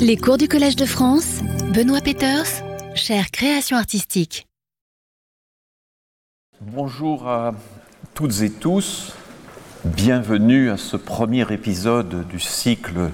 Les 0.00 0.16
cours 0.16 0.38
du 0.38 0.48
Collège 0.48 0.76
de 0.76 0.86
France, 0.86 1.40
Benoît 1.74 2.00
Peters, 2.00 2.46
chère 2.94 3.30
création 3.30 3.76
artistique. 3.76 4.46
Bonjour 6.62 7.28
à 7.28 7.52
toutes 8.14 8.40
et 8.40 8.48
tous, 8.48 9.12
bienvenue 9.84 10.70
à 10.70 10.78
ce 10.78 10.96
premier 10.96 11.52
épisode 11.52 12.26
du 12.28 12.40
cycle 12.40 13.10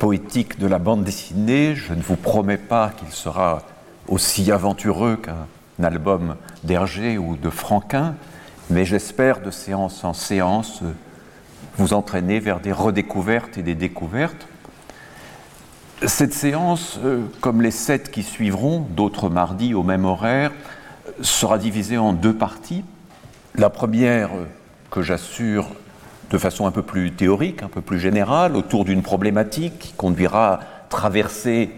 poétique 0.00 0.58
de 0.58 0.66
la 0.66 0.80
bande 0.80 1.04
dessinée. 1.04 1.76
Je 1.76 1.94
ne 1.94 2.02
vous 2.02 2.16
promets 2.16 2.58
pas 2.58 2.90
qu'il 2.90 3.12
sera 3.12 3.62
aussi 4.08 4.50
aventureux 4.50 5.16
qu'un 5.16 5.84
album 5.84 6.34
d'Hergé 6.64 7.16
ou 7.16 7.36
de 7.36 7.48
Franquin, 7.48 8.16
mais 8.70 8.84
j'espère 8.84 9.40
de 9.40 9.52
séance 9.52 10.02
en 10.02 10.14
séance 10.14 10.82
vous 11.78 11.92
entraîner 11.92 12.40
vers 12.40 12.58
des 12.58 12.72
redécouvertes 12.72 13.56
et 13.56 13.62
des 13.62 13.76
découvertes. 13.76 14.48
Cette 16.04 16.34
séance, 16.34 16.98
euh, 17.02 17.22
comme 17.40 17.62
les 17.62 17.70
sept 17.70 18.10
qui 18.10 18.22
suivront, 18.22 18.80
d'autres 18.80 19.30
mardis 19.30 19.72
au 19.72 19.82
même 19.82 20.04
horaire, 20.04 20.52
sera 21.22 21.56
divisée 21.56 21.96
en 21.96 22.12
deux 22.12 22.34
parties. 22.34 22.84
La 23.54 23.70
première, 23.70 24.28
euh, 24.34 24.44
que 24.90 25.00
j'assure 25.00 25.68
de 26.30 26.36
façon 26.36 26.66
un 26.66 26.70
peu 26.70 26.82
plus 26.82 27.12
théorique, 27.12 27.62
un 27.62 27.68
peu 27.68 27.80
plus 27.80 27.98
générale, 27.98 28.56
autour 28.56 28.84
d'une 28.84 29.00
problématique 29.00 29.78
qui 29.78 29.92
conduira 29.94 30.52
à 30.52 30.60
traverser 30.90 31.70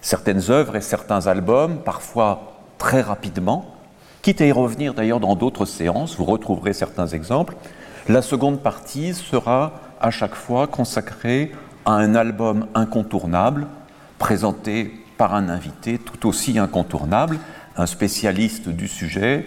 certaines 0.00 0.50
œuvres 0.50 0.74
et 0.74 0.80
certains 0.80 1.28
albums, 1.28 1.78
parfois 1.78 2.58
très 2.78 3.02
rapidement, 3.02 3.76
quitte 4.22 4.40
à 4.40 4.46
y 4.46 4.52
revenir 4.52 4.94
d'ailleurs 4.94 5.20
dans 5.20 5.36
d'autres 5.36 5.64
séances, 5.64 6.16
vous 6.16 6.24
retrouverez 6.24 6.72
certains 6.72 7.06
exemples. 7.06 7.54
La 8.08 8.20
seconde 8.20 8.60
partie 8.60 9.14
sera 9.14 9.74
à 10.00 10.10
chaque 10.10 10.34
fois 10.34 10.66
consacrée 10.66 11.52
à 11.84 11.92
un 11.92 12.14
album 12.14 12.66
incontournable, 12.74 13.66
présenté 14.18 14.92
par 15.16 15.34
un 15.34 15.48
invité 15.48 15.98
tout 15.98 16.28
aussi 16.28 16.58
incontournable, 16.58 17.38
un 17.76 17.86
spécialiste 17.86 18.68
du 18.68 18.88
sujet. 18.88 19.46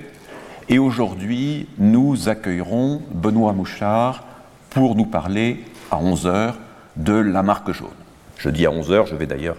Et 0.69 0.79
aujourd'hui, 0.79 1.67
nous 1.77 2.29
accueillerons 2.29 3.01
Benoît 3.11 3.53
Mouchard 3.53 4.23
pour 4.69 4.95
nous 4.95 5.05
parler 5.05 5.63
à 5.91 5.97
11h 5.97 6.53
de 6.95 7.13
la 7.13 7.43
marque 7.43 7.71
jaune. 7.71 7.89
Je 8.37 8.49
dis 8.49 8.65
à 8.65 8.69
11h, 8.69 9.07
je 9.07 9.15
vais 9.15 9.25
d'ailleurs 9.25 9.57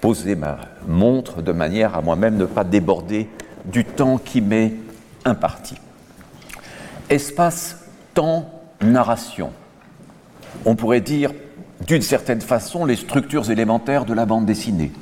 poser 0.00 0.36
ma 0.36 0.58
montre 0.86 1.42
de 1.42 1.52
manière 1.52 1.96
à 1.96 2.02
moi-même 2.02 2.36
ne 2.36 2.46
pas 2.46 2.64
déborder 2.64 3.28
du 3.64 3.84
temps 3.84 4.18
qui 4.18 4.40
m'est 4.40 4.74
imparti. 5.24 5.74
Espace 7.10 7.84
temps, 8.14 8.50
narration. 8.80 9.50
On 10.64 10.76
pourrait 10.76 11.00
dire, 11.00 11.32
d'une 11.84 12.02
certaine 12.02 12.40
façon, 12.40 12.84
les 12.84 12.96
structures 12.96 13.50
élémentaires 13.50 14.04
de 14.04 14.14
la 14.14 14.26
bande 14.26 14.46
dessinée. 14.46 14.92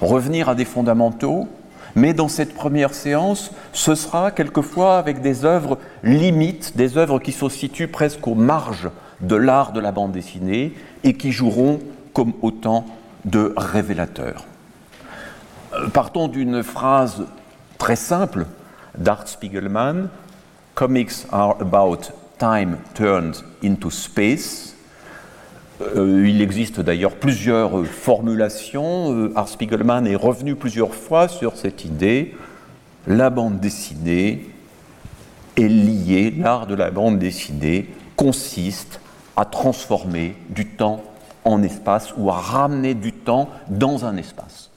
Revenir 0.00 0.48
à 0.48 0.54
des 0.54 0.64
fondamentaux, 0.64 1.48
mais 1.94 2.14
dans 2.14 2.28
cette 2.28 2.54
première 2.54 2.94
séance, 2.94 3.52
ce 3.72 3.94
sera 3.94 4.30
quelquefois 4.30 4.98
avec 4.98 5.20
des 5.20 5.44
œuvres 5.44 5.78
limites, 6.02 6.76
des 6.76 6.96
œuvres 6.98 7.18
qui 7.18 7.32
se 7.32 7.48
situent 7.48 7.88
presque 7.88 8.26
aux 8.26 8.34
marges 8.34 8.90
de 9.20 9.36
l'art 9.36 9.72
de 9.72 9.80
la 9.80 9.92
bande 9.92 10.12
dessinée 10.12 10.74
et 11.04 11.14
qui 11.14 11.30
joueront 11.30 11.78
comme 12.12 12.32
autant 12.42 12.86
de 13.24 13.52
révélateurs. 13.56 14.44
Euh, 15.72 15.88
partons 15.88 16.28
d'une 16.28 16.62
phrase 16.62 17.24
très 17.78 17.96
simple 17.96 18.46
d'Art 18.98 19.28
Spiegelman 19.28 20.08
Comics 20.74 21.26
are 21.30 21.56
about 21.60 22.10
Time 22.38 22.78
Turned 22.94 23.36
into 23.62 23.90
Space. 23.90 24.73
Euh, 25.80 26.28
il 26.28 26.40
existe 26.40 26.80
d'ailleurs 26.80 27.16
plusieurs 27.16 27.84
formulations. 27.86 29.12
Euh, 29.12 29.32
Art 29.34 29.48
Spiegelman 29.48 30.06
est 30.06 30.14
revenu 30.14 30.54
plusieurs 30.54 30.94
fois 30.94 31.28
sur 31.28 31.56
cette 31.56 31.84
idée. 31.84 32.34
La 33.06 33.30
bande 33.30 33.60
dessinée 33.60 34.48
est 35.56 35.68
liée, 35.68 36.34
l'art 36.36 36.66
de 36.66 36.74
la 36.74 36.90
bande 36.90 37.18
dessinée 37.18 37.88
consiste 38.16 39.00
à 39.36 39.44
transformer 39.44 40.36
du 40.48 40.66
temps 40.66 41.02
en 41.44 41.62
espace 41.62 42.14
ou 42.16 42.30
à 42.30 42.34
ramener 42.34 42.94
du 42.94 43.12
temps 43.12 43.50
dans 43.68 44.04
un 44.04 44.16
espace. 44.16 44.70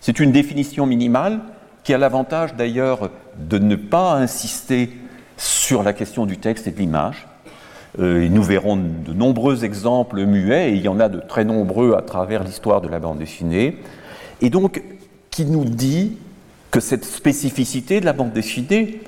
C'est 0.00 0.20
une 0.20 0.32
définition 0.32 0.86
minimale 0.86 1.40
qui 1.82 1.92
a 1.92 1.98
l'avantage 1.98 2.54
d'ailleurs 2.54 3.10
de 3.38 3.58
ne 3.58 3.76
pas 3.76 4.14
insister 4.14 4.90
sur 5.36 5.82
la 5.82 5.92
question 5.92 6.26
du 6.26 6.38
texte 6.38 6.66
et 6.66 6.70
de 6.70 6.78
l'image. 6.78 7.26
Euh, 8.00 8.28
nous 8.28 8.42
verrons 8.42 8.76
de 8.76 9.12
nombreux 9.12 9.64
exemples 9.64 10.24
muets, 10.24 10.70
et 10.70 10.74
il 10.74 10.82
y 10.82 10.88
en 10.88 10.98
a 10.98 11.08
de 11.08 11.20
très 11.20 11.44
nombreux 11.44 11.94
à 11.94 12.02
travers 12.02 12.42
l'histoire 12.42 12.80
de 12.80 12.88
la 12.88 12.98
bande 12.98 13.18
dessinée, 13.18 13.78
et 14.40 14.50
donc 14.50 14.82
qui 15.30 15.44
nous 15.44 15.64
dit 15.64 16.18
que 16.70 16.80
cette 16.80 17.04
spécificité 17.04 18.00
de 18.00 18.04
la 18.04 18.12
bande 18.12 18.32
dessinée, 18.32 19.00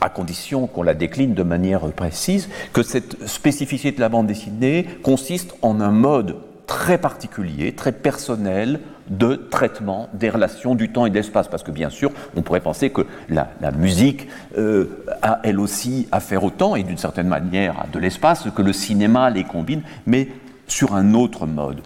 à 0.00 0.08
condition 0.08 0.66
qu'on 0.66 0.82
la 0.82 0.94
décline 0.94 1.34
de 1.34 1.42
manière 1.42 1.92
précise, 1.92 2.48
que 2.72 2.82
cette 2.82 3.28
spécificité 3.28 3.92
de 3.92 4.00
la 4.00 4.08
bande 4.08 4.26
dessinée 4.26 4.86
consiste 5.02 5.54
en 5.62 5.80
un 5.80 5.92
mode 5.92 6.36
très 6.66 6.98
particulier, 6.98 7.72
très 7.72 7.92
personnel 7.92 8.80
de 9.12 9.34
traitement 9.34 10.08
des 10.14 10.30
relations 10.30 10.74
du 10.74 10.90
temps 10.90 11.06
et 11.06 11.10
de 11.10 11.14
l'espace. 11.14 11.48
Parce 11.48 11.62
que 11.62 11.70
bien 11.70 11.90
sûr, 11.90 12.10
on 12.34 12.42
pourrait 12.42 12.60
penser 12.60 12.90
que 12.90 13.06
la, 13.28 13.46
musique 13.76 14.28
euh, 14.58 15.04
a 15.22 15.40
elle 15.44 15.60
aussi 15.60 16.08
affaire 16.10 16.42
au 16.44 16.50
temps 16.50 16.74
et 16.74 16.82
d'une 16.82 16.98
certaine 16.98 17.28
manière 17.28 17.86
de 17.92 17.98
l'espace, 17.98 18.44
que 18.54 18.62
le 18.62 18.72
cinéma 18.72 19.30
les 19.30 19.44
combine, 19.44 19.82
mais 20.06 20.28
sur 20.66 20.94
un 20.94 21.14
autre 21.14 21.46
mode. 21.46 21.80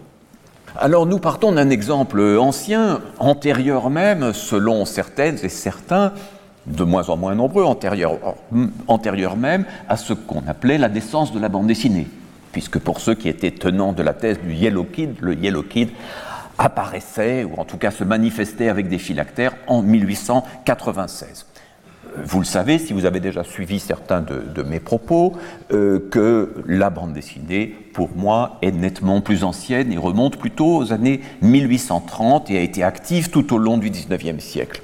Alors 0.79 1.05
nous 1.05 1.19
partons 1.19 1.51
d'un 1.51 1.69
exemple 1.69 2.21
ancien, 2.39 3.01
antérieur 3.19 3.89
même, 3.89 4.31
selon 4.33 4.85
certaines 4.85 5.37
et 5.43 5.49
certains, 5.49 6.13
de 6.65 6.83
moins 6.83 7.09
en 7.09 7.17
moins 7.17 7.33
nombreux, 7.33 7.63
antérieur, 7.63 8.17
antérieur 8.87 9.37
même 9.37 9.65
à 9.89 9.97
ce 9.97 10.13
qu'on 10.13 10.43
appelait 10.47 10.77
la 10.77 10.89
naissance 10.89 11.33
de 11.33 11.39
la 11.39 11.49
bande 11.49 11.67
dessinée 11.67 12.07
puisque 12.57 12.79
pour 12.79 12.99
ceux 12.99 13.13
qui 13.13 13.29
étaient 13.29 13.51
tenants 13.51 13.93
de 13.93 14.01
la 14.01 14.13
thèse 14.13 14.39
du 14.39 14.51
Yellow 14.51 14.83
Kid, 14.85 15.15
le 15.21 15.35
Yellow 15.35 15.61
Kid 15.61 15.89
apparaissait, 16.57 17.43
ou 17.43 17.55
en 17.57 17.65
tout 17.65 17.77
cas 17.77 17.91
se 17.91 18.03
manifestait 18.03 18.69
avec 18.69 18.89
des 18.89 18.97
phylactères 18.97 19.55
en 19.67 19.81
1896. 19.81 21.45
Vous 22.23 22.39
le 22.39 22.45
savez, 22.45 22.79
si 22.79 22.93
vous 22.93 23.05
avez 23.05 23.19
déjà 23.19 23.43
suivi 23.43 23.79
certains 23.79 24.21
de, 24.21 24.63
mes 24.63 24.79
propos, 24.79 25.33
euh, 25.71 26.07
que 26.09 26.63
la 26.65 26.89
bande 26.89 27.13
dessinée, 27.13 27.67
pour 27.93 28.09
moi, 28.15 28.57
est 28.61 28.71
nettement 28.71 29.21
plus 29.21 29.43
ancienne 29.43 29.91
et 29.91 29.97
remonte 29.97 30.37
plutôt 30.37 30.77
aux 30.77 30.93
années 30.93 31.21
1830 31.41 32.49
et 32.49 32.57
a 32.57 32.61
été 32.61 32.83
active 32.83 33.29
tout 33.29 33.53
au 33.53 33.57
long 33.59 33.77
du 33.77 33.91
XIXe 33.91 34.43
siècle. 34.43 34.81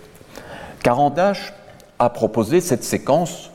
Carandache 0.83 1.53
a 1.97 2.09
proposé 2.09 2.61
cette 2.61 2.83
séquence 2.83 3.51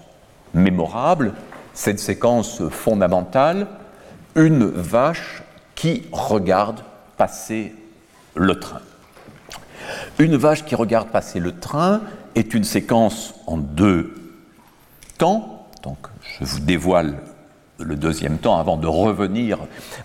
mémorable, 0.55 1.35
cette 1.73 2.01
séquence 2.01 2.63
fondamentale, 2.71 3.69
une 4.35 4.65
vache 4.65 5.43
qui 5.75 6.05
regarde 6.11 6.81
passer 7.17 7.75
le 8.35 8.59
train. 8.59 8.81
Une 10.19 10.37
vache 10.37 10.65
qui 10.65 10.75
regarde 10.75 11.09
passer 11.09 11.41
le 11.41 11.53
train 11.59 12.03
est 12.35 12.55
une 12.55 12.65
séquence 12.65 13.35
en 13.47 13.57
deux 13.57 14.15
temps. 15.17 15.67
Donc, 15.83 15.99
je 16.39 16.45
vous 16.45 16.61
dévoile 16.61 17.19
le 17.79 17.97
deuxième 17.97 18.39
temps 18.39 18.59
avant 18.59 18.77
de 18.77 18.87
revenir 18.87 19.59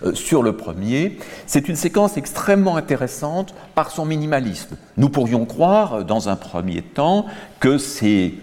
euh, 0.04 0.14
sur 0.14 0.42
le 0.42 0.56
premier. 0.56 1.18
C'est 1.46 1.68
une 1.68 1.76
séquence 1.76 2.16
extrêmement 2.16 2.76
intéressante 2.76 3.54
par 3.74 3.90
son 3.90 4.04
minimalisme. 4.04 4.76
Nous 4.96 5.08
pourrions 5.08 5.44
croire, 5.44 6.04
dans 6.04 6.28
un 6.28 6.36
premier 6.36 6.82
temps, 6.82 7.26
que 7.60 7.78
c'est 7.78 8.34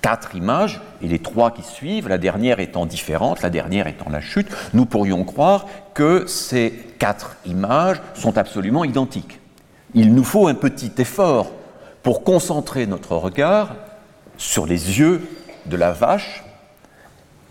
quatre 0.00 0.34
images, 0.34 0.80
et 1.02 1.08
les 1.08 1.18
trois 1.18 1.50
qui 1.50 1.62
suivent, 1.62 2.08
la 2.08 2.18
dernière 2.18 2.60
étant 2.60 2.86
différente, 2.86 3.42
la 3.42 3.50
dernière 3.50 3.86
étant 3.86 4.10
la 4.10 4.20
chute, 4.20 4.48
nous 4.74 4.86
pourrions 4.86 5.24
croire 5.24 5.66
que 5.94 6.26
ces 6.26 6.72
quatre 6.98 7.36
images 7.46 8.00
sont 8.14 8.38
absolument 8.38 8.84
identiques. 8.84 9.40
Il 9.94 10.14
nous 10.14 10.24
faut 10.24 10.48
un 10.48 10.54
petit 10.54 10.92
effort 10.98 11.50
pour 12.02 12.22
concentrer 12.24 12.86
notre 12.86 13.16
regard 13.16 13.74
sur 14.36 14.66
les 14.66 14.98
yeux 14.98 15.22
de 15.66 15.76
la 15.76 15.92
vache 15.92 16.44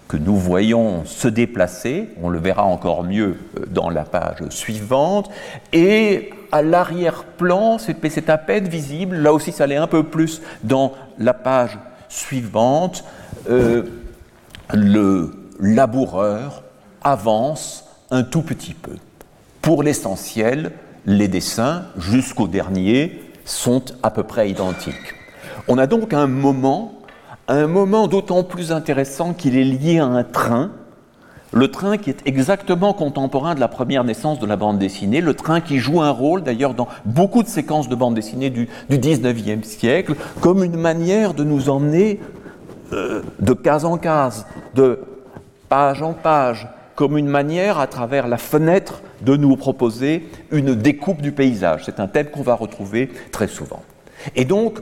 que 0.07 0.17
nous 0.17 0.37
voyons 0.37 1.03
se 1.05 1.27
déplacer, 1.27 2.09
on 2.21 2.29
le 2.29 2.39
verra 2.39 2.63
encore 2.63 3.03
mieux 3.03 3.37
euh, 3.57 3.65
dans 3.67 3.89
la 3.89 4.03
page 4.03 4.47
suivante, 4.49 5.29
et 5.73 6.29
à 6.51 6.61
l'arrière-plan, 6.61 7.77
c'est 7.77 8.29
à 8.29 8.37
peine 8.37 8.69
visible, 8.69 9.17
là 9.17 9.33
aussi 9.33 9.51
ça 9.51 9.67
l'est 9.67 9.75
un 9.75 9.87
peu 9.87 10.03
plus 10.03 10.41
dans 10.63 10.93
la 11.19 11.33
page 11.33 11.77
suivante, 12.09 13.03
euh, 13.49 13.83
le 14.73 15.33
laboureur 15.59 16.63
avance 17.01 17.85
un 18.11 18.23
tout 18.23 18.41
petit 18.41 18.73
peu. 18.73 18.95
Pour 19.61 19.83
l'essentiel, 19.83 20.71
les 21.05 21.27
dessins, 21.27 21.85
jusqu'au 21.97 22.47
dernier, 22.47 23.21
sont 23.45 23.83
à 24.03 24.11
peu 24.11 24.23
près 24.23 24.49
identiques. 24.49 25.15
On 25.67 25.77
a 25.77 25.87
donc 25.87 26.13
un 26.13 26.27
moment, 26.27 26.93
un 27.47 27.67
moment 27.67 28.07
d'autant 28.07 28.43
plus 28.43 28.71
intéressant 28.71 29.33
qu'il 29.33 29.57
est 29.57 29.63
lié 29.63 29.99
à 29.99 30.05
un 30.05 30.23
train, 30.23 30.71
le 31.53 31.71
train 31.71 31.97
qui 31.97 32.09
est 32.09 32.21
exactement 32.25 32.93
contemporain 32.93 33.55
de 33.55 33.59
la 33.59 33.67
première 33.67 34.03
naissance 34.03 34.39
de 34.39 34.45
la 34.45 34.57
bande 34.57 34.79
dessinée, 34.79 35.21
le 35.21 35.33
train 35.33 35.61
qui 35.61 35.79
joue 35.79 36.01
un 36.01 36.11
rôle 36.11 36.43
d'ailleurs 36.43 36.73
dans 36.73 36.87
beaucoup 37.05 37.43
de 37.43 37.47
séquences 37.47 37.87
de 37.87 37.95
bande 37.95 38.15
dessinée 38.15 38.49
du, 38.49 38.67
du 38.89 38.97
19e 38.97 39.63
siècle, 39.63 40.15
comme 40.41 40.63
une 40.63 40.77
manière 40.77 41.33
de 41.33 41.43
nous 41.43 41.69
emmener 41.69 42.19
euh, 42.93 43.21
de 43.39 43.53
case 43.53 43.85
en 43.85 43.97
case, 43.97 44.45
de 44.75 44.99
page 45.69 46.01
en 46.01 46.13
page, 46.13 46.67
comme 46.95 47.17
une 47.17 47.27
manière 47.27 47.79
à 47.79 47.87
travers 47.87 48.27
la 48.27 48.37
fenêtre 48.37 49.01
de 49.21 49.35
nous 49.35 49.55
proposer 49.55 50.27
une 50.51 50.75
découpe 50.75 51.21
du 51.21 51.31
paysage. 51.31 51.83
C'est 51.85 51.99
un 51.99 52.07
thème 52.07 52.27
qu'on 52.27 52.41
va 52.41 52.55
retrouver 52.55 53.11
très 53.31 53.47
souvent. 53.47 53.83
Et 54.35 54.45
donc, 54.45 54.79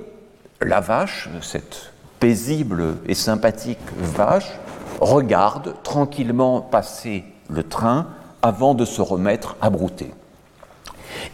la 0.62 0.80
vache, 0.80 1.30
cette 1.42 1.92
paisible 2.20 2.96
et 3.08 3.14
sympathique 3.14 3.80
vache, 3.98 4.52
regarde 5.00 5.76
tranquillement 5.84 6.62
passer 6.62 7.24
le 7.50 7.64
train 7.64 8.08
avant 8.42 8.74
de 8.74 8.86
se 8.86 9.02
remettre 9.02 9.56
à 9.62 9.70
brouter. 9.70 10.12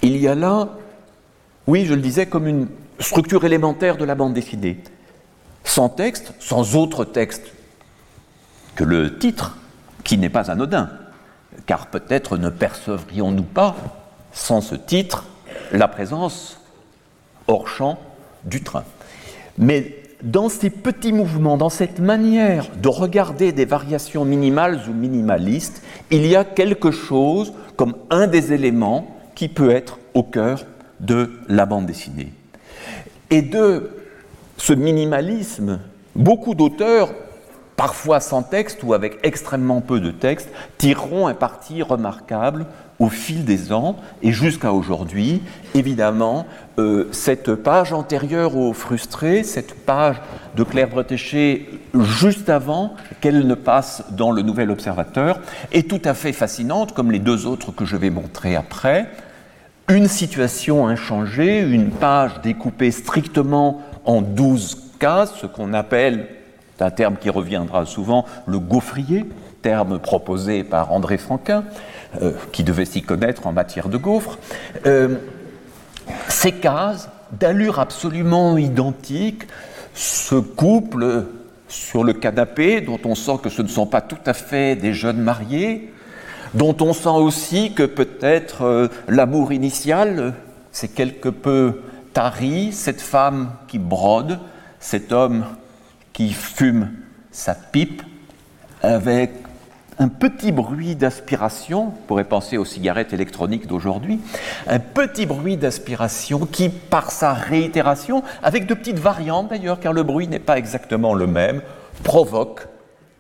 Il 0.02 0.18
y 0.18 0.28
a 0.28 0.36
là, 0.36 0.69
oui, 1.68 1.86
je 1.86 1.94
le 1.94 2.02
disais, 2.02 2.25
comme 2.25 2.48
une 2.48 2.68
structure 3.00 3.44
élémentaire 3.46 3.98
de 3.98 4.06
la 4.06 4.16
bande 4.16 4.34
dessinée. 4.34 4.80
Sans 5.63 5.90
texte, 5.90 6.34
sans 6.40 6.75
autre 6.75 7.06
texte 7.06 7.54
que 8.75 8.84
le 8.84 9.18
titre, 9.18 9.58
qui 10.04 10.18
n'est 10.18 10.30
pas 10.30 10.50
anodin, 10.50 10.90
car 11.66 11.88
peut-être 11.88 12.38
ne 12.38 12.50
percevrions-nous 12.50 13.44
pas, 13.44 13.75
sans 14.34 14.62
ce 14.62 14.75
titre, 14.75 15.25
la 15.72 15.88
présence 15.88 16.60
hors 17.48 17.68
champ 17.68 18.00
du 18.44 18.63
train. 18.63 18.84
Mais 19.58 20.00
dans 20.23 20.50
ces 20.50 20.69
petits 20.69 21.13
mouvements, 21.13 21.57
dans 21.57 21.69
cette 21.69 22.00
manière 22.00 22.68
de 22.81 22.88
regarder 22.88 23.51
des 23.51 23.65
variations 23.65 24.25
minimales 24.25 24.81
ou 24.88 24.94
minimalistes, 24.94 25.81
il 26.09 26.27
y 26.27 26.35
a 26.35 26.44
quelque 26.44 26.91
chose 26.91 27.53
comme 27.75 27.95
un 28.09 28.27
des 28.27 28.53
éléments 28.53 29.15
qui 29.35 29.47
peut 29.47 29.71
être 29.71 30.00
au 30.13 30.23
cœur 30.23 30.65
de 31.00 31.31
la 31.47 31.65
bande 31.65 31.85
dessinée. 31.85 32.31
Et 33.29 33.41
de 33.41 33.89
ce 34.57 34.73
minimalisme, 34.73 35.79
beaucoup 36.15 36.53
d'auteurs, 36.53 37.13
parfois 37.75 38.19
sans 38.19 38.44
texte 38.44 38.83
ou 38.83 38.94
avec 38.94 39.17
extrêmement 39.24 39.81
peu 39.81 40.00
de 40.00 40.12
texte, 40.12 40.50
tireront 40.77 41.27
un 41.27 41.33
parti 41.33 41.81
remarquable 41.81 42.67
au 43.00 43.09
fil 43.09 43.44
des 43.44 43.74
ans 43.74 43.95
et 44.21 44.31
jusqu'à 44.31 44.71
aujourd'hui, 44.71 45.41
évidemment, 45.74 46.45
euh, 46.77 47.07
cette 47.12 47.56
page 47.56 47.94
antérieure 47.94 48.56
au 48.56 48.73
frustré, 48.73 49.44
cette 49.44 49.85
page 49.85 50.15
de 50.56 50.63
Claire 50.63 50.89
Bretéché 50.89 51.69
juste 51.94 52.50
avant 52.50 52.95
qu'elle 53.19 53.45
ne 53.45 53.56
passe 53.56 54.03
dans 54.12 54.31
le 54.31 54.41
Nouvel 54.41 54.71
Observateur, 54.71 55.39
est 55.71 55.89
tout 55.89 56.01
à 56.06 56.13
fait 56.13 56.33
fascinante, 56.33 56.94
comme 56.94 57.12
les 57.12 57.19
deux 57.19 57.45
autres 57.45 57.71
que 57.71 57.85
je 57.85 57.97
vais 57.97 58.09
montrer 58.09 58.56
après. 58.56 59.09
Une 59.89 60.07
situation 60.07 60.88
inchangée, 60.88 61.59
une 61.59 61.89
page 61.89 62.41
découpée 62.41 62.91
strictement 62.91 63.81
en 64.06 64.21
douze 64.21 64.77
cases, 65.00 65.33
ce 65.41 65.47
qu'on 65.47 65.74
appelle, 65.74 66.27
un 66.79 66.91
terme 66.91 67.15
qui 67.19 67.29
reviendra 67.29 67.85
souvent, 67.85 68.25
le 68.47 68.59
gaufrier, 68.59 69.25
terme 69.62 70.00
proposé 70.00 70.63
par 70.63 70.91
André 70.91 71.17
Franquin, 71.17 71.63
euh, 72.21 72.33
qui 72.51 72.63
devait 72.63 72.85
s'y 72.85 73.01
connaître 73.01 73.47
en 73.47 73.51
matière 73.51 73.88
de 73.88 73.97
gaufres. 73.97 74.39
Euh, 74.85 75.17
ces 76.30 76.52
cases, 76.52 77.10
d'allure 77.31 77.80
absolument 77.80 78.58
identique, 78.58 79.44
se 79.94 80.36
couplent 80.36 81.25
sur 81.68 82.04
le 82.04 82.13
canapé, 82.13 82.81
dont 82.81 83.00
on 83.06 83.16
sent 83.16 83.40
que 83.42 83.50
ce 83.50 83.62
ne 83.62 83.68
sont 83.68 83.86
pas 83.86 84.02
tout 84.02 84.18
à 84.25 84.34
fait 84.34 84.75
des 84.75 84.94
jeunes 84.94 85.22
mariés, 85.22 85.94
dont 86.54 86.75
on 86.81 86.94
sent 86.94 87.10
aussi 87.10 87.74
que 87.74 87.84
peut-être 87.84 88.63
euh, 88.63 88.88
l'amour 89.08 89.54
initial 89.54 90.34
s'est 90.72 90.90
quelque 90.90 91.30
peu 91.30 91.81
tari, 92.13 92.72
cette 92.74 93.02
femme 93.02 93.52
qui 93.68 93.80
brode, 93.80 94.40
cet 94.80 95.12
homme 95.13 95.46
qui 96.12 96.34
fume 96.34 96.92
sa 97.31 97.56
pipe, 97.56 98.04
avec 98.81 99.31
un 100.01 100.07
petit 100.07 100.51
bruit 100.51 100.95
d'aspiration, 100.95 101.89
on 101.89 102.07
pourrait 102.07 102.24
penser 102.24 102.57
aux 102.57 102.65
cigarettes 102.65 103.13
électroniques 103.13 103.68
d'aujourd'hui, 103.68 104.19
un 104.68 104.80
petit 104.80 105.27
bruit 105.27 105.57
d'aspiration 105.57 106.48
qui, 106.48 106.69
par 106.69 107.12
sa 107.12 107.33
réitération, 107.33 108.24
avec 108.42 108.65
de 108.65 108.74
petites 108.74 108.98
variantes 108.98 109.50
d'ailleurs, 109.50 109.80
car 109.80 109.94
le 109.94 110.01
bruit 110.01 110.27
n'est 110.27 110.39
pas 110.39 110.57
exactement 110.57 111.13
le 111.13 111.27
même, 111.27 111.62
provoque 112.03 112.68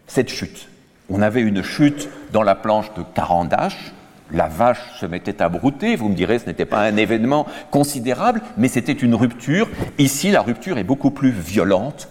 cette 0.07 0.29
chute. 0.29 0.69
On 1.11 1.21
avait 1.21 1.41
une 1.41 1.61
chute 1.61 2.09
dans 2.33 2.41
la 2.41 2.55
planche 2.55 2.91
de 2.95 3.03
Carandache, 3.13 3.93
la 4.31 4.47
vache 4.47 4.81
se 4.99 5.05
mettait 5.05 5.39
à 5.41 5.49
brouter, 5.49 5.95
vous 5.95 6.09
me 6.09 6.15
direz 6.15 6.39
ce 6.39 6.47
n'était 6.47 6.65
pas 6.65 6.81
un 6.81 6.97
événement 6.97 7.45
considérable, 7.69 8.41
mais 8.57 8.69
c'était 8.69 8.91
une 8.91 9.13
rupture. 9.13 9.69
Ici, 9.99 10.31
la 10.31 10.41
rupture 10.41 10.79
est 10.79 10.83
beaucoup 10.83 11.11
plus 11.11 11.31
violente. 11.31 12.07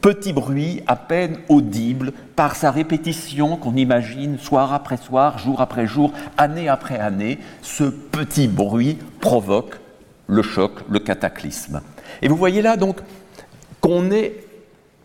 Petit 0.00 0.32
bruit 0.32 0.82
à 0.86 0.96
peine 0.96 1.38
audible 1.48 2.12
par 2.36 2.56
sa 2.56 2.70
répétition 2.70 3.56
qu'on 3.56 3.74
imagine 3.74 4.38
soir 4.38 4.72
après 4.72 4.96
soir, 4.96 5.38
jour 5.38 5.60
après 5.60 5.86
jour, 5.86 6.12
année 6.36 6.68
après 6.68 6.98
année, 6.98 7.38
ce 7.62 7.84
petit 7.84 8.48
bruit 8.48 8.98
provoque 9.20 9.78
le 10.26 10.42
choc, 10.42 10.72
le 10.88 10.98
cataclysme. 10.98 11.80
Et 12.22 12.28
vous 12.28 12.36
voyez 12.36 12.62
là 12.62 12.76
donc 12.76 13.00
qu'on 13.80 14.10
est 14.10 14.44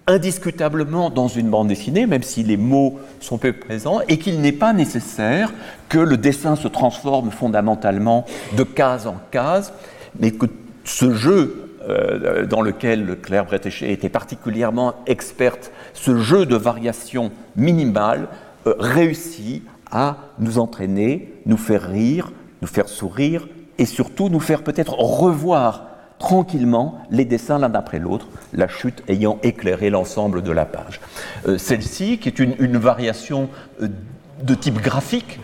indiscutablement 0.05 1.09
dans 1.09 1.27
une 1.29 1.49
bande 1.49 1.69
dessinée, 1.69 2.05
même 2.05 2.23
si 2.23 2.43
les 2.43 2.57
mots 2.57 2.99
sont 3.21 3.37
peu 3.37 3.53
présents, 3.53 4.01
et 4.07 4.17
qu'il 4.17 4.41
n'est 4.41 4.51
pas 4.51 4.73
nécessaire 4.73 5.53
que 5.87 5.97
le 5.97 6.17
dessin 6.17 6.55
se 6.55 6.67
transforme 6.67 7.31
fondamentalement 7.31 8.25
de 8.57 8.63
case 8.63 9.07
en 9.07 9.15
case, 9.31 9.71
mais 10.19 10.31
que 10.31 10.47
ce 10.83 11.13
jeu 11.13 11.72
euh, 11.89 12.45
dans 12.45 12.61
lequel 12.61 13.17
Claire 13.21 13.45
Bretéché 13.45 13.91
était 13.91 14.09
particulièrement 14.09 14.95
experte, 15.05 15.71
ce 15.93 16.17
jeu 16.17 16.45
de 16.45 16.55
variations 16.55 17.31
minimales 17.55 18.27
euh, 18.67 18.75
réussit 18.79 19.63
à 19.91 20.17
nous 20.39 20.59
entraîner, 20.59 21.33
nous 21.45 21.57
faire 21.57 21.89
rire, 21.89 22.31
nous 22.61 22.67
faire 22.67 22.87
sourire 22.87 23.47
et 23.77 23.85
surtout 23.85 24.29
nous 24.29 24.39
faire 24.39 24.63
peut-être 24.63 24.93
revoir 24.93 25.87
tranquillement 26.19 27.01
les 27.11 27.25
dessins 27.25 27.59
l'un 27.59 27.73
après 27.73 27.99
l'autre, 27.99 28.27
la 28.53 28.69
chute 28.69 29.03
ayant 29.09 29.39
éclairé 29.43 29.89
l'ensemble 29.89 30.41
de 30.41 30.51
la 30.51 30.65
page. 30.65 31.01
Euh, 31.47 31.57
celle-ci, 31.57 32.17
qui 32.17 32.29
est 32.29 32.39
une, 32.39 32.77
variation 32.77 33.49
de 33.79 34.55
type 34.55 34.79
graphique, 34.79 35.39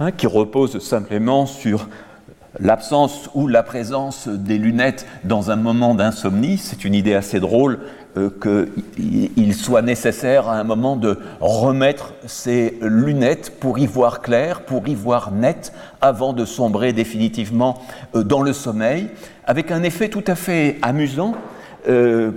hein, 0.00 0.10
qui 0.10 0.26
repose 0.26 0.78
simplement 0.78 1.44
sur 1.44 1.86
l'absence 2.60 3.30
ou 3.34 3.48
la 3.48 3.62
présence 3.62 4.28
des 4.28 4.58
lunettes 4.58 5.06
dans 5.24 5.50
un 5.50 5.56
moment 5.56 5.94
d'insomnie, 5.94 6.58
c'est 6.58 6.84
une 6.84 6.94
idée 6.94 7.14
assez 7.14 7.40
drôle 7.40 7.80
euh, 8.16 8.28
qu'il 8.42 9.54
soit 9.54 9.80
nécessaire 9.80 10.48
à 10.48 10.58
un 10.58 10.64
moment 10.64 10.96
de 10.96 11.18
remettre 11.40 12.12
ses 12.26 12.78
lunettes 12.82 13.58
pour 13.58 13.78
y 13.78 13.86
voir 13.86 14.20
clair, 14.20 14.62
pour 14.62 14.86
y 14.86 14.94
voir 14.94 15.32
net, 15.32 15.72
avant 16.02 16.34
de 16.34 16.44
sombrer 16.44 16.92
définitivement 16.92 17.80
euh, 18.14 18.22
dans 18.22 18.42
le 18.42 18.52
sommeil, 18.52 19.08
avec 19.46 19.70
un 19.70 19.82
effet 19.82 20.08
tout 20.08 20.24
à 20.26 20.34
fait 20.34 20.78
amusant. 20.82 21.34
Euh, 21.88 22.32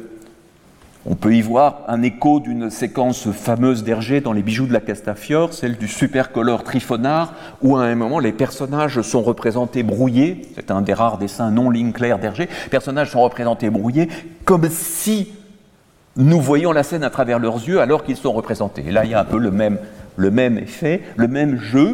on 1.08 1.16
peut 1.16 1.36
y 1.36 1.42
voir 1.42 1.82
un 1.88 2.02
écho 2.02 2.40
d'une 2.40 2.72
séquence 2.72 3.30
fameuse 3.32 3.84
d'Hergé 3.84 4.22
dans 4.22 4.34
Les 4.34 4.42
bijoux 4.42 4.66
de 4.66 4.74
la 4.74 4.80
Castafiore, 4.80 5.54
celle 5.54 5.78
du 5.78 5.88
supercolore 5.88 6.64
Trifonard, 6.64 7.34
où 7.62 7.78
à 7.78 7.84
un 7.84 7.96
moment 7.96 8.18
les 8.18 8.32
personnages 8.32 9.02
sont 9.02 9.22
représentés 9.22 9.84
brouillés. 9.84 10.42
C'est 10.56 10.72
un 10.72 10.82
des 10.82 10.94
rares 10.94 11.20
dessins 11.20 11.52
non 11.52 11.70
ligne 11.70 11.92
claire 11.92 12.18
d'Hergé. 12.18 12.50
Personnages 12.72 13.12
sont 13.12 13.22
représentés 13.22 13.70
brouillés 13.70 14.10
comme 14.46 14.68
si 14.70 15.32
nous 16.16 16.42
voyions 16.42 16.72
la 16.72 16.82
scène 16.82 17.04
à 17.04 17.12
travers 17.12 17.38
leurs 17.38 17.68
yeux 17.68 17.82
alors 17.82 18.04
qu'ils 18.04 18.18
sont 18.18 18.34
représentés. 18.34 18.86
Et 18.88 18.92
là, 18.92 19.06
il 19.06 19.12
y 19.12 19.14
a 19.14 19.20
un 19.20 19.26
peu 19.26 19.38
le 19.38 19.52
même, 19.52 19.78
le 20.16 20.32
même 20.32 20.58
effet, 20.58 21.02
le 21.18 21.28
même 21.28 21.60
jeu. 21.60 21.92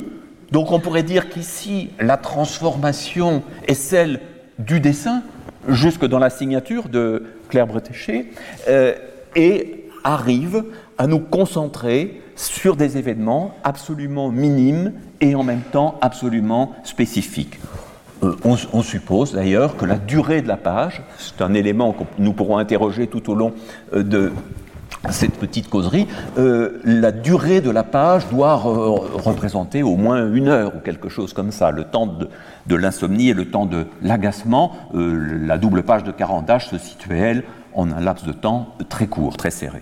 Donc 0.52 0.72
on 0.72 0.80
pourrait 0.80 1.04
dire 1.04 1.30
qu'ici, 1.30 1.90
la 2.00 2.16
transformation 2.16 3.44
est 3.68 3.74
celle 3.74 4.22
du 4.58 4.80
dessin, 4.80 5.22
jusque 5.68 6.06
dans 6.06 6.20
la 6.20 6.30
signature 6.30 6.88
de 6.88 7.24
Claire 7.52 7.68
Bretéché, 7.68 8.32
euh, 8.68 8.96
et 9.36 9.86
arrive 10.04 10.64
à 10.98 11.06
nous 11.06 11.20
concentrer 11.20 12.22
sur 12.36 12.76
des 12.76 12.98
événements 12.98 13.56
absolument 13.64 14.32
minimes 14.32 14.94
et 15.20 15.36
en 15.36 15.44
même 15.44 15.62
temps 15.72 16.00
absolument 16.02 16.74
spécifiques. 16.84 17.60
Euh, 18.24 18.36
on, 18.44 18.84
suppose 18.84 19.34
d'ailleurs 19.34 19.78
que 19.78 19.86
la 19.86 19.98
durée 19.98 20.42
de 20.42 20.48
la 20.48 20.58
page, 20.58 21.02
c'est 21.18 21.42
un 21.42 21.54
élément 21.54 21.92
que 21.92 22.04
nous 22.20 22.34
pourrons 22.34 22.58
interroger 22.58 23.08
tout 23.08 23.30
au 23.32 23.36
long 23.36 23.54
euh, 23.94 24.04
de 24.04 24.32
cette 25.10 25.34
petite 25.34 25.70
causerie, 25.70 26.08
la 26.38 27.12
durée 27.12 27.62
de 27.62 27.70
la 27.70 27.84
page 27.84 28.28
doit 28.30 28.56
représenter 28.56 29.84
au 29.84 29.96
moins 29.96 30.32
une 30.32 30.48
heure 30.48 30.76
ou 30.76 30.80
quelque 30.80 31.10
chose 31.10 31.34
comme 31.34 31.52
ça, 31.52 31.72
le 31.72 31.86
temps 31.86 32.08
de, 32.08 32.76
l'insomnie 32.76 33.30
et 33.30 33.34
le 33.34 33.50
temps 33.50 33.66
de 33.66 33.88
l'agacement. 34.02 34.74
la 34.94 35.58
double 35.58 35.84
page 35.84 36.04
de 36.04 36.12
40 36.12 36.62
se 36.62 36.78
situait, 36.78 37.20
elle, 37.20 37.44
en 37.74 37.92
un 37.92 38.00
laps 38.00 38.26
de 38.26 38.34
temps 38.34 38.76
très 38.90 39.08
court, 39.08 39.38
très 39.38 39.52
serré. 39.52 39.82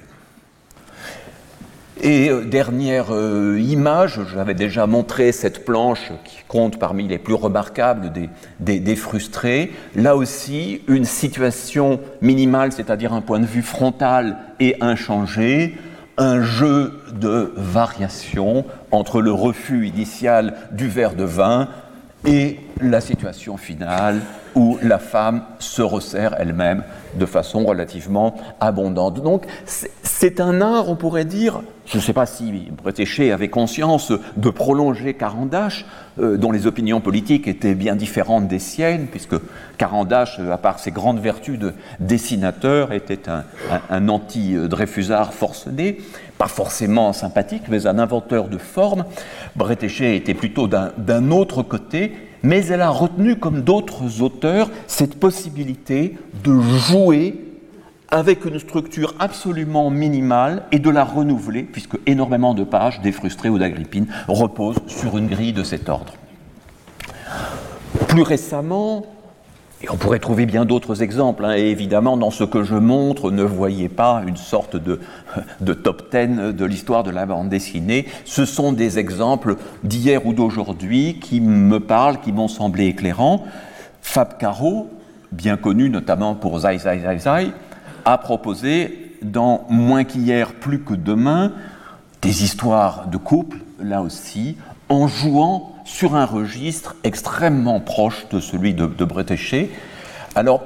Et 2.02 2.30
euh, 2.30 2.46
dernière 2.46 3.08
euh, 3.14 3.60
image, 3.60 4.22
j'avais 4.34 4.54
déjà 4.54 4.88
montré 4.88 5.34
cette 5.34 5.66
planche 5.66 6.12
qui 6.24 6.38
compte 6.48 6.80
parmi 6.80 7.08
les 7.08 7.18
plus 7.18 7.34
remarquables 7.34 8.12
des, 8.60 8.80
des, 8.80 8.96
frustrés. 8.96 9.74
Là 9.96 10.16
aussi, 10.16 10.82
une 10.88 11.04
situation 11.04 12.00
minimale, 12.22 12.72
c'est-à-dire 12.72 13.12
un 13.12 13.22
point 13.22 13.40
de 13.40 13.46
vue 13.46 13.62
frontal 13.62 14.38
et 14.62 14.78
inchangé, 14.80 15.78
un 16.18 16.42
jeu 16.42 17.02
de 17.12 17.52
variation 17.58 18.66
entre 18.92 19.22
le 19.22 19.32
refus 19.32 19.88
initial 19.88 20.56
du 20.72 20.88
verre 20.88 21.16
de 21.16 21.26
vin 21.26 21.68
et 22.26 22.60
la 22.82 23.02
situation 23.02 23.58
finale 23.58 24.22
où 24.56 24.78
la 24.82 25.00
femme 25.00 25.44
se 25.60 25.82
resserre 25.82 26.36
elle-même 26.38 26.84
de 27.18 27.26
façon 27.26 27.66
relativement 27.66 28.36
abondante. 28.60 29.22
Donc 29.22 29.46
c'est 29.66 30.40
un 30.40 30.62
art, 30.62 30.90
on 30.90 30.96
pourrait 30.96 31.26
dire, 31.26 31.62
je 31.86 31.98
ne 31.98 32.02
sais 32.02 32.14
pas 32.14 32.26
si 32.26 32.70
Bretéché 32.72 33.32
avait 33.32 33.50
conscience 33.50 34.12
de 34.38 34.50
prolonger 34.50 35.14
Carandache, 35.14 35.86
euh, 36.20 36.38
dont 36.38 36.52
les 36.52 36.68
opinions 36.68 37.00
politiques 37.00 37.48
étaient 37.48 37.76
bien 37.76 37.96
différentes 37.96 38.48
des 38.48 38.60
siennes, 38.60 39.08
puisque 39.10 39.36
Carandache, 39.78 40.40
à 40.40 40.58
part 40.58 40.80
ses 40.80 40.92
grandes 40.92 41.20
vertus 41.20 41.58
de 41.58 41.74
dessinateur, 42.00 42.92
était 42.92 43.30
un, 43.30 43.44
un 43.90 44.10
anti-Dreyfusard 44.10 45.34
forcené, 45.34 46.00
pas 46.40 46.48
forcément 46.48 47.12
sympathique, 47.12 47.64
mais 47.68 47.86
un 47.86 48.00
inventeur 48.00 48.48
de 48.48 48.58
formes. 48.58 49.04
Bretéché 49.58 50.16
était 50.16 50.34
plutôt 50.34 50.68
d'un 50.68 51.32
autre 51.32 51.64
côté, 51.64 52.14
mais 52.44 52.66
elle 52.68 52.82
a 52.82 52.90
retenu, 52.90 53.36
comme 53.36 53.62
d'autres 53.62 54.22
auteurs, 54.22 54.72
cette 54.88 55.20
possibilité 55.20 56.18
de 56.46 56.58
jouer 56.62 57.46
avec 58.08 58.46
une 58.46 58.58
structure 58.58 59.16
absolument 59.20 59.90
minimale 59.90 60.64
et 60.72 60.80
de 60.80 60.90
la 60.90 61.04
renouveler, 61.04 61.64
puisque 61.64 61.98
énormément 62.06 62.54
de 62.54 62.64
pages 62.64 63.02
des 63.02 63.12
Frustrés 63.12 63.50
ou 63.50 63.60
d'Agrippine 63.60 64.08
reposent 64.30 64.80
sur 64.88 65.18
une 65.18 65.28
grille 65.28 65.54
de 65.54 65.64
cet 65.64 65.90
ordre. 65.90 66.14
Plus 68.08 68.24
récemment, 68.24 69.06
et 69.82 69.90
on 69.90 69.96
pourrait 69.96 70.20
trouver 70.20 70.46
bien 70.46 70.66
d'autres 70.66 71.02
exemples. 71.04 71.46
Hein. 71.46 71.56
Et 71.56 71.70
évidemment, 71.70 72.18
dans 72.18 72.32
ce 72.32 72.44
que 72.44 72.64
je 72.64 72.76
montre, 72.76 73.32
ne 73.32 73.44
voyez 73.44 73.88
pas 73.88 74.24
une 74.28 74.36
sorte 74.36 74.76
de, 74.76 75.00
de 75.62 75.74
top 75.74 76.14
10 76.14 76.54
de 76.54 76.66
l'histoire 76.66 77.04
de 77.04 77.12
la 77.12 77.26
bande 77.26 77.50
dessinée. 77.50 78.06
Ce 78.26 78.46
sont 78.46 78.74
des 78.74 79.00
exemples 79.00 79.56
d'hier 79.84 80.26
ou 80.26 80.34
d'aujourd'hui 80.34 81.20
qui 81.20 81.40
me 81.40 81.80
parlent, 81.80 82.20
qui 82.20 82.32
m'ont 82.32 82.50
semblé 82.50 82.88
éclairants. 82.88 83.46
Fab 84.02 84.38
Caro, 84.38 84.90
bien 85.32 85.56
connu 85.56 85.90
notamment 85.90 86.36
pour 86.36 86.60
Zai 86.60 86.78
Zai 86.78 87.00
Zai 87.00 87.20
Zai, 87.20 87.52
a 88.06 88.18
proposé 88.18 89.16
dans 89.22 89.66
Moins 89.70 90.04
qu'hier, 90.04 90.54
plus 90.54 90.80
que 90.80 90.94
demain, 90.94 91.52
des 92.22 92.44
histoires 92.44 93.08
de 93.08 93.18
couple, 93.18 93.60
là 93.80 94.02
aussi, 94.02 94.58
en 94.90 95.08
jouant 95.08 95.76
sur 95.90 96.16
un 96.16 96.26
registre 96.26 96.96
extrêmement 97.04 97.80
proche 97.80 98.28
de 98.30 98.40
celui 98.40 98.74
de, 98.74 98.86
de 98.86 99.06
Bretéché. 99.06 99.72
Alors, 100.36 100.62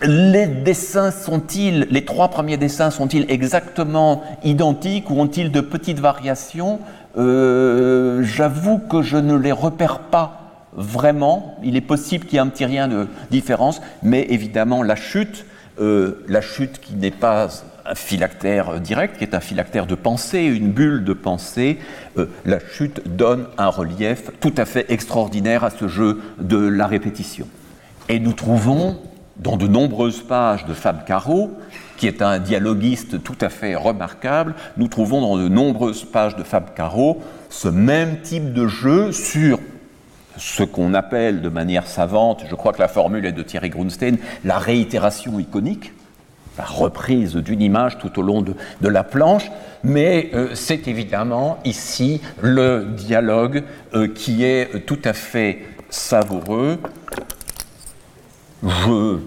les 0.00 0.46
dessins 0.46 1.10
sont-ils, 1.10 1.88
les 1.90 2.04
trois 2.04 2.28
premiers 2.28 2.56
dessins 2.56 2.90
sont-ils 2.90 3.26
exactement 3.28 4.22
identiques 4.44 5.10
ou 5.10 5.20
ont-ils 5.20 5.50
de 5.50 5.60
petites 5.60 5.98
variations? 5.98 6.78
Euh, 7.18 8.22
J'avoue 8.22 8.78
que 8.78 9.02
je 9.02 9.16
ne 9.16 9.36
les 9.36 9.52
repère 9.52 9.98
pas 9.98 10.68
vraiment. 10.72 11.56
Il 11.64 11.76
est 11.76 11.80
possible 11.80 12.26
qu'il 12.26 12.34
y 12.34 12.36
ait 12.36 12.40
un 12.40 12.48
petit 12.48 12.64
rien 12.64 12.86
de 12.86 13.08
différence, 13.30 13.80
mais 14.02 14.22
évidemment 14.30 14.82
la 14.82 14.96
chute, 14.96 15.46
euh, 15.80 16.24
la 16.28 16.40
chute 16.40 16.80
qui 16.80 16.94
n'est 16.94 17.10
pas 17.10 17.48
un 17.86 17.94
phylactère 17.94 18.80
direct, 18.80 19.18
qui 19.18 19.24
est 19.24 19.34
un 19.34 19.40
phylactère 19.40 19.86
de 19.86 19.94
pensée, 19.94 20.44
une 20.44 20.72
bulle 20.72 21.04
de 21.04 21.12
pensée, 21.12 21.78
euh, 22.18 22.26
la 22.44 22.58
chute 22.58 23.02
donne 23.16 23.46
un 23.58 23.68
relief 23.68 24.30
tout 24.40 24.54
à 24.56 24.64
fait 24.64 24.90
extraordinaire 24.90 25.64
à 25.64 25.70
ce 25.70 25.88
jeu 25.88 26.20
de 26.38 26.58
la 26.58 26.86
répétition. 26.86 27.46
Et 28.08 28.20
nous 28.20 28.32
trouvons 28.32 28.98
dans 29.36 29.56
de 29.56 29.66
nombreuses 29.66 30.22
pages 30.22 30.64
de 30.64 30.74
Fab 30.74 31.04
Caro, 31.04 31.50
qui 31.96 32.06
est 32.06 32.22
un 32.22 32.38
dialoguiste 32.38 33.22
tout 33.22 33.36
à 33.40 33.48
fait 33.48 33.74
remarquable, 33.74 34.54
nous 34.76 34.88
trouvons 34.88 35.20
dans 35.20 35.36
de 35.36 35.48
nombreuses 35.48 36.04
pages 36.04 36.36
de 36.36 36.42
Fab 36.42 36.74
Caro 36.74 37.22
ce 37.50 37.68
même 37.68 38.20
type 38.20 38.52
de 38.52 38.66
jeu 38.66 39.12
sur 39.12 39.58
ce 40.36 40.62
qu'on 40.62 40.94
appelle 40.94 41.42
de 41.42 41.48
manière 41.48 41.86
savante, 41.86 42.44
je 42.48 42.54
crois 42.54 42.72
que 42.72 42.80
la 42.80 42.88
formule 42.88 43.24
est 43.24 43.32
de 43.32 43.42
Thierry 43.42 43.70
Grunstein, 43.70 44.16
la 44.44 44.58
réitération 44.58 45.38
iconique, 45.38 45.92
la 46.58 46.64
reprise 46.64 47.34
d'une 47.36 47.62
image 47.62 47.98
tout 47.98 48.18
au 48.18 48.22
long 48.22 48.42
de, 48.42 48.54
la 48.88 49.04
planche, 49.04 49.50
mais 49.82 50.30
euh, 50.34 50.50
c'est 50.54 50.88
évidemment 50.88 51.58
ici 51.64 52.20
le 52.42 52.86
dialogue 52.96 53.64
euh, 53.94 54.08
qui 54.08 54.44
est 54.44 54.86
tout 54.86 55.00
à 55.04 55.12
fait 55.12 55.62
savoureux. 55.90 56.78
Je, 58.62 59.18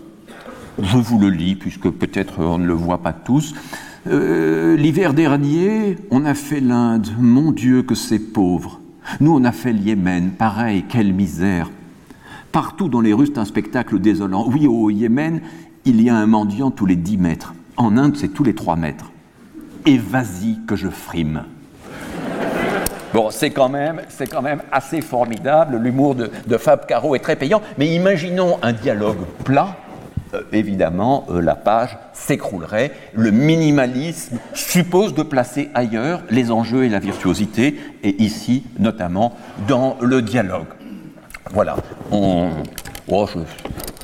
je 0.79 0.97
vous 0.97 1.19
le 1.19 1.29
lis, 1.29 1.55
puisque 1.55 1.89
peut-être 1.89 2.39
on 2.39 2.57
ne 2.57 2.65
le 2.65 2.73
voit 2.73 2.99
pas 2.99 3.13
tous. 3.13 3.53
Euh, 4.09 4.77
l'hiver 4.77 5.13
dernier, 5.13 5.97
on 6.11 6.25
a 6.25 6.33
fait 6.33 6.61
l'Inde, 6.61 7.07
mon 7.19 7.51
Dieu 7.51 7.83
que 7.83 7.95
c'est 7.95 8.19
pauvre. 8.19 8.79
Nous, 9.19 9.33
on 9.33 9.43
a 9.43 9.51
fait 9.51 9.73
le 9.73 9.79
Yémen, 9.79 10.31
pareil, 10.31 10.85
quelle 10.87 11.13
misère. 11.13 11.69
Partout 12.51 12.89
dans 12.89 13.01
les 13.01 13.13
rues, 13.13 13.29
un 13.35 13.45
spectacle 13.45 13.99
désolant. 13.99 14.47
Oui, 14.47 14.65
au 14.67 14.89
Yémen, 14.89 15.41
il 15.87 16.01
y 16.01 16.09
a 16.09 16.15
un 16.15 16.27
mendiant 16.27 16.69
tous 16.69 16.85
les 16.85 16.97
10 16.97 17.17
mètres. 17.17 17.53
En 17.77 17.95
Inde, 17.95 18.17
c'est 18.17 18.27
tous 18.27 18.43
les 18.43 18.53
3 18.53 18.75
mètres. 18.75 19.11
Et 19.85 19.97
vas-y 19.97 20.59
que 20.67 20.75
je 20.75 20.89
frime. 20.89 21.43
Bon, 23.13 23.29
c'est 23.31 23.51
quand, 23.51 23.69
même, 23.69 24.01
quand 24.29 24.41
même 24.41 24.61
assez 24.69 24.99
formidable. 24.99 25.77
L'humour 25.77 26.15
de, 26.15 26.57
Fab 26.57 26.85
Caro 26.85 27.15
est 27.15 27.19
très 27.19 27.37
payant. 27.37 27.61
Mais 27.77 27.87
imaginons 27.87 28.57
un 28.61 28.73
dialogue 28.73 29.25
plat. 29.45 29.77
Euh, 30.33 30.41
évidemment, 30.51 31.25
euh, 31.29 31.39
la 31.39 31.55
page 31.55 31.97
s'écroulerait. 32.11 32.91
Le 33.13 33.31
minimalisme 33.31 34.39
suppose 34.53 35.13
de 35.13 35.23
placer 35.23 35.69
ailleurs 35.73 36.21
les 36.29 36.51
enjeux 36.51 36.83
et 36.83 36.89
la 36.89 36.99
virtuosité, 36.99 37.79
et 38.03 38.21
ici, 38.21 38.65
notamment, 38.77 39.37
dans 39.69 39.95
le 40.01 40.21
dialogue. 40.21 40.67
Voilà. 41.53 41.77
Oh, 42.11 42.49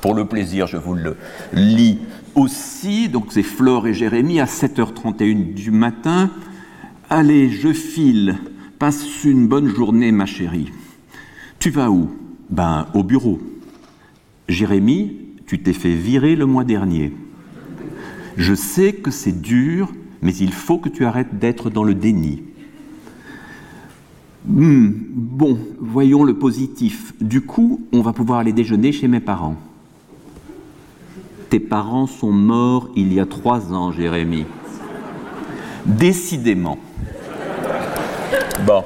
pour 0.03 0.13
le 0.13 0.25
plaisir, 0.25 0.67
je 0.67 0.75
vous 0.75 0.95
le 0.95 1.15
lis 1.53 1.97
aussi. 2.35 3.07
Donc 3.07 3.27
c'est 3.29 3.41
Flore 3.41 3.87
et 3.87 3.93
Jérémie 3.93 4.41
à 4.41 4.45
7h31 4.45 5.53
du 5.53 5.71
matin. 5.71 6.29
Allez, 7.09 7.49
je 7.49 7.71
file. 7.71 8.35
Passe 8.79 9.23
une 9.23 9.47
bonne 9.47 9.69
journée, 9.73 10.11
ma 10.11 10.25
chérie. 10.25 10.73
Tu 11.57 11.69
vas 11.69 11.89
où? 11.89 12.09
Ben, 12.49 12.87
au 12.93 13.01
bureau. 13.01 13.39
Jérémie, 14.49 15.19
tu 15.47 15.63
t'es 15.63 15.71
fait 15.71 15.95
virer 15.95 16.35
le 16.35 16.47
mois 16.47 16.65
dernier. 16.65 17.13
Je 18.35 18.55
sais 18.55 18.91
que 18.91 19.09
c'est 19.09 19.41
dur, 19.41 19.93
mais 20.21 20.35
il 20.35 20.51
faut 20.51 20.79
que 20.79 20.89
tu 20.89 21.05
arrêtes 21.05 21.39
d'être 21.39 21.69
dans 21.69 21.85
le 21.85 21.95
déni. 21.95 22.43
Hmm, 24.47 24.89
bon, 25.13 25.57
voyons 25.79 26.25
le 26.25 26.33
positif. 26.33 27.13
Du 27.21 27.39
coup, 27.39 27.87
on 27.93 28.01
va 28.01 28.11
pouvoir 28.11 28.39
aller 28.39 28.51
déjeuner 28.51 28.91
chez 28.91 29.07
mes 29.07 29.21
parents. 29.21 29.55
Tes 31.53 31.59
parents 31.59 32.07
sont 32.07 32.31
morts 32.31 32.89
il 32.95 33.13
y 33.13 33.19
a 33.19 33.27
trois 33.27 33.71
ans, 33.73 33.91
Jérémie. 33.91 34.47
Décidément. 35.85 36.79
Bon. 38.65 38.83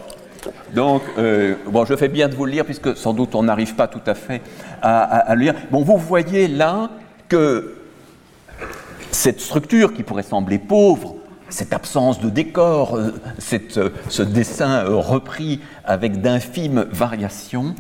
Donc, 0.76 1.02
euh, 1.18 1.56
bon, 1.72 1.86
je 1.86 1.96
fais 1.96 2.10
bien 2.10 2.28
de 2.28 2.36
vous 2.36 2.44
le 2.44 2.52
lire, 2.52 2.66
puisque 2.66 2.98
sans 2.98 3.14
doute 3.14 3.36
on 3.36 3.44
n'arrive 3.44 3.76
pas 3.76 3.88
tout 3.88 4.02
à 4.06 4.16
fait 4.16 4.42
à, 4.82 5.34
le 5.34 5.44
lire. 5.44 5.54
Bon, 5.72 5.82
vous 5.82 5.96
voyez 5.96 6.50
là 6.50 6.90
que 7.30 7.78
cette 9.12 9.40
structure 9.40 9.94
qui 9.94 10.04
pourrait 10.04 10.22
sembler 10.24 10.60
pauvre, 10.60 11.16
cette 11.48 11.72
absence 11.72 12.20
de 12.20 12.30
décor, 12.30 12.98
euh, 12.98 13.14
euh, 13.78 13.90
ce 14.10 14.24
dessin 14.24 14.84
repris 14.84 15.62
avec 15.86 16.20
d'infimes 16.20 16.86
variations, 16.92 17.76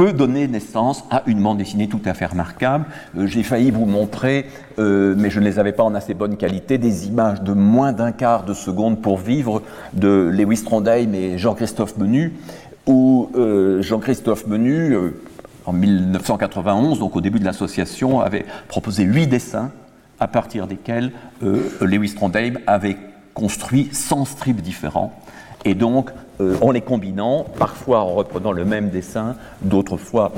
peut 0.00 0.14
donner 0.14 0.48
naissance 0.48 1.04
à 1.10 1.22
une 1.26 1.42
bande 1.42 1.58
dessinée 1.58 1.86
tout 1.86 2.00
à 2.06 2.14
fait 2.14 2.24
remarquable. 2.24 2.86
Euh, 3.18 3.26
j'ai 3.26 3.42
failli 3.42 3.70
vous 3.70 3.84
montrer, 3.84 4.46
euh, 4.78 5.14
mais 5.14 5.28
je 5.28 5.40
ne 5.40 5.44
les 5.44 5.58
avais 5.58 5.72
pas 5.72 5.82
en 5.82 5.94
assez 5.94 6.14
bonne 6.14 6.38
qualité, 6.38 6.78
des 6.78 7.06
images 7.06 7.42
de 7.42 7.52
moins 7.52 7.92
d'un 7.92 8.10
quart 8.10 8.44
de 8.46 8.54
seconde 8.54 9.02
pour 9.02 9.18
vivre 9.18 9.60
de 9.92 10.30
Lewis 10.32 10.64
Trondheim 10.64 11.12
et 11.12 11.36
Jean-Christophe 11.36 11.98
Menu, 11.98 12.32
où 12.86 13.28
euh, 13.34 13.82
Jean-Christophe 13.82 14.46
Menu, 14.46 14.96
en 15.66 15.74
1991, 15.74 16.98
donc 16.98 17.14
au 17.14 17.20
début 17.20 17.38
de 17.38 17.44
l'association, 17.44 18.22
avait 18.22 18.46
proposé 18.68 19.02
huit 19.04 19.26
dessins 19.26 19.70
à 20.18 20.28
partir 20.28 20.66
desquels 20.66 21.12
Lewis 21.42 22.14
Trondheim 22.14 22.54
avait 22.66 22.96
construit 23.34 23.90
100 23.92 24.24
strips 24.24 24.62
différents. 24.62 25.12
Et 25.64 25.74
donc, 25.74 26.10
euh, 26.40 26.56
en 26.60 26.70
les 26.70 26.80
combinant, 26.80 27.44
parfois 27.58 28.00
en 28.00 28.14
reprenant 28.14 28.52
le 28.52 28.64
même 28.64 28.90
dessin, 28.90 29.36
d'autres 29.62 29.98
fois 29.98 30.32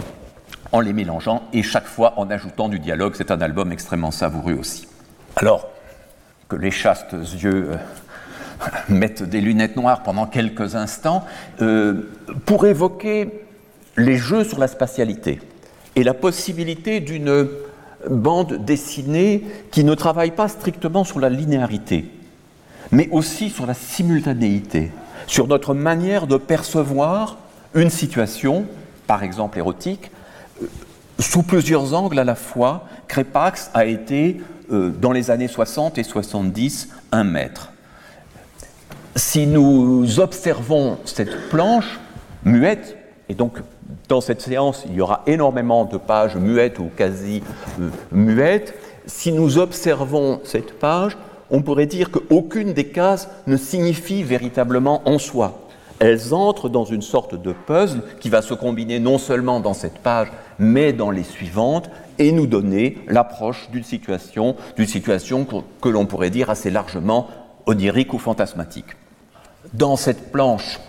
en 0.72 0.80
les 0.80 0.92
mélangeant, 0.92 1.42
et 1.52 1.62
chaque 1.62 1.86
fois 1.86 2.14
en 2.16 2.30
ajoutant 2.30 2.68
du 2.68 2.78
dialogue. 2.78 3.14
C'est 3.16 3.30
un 3.30 3.40
album 3.40 3.72
extrêmement 3.72 4.10
savoureux 4.10 4.54
aussi. 4.54 4.88
Alors, 5.36 5.68
que 6.48 6.56
les 6.56 6.70
chastes 6.70 7.12
yeux 7.12 7.70
euh, 7.70 7.76
mettre 8.88 9.26
des 9.26 9.40
lunettes 9.40 9.76
noires 9.76 10.02
pendant 10.02 10.26
quelques 10.26 10.74
instants 10.74 11.24
euh, 11.60 12.10
pour 12.46 12.66
évoquer 12.66 13.44
les 13.96 14.16
jeux 14.16 14.44
sur 14.44 14.58
la 14.58 14.68
spatialité 14.68 15.40
et 15.94 16.02
la 16.02 16.14
possibilité 16.14 17.00
d'une 17.00 17.48
bande 18.10 18.64
dessinée 18.64 19.44
qui 19.70 19.84
ne 19.84 19.94
travaille 19.94 20.32
pas 20.32 20.48
strictement 20.48 21.04
sur 21.04 21.20
la 21.20 21.28
linéarité, 21.28 22.10
mais 22.90 23.08
aussi 23.12 23.50
sur 23.50 23.66
la 23.66 23.74
simultanéité, 23.74 24.90
sur 25.26 25.46
notre 25.46 25.74
manière 25.74 26.26
de 26.26 26.36
percevoir 26.36 27.36
une 27.74 27.90
situation, 27.90 28.66
par 29.06 29.22
exemple 29.22 29.58
érotique, 29.58 30.10
euh, 30.62 30.66
sous 31.18 31.42
plusieurs 31.42 31.94
angles 31.94 32.18
à 32.18 32.24
la 32.24 32.34
fois. 32.34 32.84
Crépax 33.08 33.70
a 33.74 33.84
été, 33.84 34.40
euh, 34.70 34.90
dans 34.90 35.12
les 35.12 35.30
années 35.30 35.48
60 35.48 35.98
et 35.98 36.02
70, 36.02 36.88
un 37.12 37.24
maître. 37.24 37.70
Si 39.16 39.46
nous 39.46 40.20
observons 40.20 40.98
cette 41.04 41.48
planche 41.50 42.00
muette, 42.44 42.96
et 43.28 43.34
donc 43.34 43.58
dans 44.08 44.20
cette 44.20 44.40
séance, 44.40 44.84
il 44.86 44.94
y 44.94 45.00
aura 45.00 45.22
énormément 45.26 45.84
de 45.84 45.96
pages 45.96 46.36
muettes 46.36 46.78
ou 46.78 46.90
quasi 46.96 47.42
euh, 47.80 47.88
muettes. 48.10 48.74
Si 49.06 49.32
nous 49.32 49.58
observons 49.58 50.40
cette 50.44 50.78
page, 50.78 51.16
on 51.52 51.62
pourrait 51.62 51.86
dire 51.86 52.10
qu'aucune 52.10 52.72
des 52.72 52.88
cases 52.88 53.28
ne 53.46 53.56
signifie 53.56 54.24
véritablement 54.24 55.02
en 55.08 55.18
soi. 55.18 55.68
Elles 56.00 56.34
entrent 56.34 56.68
dans 56.68 56.84
une 56.84 57.02
sorte 57.02 57.40
de 57.40 57.52
puzzle 57.52 58.02
qui 58.18 58.28
va 58.28 58.42
se 58.42 58.54
combiner 58.54 58.98
non 58.98 59.18
seulement 59.18 59.60
dans 59.60 59.74
cette 59.74 59.98
page, 59.98 60.32
mais 60.58 60.92
dans 60.92 61.12
les 61.12 61.22
suivantes, 61.22 61.90
et 62.18 62.32
nous 62.32 62.46
donner 62.46 62.98
l'approche 63.06 63.70
d'une 63.70 63.84
situation, 63.84 64.56
d'une 64.76 64.86
situation 64.86 65.44
que, 65.44 65.56
que 65.80 65.88
l'on 65.88 66.06
pourrait 66.06 66.30
dire 66.30 66.50
assez 66.50 66.70
largement 66.70 67.28
onirique 67.66 68.12
ou 68.14 68.18
fantasmatique. 68.18 68.96
Dans 69.72 69.96
cette 69.96 70.32
planche 70.32 70.80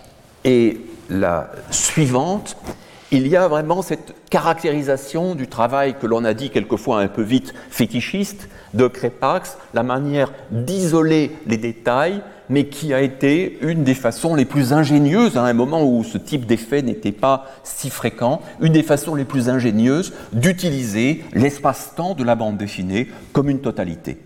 et 0.44 0.80
la 1.08 1.50
suivante, 1.70 2.56
il 3.14 3.28
y 3.28 3.36
a 3.36 3.46
vraiment 3.46 3.80
cette 3.80 4.12
caractérisation 4.28 5.36
du 5.36 5.46
travail 5.46 5.94
que 6.00 6.06
l'on 6.06 6.24
a 6.24 6.34
dit 6.34 6.50
quelquefois 6.50 7.00
un 7.00 7.06
peu 7.06 7.22
vite 7.22 7.54
fétichiste 7.70 8.48
de 8.74 8.88
Crépax, 8.88 9.56
la 9.72 9.84
manière 9.84 10.32
d'isoler 10.50 11.30
les 11.46 11.56
détails, 11.56 12.22
mais 12.48 12.66
qui 12.66 12.92
a 12.92 13.00
été 13.00 13.58
une 13.62 13.84
des 13.84 13.94
façons 13.94 14.34
les 14.34 14.44
plus 14.44 14.72
ingénieuses, 14.72 15.36
à 15.36 15.44
un 15.44 15.52
moment 15.52 15.84
où 15.84 16.02
ce 16.02 16.18
type 16.18 16.44
d'effet 16.44 16.82
n'était 16.82 17.12
pas 17.12 17.46
si 17.62 17.88
fréquent, 17.88 18.42
une 18.60 18.72
des 18.72 18.82
façons 18.82 19.14
les 19.14 19.24
plus 19.24 19.48
ingénieuses 19.48 20.12
d'utiliser 20.32 21.24
l'espace-temps 21.32 22.14
de 22.14 22.24
la 22.24 22.34
bande 22.34 22.56
dessinée 22.56 23.08
comme 23.32 23.48
une 23.48 23.60
totalité 23.60 24.18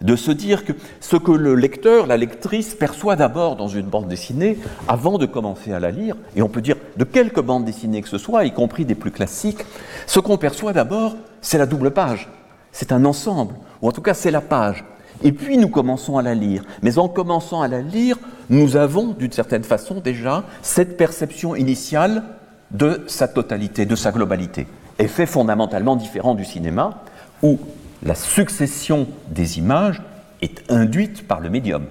de 0.00 0.16
se 0.16 0.30
dire 0.30 0.64
que 0.64 0.72
ce 1.00 1.16
que 1.16 1.32
le 1.32 1.54
lecteur, 1.54 2.06
la 2.06 2.16
lectrice 2.16 2.74
perçoit 2.74 3.16
d'abord 3.16 3.56
dans 3.56 3.68
une 3.68 3.86
bande 3.86 4.08
dessinée, 4.08 4.58
avant 4.88 5.18
de 5.18 5.26
commencer 5.26 5.72
à 5.72 5.80
la 5.80 5.90
lire, 5.90 6.16
et 6.36 6.42
on 6.42 6.48
peut 6.48 6.62
dire 6.62 6.76
de 6.96 7.04
quelque 7.04 7.40
bande 7.40 7.64
dessinée 7.64 8.02
que 8.02 8.08
ce 8.08 8.18
soit, 8.18 8.44
y 8.44 8.52
compris 8.52 8.84
des 8.84 8.94
plus 8.94 9.10
classiques, 9.10 9.64
ce 10.06 10.20
qu'on 10.20 10.38
perçoit 10.38 10.72
d'abord, 10.72 11.16
c'est 11.40 11.58
la 11.58 11.66
double 11.66 11.90
page, 11.90 12.28
c'est 12.72 12.92
un 12.92 13.04
ensemble, 13.04 13.54
ou 13.82 13.88
en 13.88 13.92
tout 13.92 14.02
cas 14.02 14.14
c'est 14.14 14.30
la 14.30 14.40
page. 14.40 14.84
Et 15.22 15.32
puis 15.32 15.58
nous 15.58 15.68
commençons 15.68 16.16
à 16.16 16.22
la 16.22 16.34
lire. 16.34 16.64
Mais 16.82 16.98
en 16.98 17.08
commençant 17.08 17.60
à 17.60 17.68
la 17.68 17.82
lire, 17.82 18.16
nous 18.48 18.76
avons 18.76 19.08
d'une 19.08 19.32
certaine 19.32 19.64
façon 19.64 20.00
déjà 20.00 20.44
cette 20.62 20.96
perception 20.96 21.54
initiale 21.54 22.22
de 22.70 23.04
sa 23.06 23.28
totalité, 23.28 23.84
de 23.84 23.96
sa 23.96 24.12
globalité. 24.12 24.66
Effet 24.98 25.26
fondamentalement 25.26 25.96
différent 25.96 26.34
du 26.34 26.44
cinéma, 26.44 27.02
où 27.42 27.58
la 28.02 28.14
succession 28.14 29.06
des 29.28 29.58
images 29.58 30.02
est 30.42 30.70
induite 30.70 31.26
par 31.26 31.40
le 31.40 31.50
médium. 31.50 31.86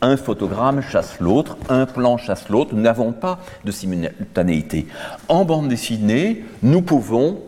Un 0.00 0.16
photogramme 0.16 0.82
chasse 0.82 1.20
l'autre, 1.20 1.56
un 1.68 1.86
plan 1.86 2.18
chasse 2.18 2.48
l'autre, 2.48 2.74
nous 2.74 2.82
n'avons 2.82 3.12
pas 3.12 3.38
de 3.64 3.70
simultanéité. 3.70 4.86
En 5.28 5.44
bande 5.44 5.68
dessinée, 5.68 6.44
nous 6.62 6.82
pouvons 6.82 7.40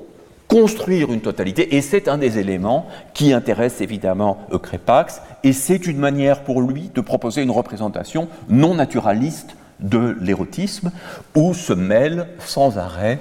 construire 0.48 1.12
une 1.12 1.20
totalité, 1.20 1.76
et 1.76 1.83
c'est 1.83 2.09
un 2.09 2.18
des 2.18 2.38
éléments 2.38 2.87
qui 3.14 3.33
intéresse 3.33 3.81
évidemment 3.81 4.46
Crépax, 4.62 5.20
et 5.42 5.52
c'est 5.52 5.87
une 5.87 5.98
manière 5.98 6.44
pour 6.44 6.62
lui 6.62 6.90
de 6.94 7.00
proposer 7.00 7.42
une 7.42 7.50
représentation 7.50 8.28
non 8.48 8.74
naturaliste 8.74 9.57
de 9.81 10.16
l'érotisme, 10.20 10.92
où 11.35 11.52
se 11.52 11.72
mêle 11.72 12.28
sans 12.38 12.78
arrêt 12.78 13.18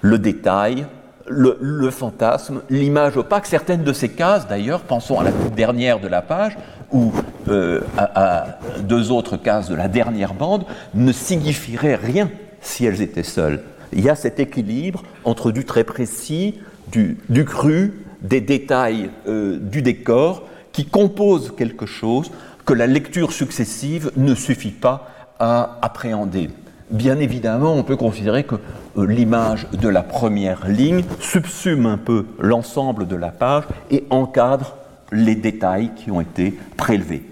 le 0.00 0.18
détail, 0.18 0.86
le, 1.28 1.90
fantasme, 1.90 2.62
l'image 2.70 3.16
opaque. 3.16 3.46
Certaines 3.46 3.82
de 3.82 3.92
ces 3.92 4.08
cases, 4.08 4.48
d'ailleurs, 4.48 4.80
pensons 4.80 5.20
à 5.20 5.24
la 5.24 5.30
dernière 5.54 6.00
de 6.00 6.08
la 6.08 6.22
page, 6.22 6.56
ou 6.92 7.12
euh, 7.48 7.80
à, 7.96 8.58
deux 8.80 9.10
autres 9.10 9.36
cases 9.36 9.68
de 9.68 9.74
la 9.74 9.88
dernière 9.88 10.34
bande, 10.34 10.64
ne 10.94 11.12
signifieraient 11.12 11.96
rien 11.96 12.30
si 12.60 12.84
elles 12.84 13.02
étaient 13.02 13.22
seules. 13.22 13.62
Il 13.92 14.00
y 14.00 14.10
a 14.10 14.14
cet 14.14 14.40
équilibre 14.40 15.02
entre 15.24 15.50
du 15.50 15.64
très 15.64 15.84
précis, 15.84 16.60
du, 16.90 17.44
cru, 17.44 18.04
des 18.22 18.40
détails 18.40 19.10
euh, 19.26 19.58
du 19.58 19.82
décor, 19.82 20.44
qui 20.72 20.86
composent 20.86 21.54
quelque 21.56 21.86
chose 21.86 22.30
que 22.64 22.72
la 22.72 22.86
lecture 22.86 23.32
successive 23.32 24.10
ne 24.16 24.34
suffit 24.34 24.70
pas 24.70 25.08
à 25.38 25.78
appréhender 25.82 26.50
bien 26.92 27.18
évidemment, 27.18 27.74
on 27.74 27.82
peut 27.82 27.96
considérer 27.96 28.44
que 28.44 28.56
euh, 28.96 29.06
l'image 29.06 29.66
de 29.72 29.88
la 29.88 30.02
première 30.02 30.68
ligne 30.68 31.02
subsume 31.20 31.86
un 31.86 31.98
peu 31.98 32.26
l'ensemble 32.38 33.08
de 33.08 33.16
la 33.16 33.30
page 33.30 33.64
et 33.90 34.04
encadre 34.10 34.76
les 35.10 35.34
détails 35.34 35.90
qui 35.96 36.10
ont 36.10 36.20
été 36.20 36.58
prélevés. 36.76 37.24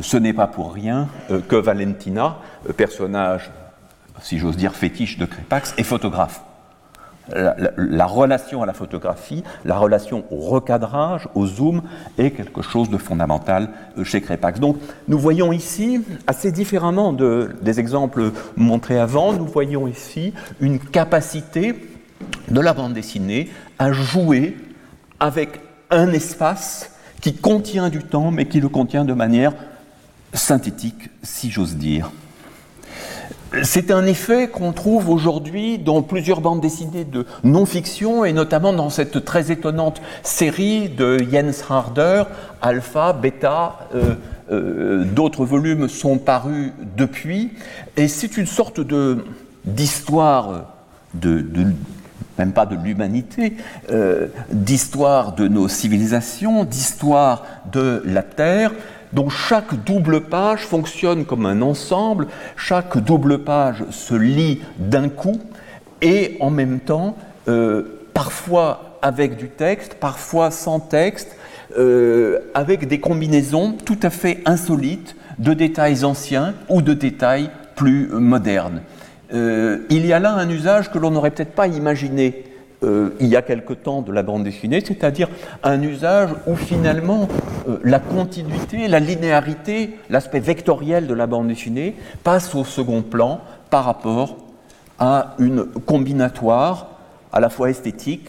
Ce 0.00 0.16
n'est 0.16 0.32
pas 0.32 0.46
pour 0.46 0.72
rien 0.72 1.08
euh, 1.30 1.40
que 1.40 1.56
Valentina, 1.56 2.38
euh, 2.68 2.72
personnage, 2.72 3.50
si 4.20 4.38
j'ose 4.38 4.56
dire, 4.56 4.74
fétiche 4.74 5.18
de 5.18 5.24
Crépax, 5.24 5.74
est 5.78 5.82
photographe 5.82 6.42
la, 7.28 8.06
relation 8.06 8.62
à 8.62 8.66
la 8.66 8.72
photographie, 8.72 9.42
la 9.64 9.78
relation 9.78 10.24
au 10.30 10.36
recadrage, 10.36 11.28
au 11.34 11.46
zoom, 11.46 11.82
est 12.18 12.30
quelque 12.30 12.62
chose 12.62 12.90
de 12.90 12.98
fondamental 12.98 13.70
euh, 13.98 14.04
chez 14.04 14.20
Crépax. 14.20 14.60
Donc 14.60 14.76
nous 15.08 15.18
voyons 15.18 15.52
ici, 15.52 16.02
assez 16.26 16.52
différemment 16.52 17.12
des 17.12 17.80
exemples 17.80 18.32
montrés 18.56 18.98
avant, 18.98 19.32
nous 19.32 19.46
voyons 19.46 19.88
ici 19.88 20.32
une 20.60 20.78
capacité 20.78 21.74
de 22.48 22.60
la 22.60 22.72
bande 22.72 22.92
dessinée 22.92 23.50
à 23.78 23.92
jouer 23.92 24.56
avec 25.20 25.60
un 25.90 26.12
espace 26.12 26.92
qui 27.20 27.34
contient 27.34 27.88
du 27.88 28.02
temps, 28.02 28.30
mais 28.30 28.46
qui 28.46 28.60
le 28.60 28.68
contient 28.68 29.04
de 29.04 29.12
manière 29.12 29.52
synthétique, 30.32 31.10
si 31.22 31.50
j'ose 31.50 31.76
dire. 31.76 32.10
C'est 33.62 33.90
un 33.90 34.04
effet 34.06 34.48
qu'on 34.48 34.72
trouve 34.72 35.08
aujourd'hui 35.08 35.78
dans 35.78 36.02
plusieurs 36.02 36.40
bandes 36.40 36.60
dessinées 36.60 37.04
de 37.04 37.26
non-fiction 37.44 38.24
et 38.24 38.32
notamment 38.32 38.72
dans 38.72 38.90
cette 38.90 39.24
très 39.24 39.52
étonnante 39.52 40.02
série 40.22 40.88
de 40.88 41.18
Jens 41.30 41.64
Harder, 41.68 42.24
Alpha, 42.60 43.12
Beta. 43.12 43.88
Euh, 43.94 44.14
euh, 44.50 45.04
d'autres 45.04 45.44
volumes 45.44 45.88
sont 45.88 46.18
parus 46.18 46.72
depuis 46.96 47.52
et 47.96 48.06
c'est 48.08 48.36
une 48.36 48.46
sorte 48.46 48.80
d'histoire 49.64 50.66
de, 51.14 51.44
même 52.38 52.52
pas 52.52 52.66
de 52.66 52.76
l'humanité, 52.76 53.54
euh, 53.90 54.28
d'histoire 54.52 55.34
de 55.34 55.48
nos 55.48 55.68
civilisations, 55.68 56.64
d'histoire 56.64 57.44
de 57.72 58.02
la 58.04 58.22
Terre, 58.22 58.72
dont 59.16 59.30
chaque 59.30 59.82
double 59.84 60.20
page 60.20 60.60
fonctionne 60.60 61.24
comme 61.24 61.46
un 61.46 61.62
ensemble, 61.62 62.26
chaque 62.54 62.98
double 62.98 63.38
page 63.38 63.82
se 63.90 64.14
lit 64.14 64.60
d'un 64.78 65.08
coup 65.08 65.40
et 66.02 66.36
en 66.40 66.50
même 66.50 66.80
temps, 66.80 67.16
euh, 67.48 67.82
parfois 68.12 68.98
avec 69.00 69.36
du 69.36 69.48
texte, 69.48 69.94
parfois 69.94 70.50
sans 70.50 70.80
texte, 70.80 71.34
euh, 71.78 72.40
avec 72.52 72.88
des 72.88 73.00
combinaisons 73.00 73.72
tout 73.72 73.98
à 74.02 74.10
fait 74.10 74.42
insolites 74.44 75.16
de 75.38 75.54
détails 75.54 76.04
anciens 76.04 76.52
ou 76.68 76.82
de 76.82 76.92
détails 76.92 77.48
plus 77.74 78.08
modernes. 78.08 78.82
Euh, 79.32 79.78
il 79.88 80.04
y 80.04 80.12
a 80.12 80.18
là 80.18 80.34
un 80.34 80.48
usage 80.50 80.90
que 80.90 80.98
l'on 80.98 81.10
n'aurait 81.10 81.30
peut-être 81.30 81.54
pas 81.54 81.68
imaginé 81.68 82.44
euh, 82.82 83.10
il 83.20 83.28
y 83.28 83.36
a 83.36 83.42
quelque 83.42 83.72
temps 83.72 84.02
de 84.02 84.12
la 84.12 84.22
bande 84.22 84.44
dessinée, 84.44 84.82
c'est-à-dire 84.84 85.28
un 85.62 85.80
usage 85.80 86.30
où 86.46 86.56
finalement 86.56 87.28
euh, 87.68 87.78
la 87.84 87.98
continuité, 87.98 88.86
la 88.88 89.00
linéarité, 89.00 89.98
l'aspect 90.10 90.40
vectoriel 90.40 91.06
de 91.06 91.14
la 91.14 91.26
bande 91.26 91.48
dessinée 91.48 91.94
passe 92.22 92.54
au 92.54 92.64
second 92.64 93.02
plan 93.02 93.40
par 93.70 93.84
rapport 93.84 94.36
à 94.98 95.34
une 95.38 95.64
combinatoire 95.64 96.88
à 97.32 97.40
la 97.40 97.48
fois 97.48 97.70
esthétique, 97.70 98.28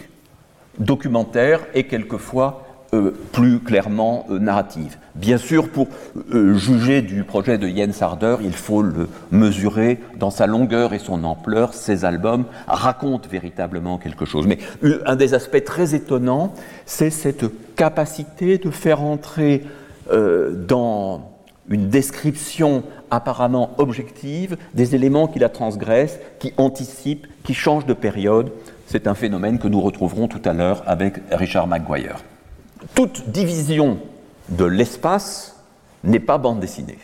documentaire 0.80 1.62
et 1.74 1.84
quelquefois 1.84 2.67
euh, 2.94 3.12
plus 3.34 3.60
clairement 3.60 4.26
euh, 4.30 4.40
narrative. 4.40 4.98
Bien 5.16 5.38
sûr, 5.38 5.68
pour 5.68 5.88
euh, 6.34 6.54
juger 6.54 7.02
du 7.02 7.26
projet 7.26 7.58
de 7.58 7.68
Jens 7.68 8.02
Harder, 8.02 8.38
il 8.42 8.54
faut 8.54 8.82
le 8.82 9.10
mesurer 9.30 10.00
dans 10.18 10.30
sa 10.30 10.48
longueur 10.48 10.94
et 10.94 11.00
son 11.00 11.26
ampleur. 11.26 11.74
Ces 11.74 12.06
albums 12.06 12.46
racontent 12.66 13.28
véritablement 13.30 13.98
quelque 13.98 14.24
chose. 14.24 14.48
Mais 14.48 14.60
un 15.06 15.18
des 15.18 15.34
aspects 15.34 15.66
très 15.66 15.96
étonnants, 15.96 16.54
c'est 16.86 17.10
cette 17.10 17.46
capacité 17.76 18.58
de 18.58 18.72
faire 18.72 19.02
entrer 19.02 19.64
dans 20.10 21.34
une 21.70 21.90
description 21.90 22.84
apparemment 23.12 23.72
objective 23.80 24.56
des 24.74 24.96
éléments 24.96 25.28
qui 25.28 25.40
la 25.40 25.50
transgressent, 25.50 26.20
qui 26.40 26.54
anticipent, 26.56 27.28
qui 27.44 27.54
changent 27.54 27.86
de 27.86 27.94
période. 27.94 28.54
C'est 28.86 29.08
un 29.08 29.16
phénomène 29.16 29.60
que 29.60 29.68
nous 29.68 29.82
retrouverons 29.82 30.30
tout 30.30 30.42
à 30.46 30.54
l'heure 30.54 30.84
avec 30.88 31.16
Richard 31.32 31.68
McGuire. 31.68 32.24
Toute 32.98 33.30
division 33.30 34.00
de 34.50 34.66
l'espace 34.66 35.56
n'est 36.04 36.20
pas 36.20 36.40
bande 36.40 36.60
dessinée. 36.60 36.98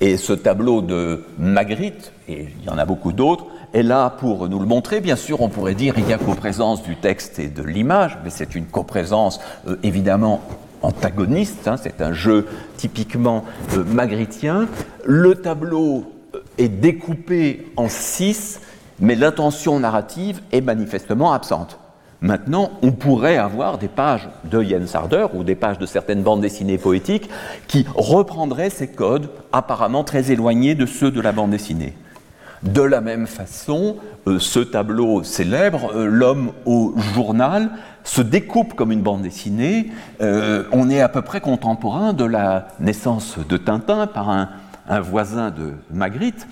Et 0.00 0.16
ce 0.16 0.32
tableau 0.32 0.82
de 0.82 1.24
Magritte, 1.38 2.10
et 2.26 2.48
il 2.58 2.66
y 2.66 2.70
en 2.70 2.76
a 2.76 2.84
beaucoup 2.84 3.12
d'autres, 3.12 3.46
est 3.72 3.84
là 3.84 4.10
pour 4.10 4.48
nous 4.48 4.58
le 4.58 4.66
montrer. 4.66 5.00
Bien 5.00 5.14
sûr, 5.14 5.42
on 5.42 5.48
pourrait 5.48 5.76
dire 5.76 5.94
qu'il 5.94 6.08
y 6.08 6.12
a 6.12 6.18
coprésence 6.18 6.82
du 6.82 6.96
texte 6.96 7.38
et 7.38 7.46
de 7.46 7.62
l'image, 7.62 8.18
mais 8.24 8.30
c'est 8.30 8.56
une 8.56 8.66
coprésence 8.66 9.38
euh, 9.68 9.76
évidemment 9.84 10.42
antagoniste, 10.82 11.68
hein, 11.68 11.76
c'est 11.80 12.02
un 12.02 12.12
jeu 12.12 12.48
typiquement 12.76 13.44
euh, 13.74 13.84
magrittien. 13.84 14.66
Le 15.04 15.36
tableau 15.36 16.02
euh, 16.34 16.40
est 16.58 16.66
découpé 16.66 17.68
en 17.76 17.88
six, 17.88 18.58
mais 18.98 19.14
l'intention 19.14 19.78
narrative 19.78 20.40
est 20.50 20.62
manifestement 20.62 21.32
absente. 21.32 21.78
Maintenant, 22.22 22.70
on 22.82 22.92
pourrait 22.92 23.36
avoir 23.36 23.78
des 23.78 23.88
pages 23.88 24.28
de 24.44 24.62
Jens 24.62 24.94
Harder 24.94 25.26
ou 25.34 25.44
des 25.44 25.54
pages 25.54 25.78
de 25.78 25.86
certaines 25.86 26.22
bandes 26.22 26.40
dessinées 26.40 26.78
poétiques 26.78 27.28
qui 27.68 27.86
reprendraient 27.94 28.70
ces 28.70 28.88
codes 28.88 29.28
apparemment 29.52 30.02
très 30.02 30.30
éloignés 30.32 30.74
de 30.74 30.86
ceux 30.86 31.10
de 31.10 31.20
la 31.20 31.32
bande 31.32 31.50
dessinée. 31.50 31.94
De 32.62 32.80
la 32.80 33.00
même 33.02 33.26
façon, 33.26 33.96
euh, 34.26 34.38
ce 34.38 34.60
tableau 34.60 35.22
célèbre, 35.22 35.92
euh, 35.94 36.06
L'homme 36.06 36.52
au 36.64 36.94
journal, 37.14 37.70
se 38.02 38.22
découpe 38.22 38.74
comme 38.74 38.92
une 38.92 39.02
bande 39.02 39.22
dessinée. 39.22 39.90
Euh, 40.22 40.64
on 40.72 40.88
est 40.88 41.00
à 41.00 41.08
peu 41.08 41.22
près 41.22 41.40
contemporain 41.40 42.12
de 42.12 42.24
la 42.24 42.68
naissance 42.80 43.36
de 43.46 43.56
Tintin 43.56 44.06
par 44.06 44.30
un, 44.30 44.48
un 44.88 45.00
voisin 45.00 45.50
de 45.50 45.72
Magritte. 45.90 46.46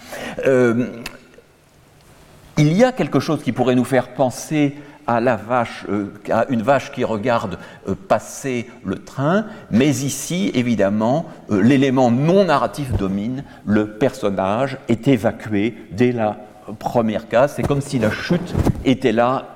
il 2.56 2.72
y 2.72 2.84
a 2.84 2.92
quelque 2.92 3.18
chose 3.18 3.42
qui 3.42 3.52
pourrait 3.52 3.74
nous 3.74 3.84
faire 3.84 4.14
penser 4.14 4.76
à, 5.06 5.20
la 5.20 5.36
vache, 5.36 5.84
euh, 5.88 6.12
à 6.30 6.46
une 6.48 6.62
vache 6.62 6.92
qui 6.92 7.04
regarde 7.04 7.58
euh, 7.88 7.94
passer 7.94 8.70
le 8.84 8.96
train, 8.96 9.46
mais 9.70 9.88
ici, 9.88 10.50
évidemment, 10.54 11.26
euh, 11.50 11.62
l'élément 11.62 12.10
non 12.10 12.44
narratif 12.44 12.92
domine, 12.92 13.44
le 13.66 13.90
personnage 13.90 14.78
est 14.88 15.08
évacué 15.08 15.74
dès 15.90 16.12
la 16.12 16.36
première 16.78 17.28
case, 17.28 17.54
c'est 17.56 17.62
comme 17.62 17.80
si 17.80 17.98
la 17.98 18.10
chute 18.10 18.54
était 18.84 19.12
là 19.12 19.46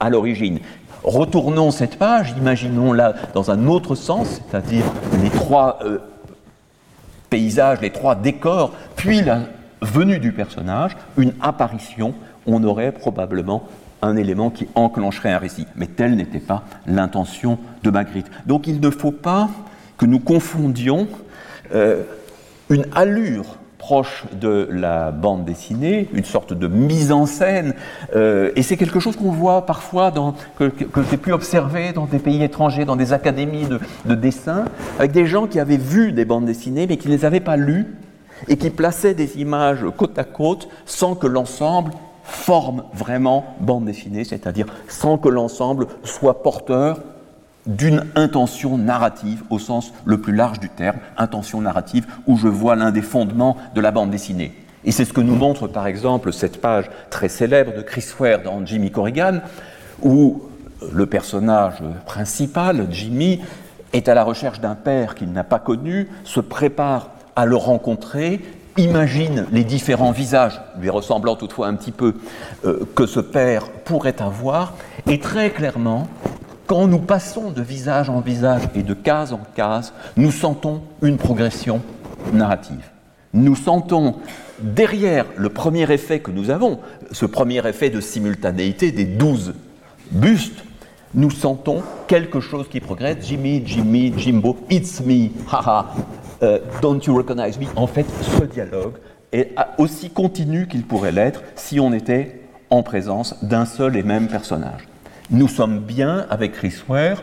à 0.00 0.10
l'origine. 0.10 0.58
Retournons 1.04 1.70
cette 1.70 1.98
page, 1.98 2.34
imaginons-la 2.36 3.14
dans 3.34 3.50
un 3.50 3.66
autre 3.66 3.94
sens, 3.94 4.40
c'est-à-dire 4.50 4.84
les 5.22 5.30
trois 5.30 5.80
paysages, 7.28 7.80
les 7.80 7.90
trois 7.90 8.14
décors, 8.14 8.72
puis 8.94 9.22
la 9.22 9.40
venue 9.80 10.18
du 10.18 10.32
personnage, 10.32 10.96
une 11.16 11.32
apparition, 11.40 12.14
on 12.46 12.62
aurait 12.64 12.92
probablement 12.92 13.64
un 14.02 14.16
élément 14.16 14.50
qui 14.50 14.68
enclencherait 14.74 15.32
un 15.32 15.38
récit. 15.38 15.66
Mais 15.76 15.86
telle 15.86 16.16
n'était 16.16 16.40
pas 16.40 16.64
l'intention 16.86 17.58
de 17.82 17.90
Magritte. 17.90 18.30
Donc 18.46 18.66
il 18.66 18.80
ne 18.80 18.90
faut 18.90 19.12
pas 19.12 19.48
que 19.96 20.06
nous 20.06 20.18
confondions 20.18 21.08
euh, 21.74 22.02
une 22.68 22.86
allure 22.94 23.56
proche 23.78 24.24
de 24.32 24.68
la 24.70 25.10
bande 25.10 25.44
dessinée, 25.44 26.08
une 26.12 26.24
sorte 26.24 26.52
de 26.52 26.68
mise 26.68 27.10
en 27.10 27.26
scène, 27.26 27.74
euh, 28.14 28.52
et 28.54 28.62
c'est 28.62 28.76
quelque 28.76 29.00
chose 29.00 29.16
qu'on 29.16 29.32
voit 29.32 29.66
parfois, 29.66 30.12
que, 30.56 30.70
j'ai 31.10 31.16
pu 31.16 31.32
observer 31.32 31.92
dans 31.92 32.06
des 32.06 32.20
pays 32.20 32.40
étrangers, 32.44 32.84
dans 32.84 32.94
des 32.94 33.12
académies 33.12 33.66
de, 33.66 33.80
de 34.04 34.14
dessin, 34.14 34.66
avec 35.00 35.10
des 35.10 35.26
gens 35.26 35.48
qui 35.48 35.58
avaient 35.58 35.78
vu 35.78 36.12
des 36.12 36.24
bandes 36.24 36.46
dessinées 36.46 36.86
mais 36.86 36.96
qui 36.96 37.08
ne 37.08 37.12
les 37.12 37.24
avaient 37.24 37.40
pas 37.40 37.56
lues, 37.56 37.86
et 38.48 38.56
qui 38.56 38.70
plaçaient 38.70 39.14
des 39.14 39.40
images 39.40 39.84
côte 39.96 40.18
à 40.18 40.24
côte 40.24 40.68
sans 40.86 41.14
que 41.14 41.26
l'ensemble 41.26 41.92
forme 42.24 42.84
vraiment 42.94 43.56
bande 43.60 43.84
dessinée, 43.84 44.24
c'est-à-dire 44.24 44.66
sans 44.88 45.18
que 45.18 45.28
l'ensemble 45.28 45.86
soit 46.04 46.42
porteur 46.42 47.00
d'une 47.66 48.04
intention 48.16 48.76
narrative 48.76 49.42
au 49.50 49.58
sens 49.58 49.92
le 50.04 50.20
plus 50.20 50.34
large 50.34 50.58
du 50.58 50.68
terme, 50.68 50.98
intention 51.16 51.60
narrative 51.60 52.06
où 52.26 52.36
je 52.36 52.48
vois 52.48 52.74
l'un 52.74 52.90
des 52.90 53.02
fondements 53.02 53.56
de 53.74 53.80
la 53.80 53.90
bande 53.90 54.10
dessinée. 54.10 54.52
Et 54.84 54.90
c'est 54.90 55.04
ce 55.04 55.12
que 55.12 55.20
nous 55.20 55.36
montre 55.36 55.68
par 55.68 55.86
exemple 55.86 56.32
cette 56.32 56.60
page 56.60 56.90
très 57.10 57.28
célèbre 57.28 57.74
de 57.76 57.82
Chris 57.82 58.06
Ware 58.18 58.42
dans 58.42 58.64
Jimmy 58.66 58.90
Corrigan, 58.90 59.40
où 60.02 60.42
le 60.92 61.06
personnage 61.06 61.76
principal, 62.04 62.88
Jimmy, 62.90 63.40
est 63.92 64.08
à 64.08 64.14
la 64.14 64.24
recherche 64.24 64.60
d'un 64.60 64.74
père 64.74 65.14
qu'il 65.14 65.30
n'a 65.30 65.44
pas 65.44 65.60
connu, 65.60 66.08
se 66.24 66.40
prépare 66.40 67.10
à 67.36 67.46
le 67.46 67.56
rencontrer 67.56 68.40
imagine 68.76 69.46
les 69.52 69.64
différents 69.64 70.12
visages, 70.12 70.60
lui 70.78 70.90
ressemblant 70.90 71.36
toutefois 71.36 71.68
un 71.68 71.74
petit 71.74 71.92
peu, 71.92 72.14
euh, 72.64 72.84
que 72.94 73.06
ce 73.06 73.20
père 73.20 73.68
pourrait 73.70 74.20
avoir, 74.20 74.74
et 75.06 75.18
très 75.18 75.50
clairement, 75.50 76.08
quand 76.66 76.86
nous 76.86 77.00
passons 77.00 77.50
de 77.50 77.60
visage 77.60 78.08
en 78.08 78.20
visage 78.20 78.62
et 78.74 78.82
de 78.82 78.94
case 78.94 79.32
en 79.32 79.40
case, 79.54 79.92
nous 80.16 80.30
sentons 80.30 80.82
une 81.02 81.18
progression 81.18 81.82
narrative. 82.32 82.90
Nous 83.34 83.56
sentons 83.56 84.16
derrière 84.60 85.26
le 85.36 85.48
premier 85.48 85.90
effet 85.90 86.20
que 86.20 86.30
nous 86.30 86.50
avons, 86.50 86.80
ce 87.10 87.26
premier 87.26 87.66
effet 87.66 87.90
de 87.90 88.00
simultanéité 88.00 88.92
des 88.92 89.04
douze 89.04 89.54
bustes, 90.10 90.64
nous 91.14 91.30
sentons 91.30 91.82
quelque 92.06 92.40
chose 92.40 92.68
qui 92.68 92.80
progresse. 92.80 93.18
Jimmy, 93.26 93.62
Jimmy, 93.64 94.12
Jimbo, 94.16 94.56
it's 94.70 95.00
me, 95.00 95.28
haha, 95.50 95.94
euh, 96.42 96.58
Don't 96.80 97.00
you 97.06 97.14
recognize 97.14 97.58
me? 97.58 97.66
En 97.76 97.86
fait, 97.86 98.06
ce 98.38 98.44
dialogue 98.44 98.94
est 99.32 99.54
aussi 99.78 100.10
continu 100.10 100.66
qu'il 100.66 100.84
pourrait 100.84 101.12
l'être 101.12 101.42
si 101.54 101.80
on 101.80 101.92
était 101.92 102.40
en 102.70 102.82
présence 102.82 103.42
d'un 103.42 103.64
seul 103.66 103.96
et 103.96 104.02
même 104.02 104.28
personnage. 104.28 104.88
Nous 105.30 105.48
sommes 105.48 105.78
bien 105.78 106.26
avec 106.30 106.52
Chris 106.52 106.74
Ware, 106.88 107.22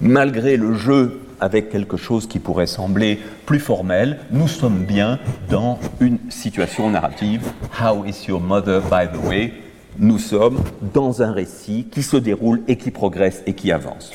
malgré 0.00 0.56
le 0.56 0.74
jeu 0.74 1.20
avec 1.40 1.70
quelque 1.70 1.96
chose 1.96 2.28
qui 2.28 2.38
pourrait 2.38 2.66
sembler 2.66 3.18
plus 3.46 3.58
formel, 3.58 4.20
nous 4.30 4.48
sommes 4.48 4.84
bien 4.84 5.18
dans 5.50 5.78
une 6.00 6.18
situation 6.30 6.90
narrative. 6.90 7.42
How 7.80 8.04
is 8.04 8.26
your 8.28 8.40
mother, 8.40 8.80
by 8.80 9.08
the 9.12 9.24
way? 9.28 9.52
Nous 9.98 10.18
sommes 10.18 10.58
dans 10.94 11.22
un 11.22 11.32
récit 11.32 11.86
qui 11.90 12.02
se 12.02 12.16
déroule 12.16 12.62
et 12.66 12.76
qui 12.76 12.90
progresse 12.90 13.42
et 13.46 13.52
qui 13.52 13.70
avance. 13.72 14.10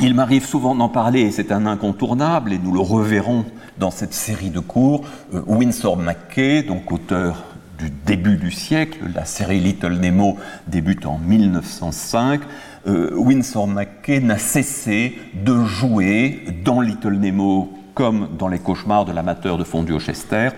Il 0.00 0.14
m'arrive 0.14 0.46
souvent 0.46 0.74
d'en 0.74 0.88
parler, 0.88 1.22
et 1.22 1.30
c'est 1.30 1.52
un 1.52 1.66
incontournable, 1.66 2.52
et 2.52 2.58
nous 2.58 2.72
le 2.72 2.80
reverrons 2.80 3.44
dans 3.78 3.90
cette 3.90 4.14
série 4.14 4.50
de 4.50 4.60
cours. 4.60 5.04
Euh, 5.34 5.42
Winsor 5.46 5.96
McKay, 5.96 6.62
donc 6.62 6.90
auteur 6.92 7.44
du 7.78 7.90
début 7.90 8.36
du 8.36 8.50
siècle, 8.50 8.98
la 9.14 9.24
série 9.24 9.58
Little 9.58 9.94
Nemo 9.94 10.36
débute 10.68 11.06
en 11.06 11.18
1905. 11.18 12.40
Euh, 12.86 13.10
Winsor 13.14 13.66
McKay 13.66 14.20
n'a 14.20 14.38
cessé 14.38 15.18
de 15.34 15.64
jouer 15.64 16.44
dans 16.64 16.80
Little 16.80 17.18
Nemo 17.18 17.72
comme 17.94 18.28
dans 18.38 18.48
les 18.48 18.58
cauchemars 18.58 19.04
de 19.04 19.12
l'amateur 19.12 19.58
de 19.58 19.64
fondue 19.64 19.92
au 19.92 20.00
Chester, 20.00 20.50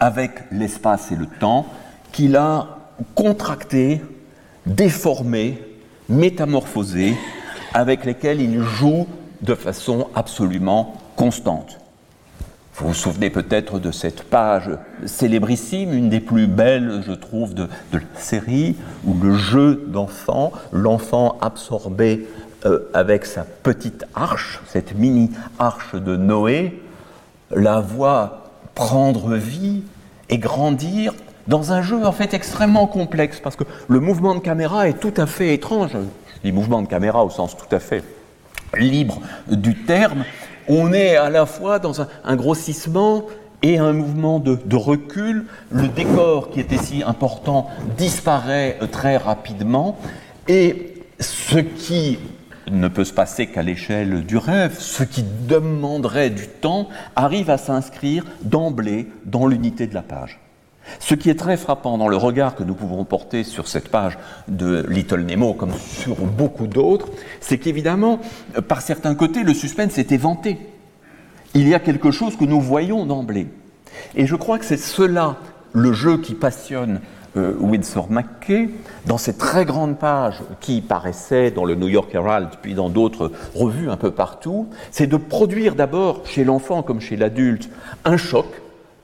avec 0.00 0.44
l'espace 0.52 1.12
et 1.12 1.16
le 1.16 1.26
temps, 1.26 1.66
qu'il 2.12 2.36
a 2.36 2.75
contracté, 3.14 4.00
déformé, 4.66 5.62
métamorphosé 6.08 7.14
avec 7.74 8.04
lesquels 8.04 8.40
il 8.40 8.62
joue 8.62 9.06
de 9.42 9.54
façon 9.54 10.08
absolument 10.14 10.94
constante. 11.16 11.78
Vous 12.74 12.88
vous 12.88 12.94
souvenez 12.94 13.30
peut-être 13.30 13.78
de 13.78 13.90
cette 13.90 14.24
page 14.24 14.70
célébrissime, 15.06 15.94
une 15.94 16.10
des 16.10 16.20
plus 16.20 16.46
belles, 16.46 17.02
je 17.06 17.12
trouve, 17.12 17.54
de, 17.54 17.68
la 17.92 18.00
série, 18.18 18.76
où 19.04 19.14
le 19.14 19.34
jeu 19.34 19.86
d'enfant, 19.88 20.52
l'enfant 20.72 21.38
absorbé 21.40 22.26
euh, 22.66 22.80
avec 22.92 23.24
sa 23.24 23.44
petite 23.44 24.04
arche, 24.14 24.60
cette 24.66 24.94
mini 24.94 25.30
arche 25.58 25.94
de 25.94 26.16
Noé, 26.16 26.82
la 27.50 27.80
voit 27.80 28.44
prendre 28.74 29.36
vie 29.36 29.82
et 30.28 30.36
grandir 30.36 31.14
dans 31.48 31.72
un 31.72 31.82
jeu 31.82 32.04
en 32.04 32.12
fait 32.12 32.34
extrêmement 32.34 32.86
complexe, 32.86 33.40
parce 33.42 33.56
que 33.56 33.64
le 33.88 34.00
mouvement 34.00 34.34
de 34.34 34.40
caméra 34.40 34.88
est 34.88 35.00
tout 35.00 35.14
à 35.16 35.26
fait 35.26 35.54
étrange 35.54 35.96
les 36.46 36.52
mouvements 36.52 36.80
de 36.80 36.86
caméra 36.86 37.24
au 37.24 37.30
sens 37.30 37.56
tout 37.56 37.74
à 37.74 37.80
fait 37.80 38.04
libre 38.78 39.20
du 39.48 39.74
terme, 39.74 40.24
on 40.68 40.92
est 40.92 41.16
à 41.16 41.28
la 41.28 41.44
fois 41.44 41.78
dans 41.78 42.00
un, 42.00 42.36
grossissement 42.36 43.24
et 43.62 43.78
un 43.78 43.92
mouvement 43.92 44.38
de, 44.38 44.76
recul. 44.76 45.46
Le 45.70 45.88
décor 45.88 46.50
qui 46.50 46.60
était 46.60 46.78
si 46.78 47.02
important 47.02 47.68
disparaît 47.96 48.78
très 48.92 49.16
rapidement 49.16 49.98
et 50.46 50.94
ce 51.18 51.58
qui 51.58 52.18
ne 52.70 52.88
peut 52.88 53.04
se 53.04 53.12
passer 53.12 53.46
qu'à 53.46 53.62
l'échelle 53.62 54.24
du 54.24 54.36
rêve, 54.36 54.76
ce 54.78 55.02
qui 55.02 55.24
demanderait 55.48 56.30
du 56.30 56.46
temps 56.48 56.88
arrive 57.14 57.50
à 57.50 57.58
s'inscrire 57.58 58.24
d'emblée 58.42 59.08
dans 59.24 59.46
l'unité 59.46 59.86
de 59.86 59.94
la 59.94 60.02
page. 60.02 60.40
Ce 60.98 61.14
qui 61.14 61.30
est 61.30 61.38
très 61.38 61.56
frappant 61.56 61.98
dans 61.98 62.08
le 62.08 62.16
regard 62.16 62.54
que 62.54 62.62
nous 62.62 62.74
pouvons 62.74 63.04
porter 63.04 63.44
sur 63.44 63.68
cette 63.68 63.88
page 63.88 64.18
de 64.48 64.84
Little 64.88 65.22
Nemo, 65.24 65.54
comme 65.54 65.72
sur 65.78 66.16
beaucoup 66.16 66.66
d'autres, 66.66 67.08
c'est 67.40 67.58
qu'évidemment, 67.58 68.20
par 68.68 68.82
certains 68.82 69.14
côtés, 69.14 69.42
le 69.42 69.54
suspense 69.54 69.98
est 69.98 70.12
éventé. 70.12 70.58
il 71.54 71.68
y 71.68 71.74
a 71.74 71.80
quelque 71.80 72.10
chose 72.10 72.36
que 72.36 72.44
nous 72.44 72.60
voyons 72.60 73.06
d'emblée. 73.06 73.48
Et 74.14 74.26
je 74.26 74.36
crois 74.36 74.58
que 74.58 74.64
c'est 74.64 74.76
cela 74.76 75.36
le 75.72 75.92
jeu 75.92 76.18
qui 76.18 76.34
passionne 76.34 77.00
euh, 77.36 77.54
Winsor 77.60 78.10
McKay, 78.10 78.70
dans 79.04 79.18
ces 79.18 79.36
très 79.36 79.66
grandes 79.66 79.98
pages 79.98 80.40
qui 80.60 80.80
paraissaient 80.80 81.50
dans 81.50 81.66
le 81.66 81.74
New 81.74 81.88
York 81.88 82.14
Herald, 82.14 82.48
puis 82.62 82.74
dans 82.74 82.88
d'autres 82.88 83.30
revues 83.54 83.90
un 83.90 83.98
peu 83.98 84.10
partout, 84.10 84.68
c'est 84.90 85.06
de 85.06 85.18
produire 85.18 85.74
d'abord 85.74 86.22
chez 86.26 86.44
l'enfant 86.44 86.82
comme 86.82 87.00
chez 87.00 87.16
l'adulte 87.16 87.68
un 88.06 88.16
choc, 88.16 88.46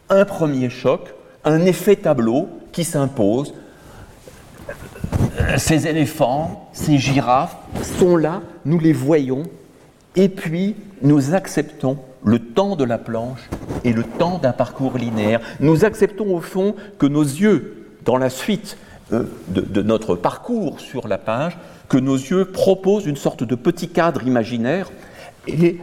un 0.08 0.24
premier 0.24 0.70
choc, 0.70 1.14
un 1.44 1.64
effet 1.64 1.96
tableau 1.96 2.48
qui 2.72 2.84
s'impose. 2.84 3.54
Ces 5.56 5.86
éléphants, 5.86 6.68
ces 6.72 6.98
girafes 6.98 7.56
sont 7.98 8.16
là, 8.16 8.42
nous 8.64 8.78
les 8.78 8.92
voyons, 8.92 9.44
et 10.16 10.28
puis 10.28 10.76
nous 11.02 11.34
acceptons 11.34 11.98
le 12.24 12.38
temps 12.38 12.76
de 12.76 12.84
la 12.84 12.98
planche 12.98 13.48
et 13.84 13.92
le 13.92 14.04
temps 14.04 14.38
d'un 14.38 14.52
parcours 14.52 14.98
linéaire. 14.98 15.40
Nous 15.60 15.84
acceptons 15.84 16.34
au 16.34 16.40
fond 16.40 16.74
que 16.98 17.06
nos 17.06 17.22
yeux, 17.22 17.88
dans 18.04 18.16
la 18.16 18.30
suite 18.30 18.76
euh, 19.12 19.24
de, 19.48 19.82
notre 19.82 20.14
parcours 20.14 20.80
sur 20.80 21.08
la 21.08 21.18
page, 21.18 21.58
que 21.88 21.98
nos 21.98 22.16
yeux 22.16 22.46
proposent 22.46 23.06
une 23.06 23.16
sorte 23.16 23.42
de 23.42 23.54
petit 23.54 23.88
cadre 23.88 24.26
imaginaire 24.26 24.90
et 25.48 25.78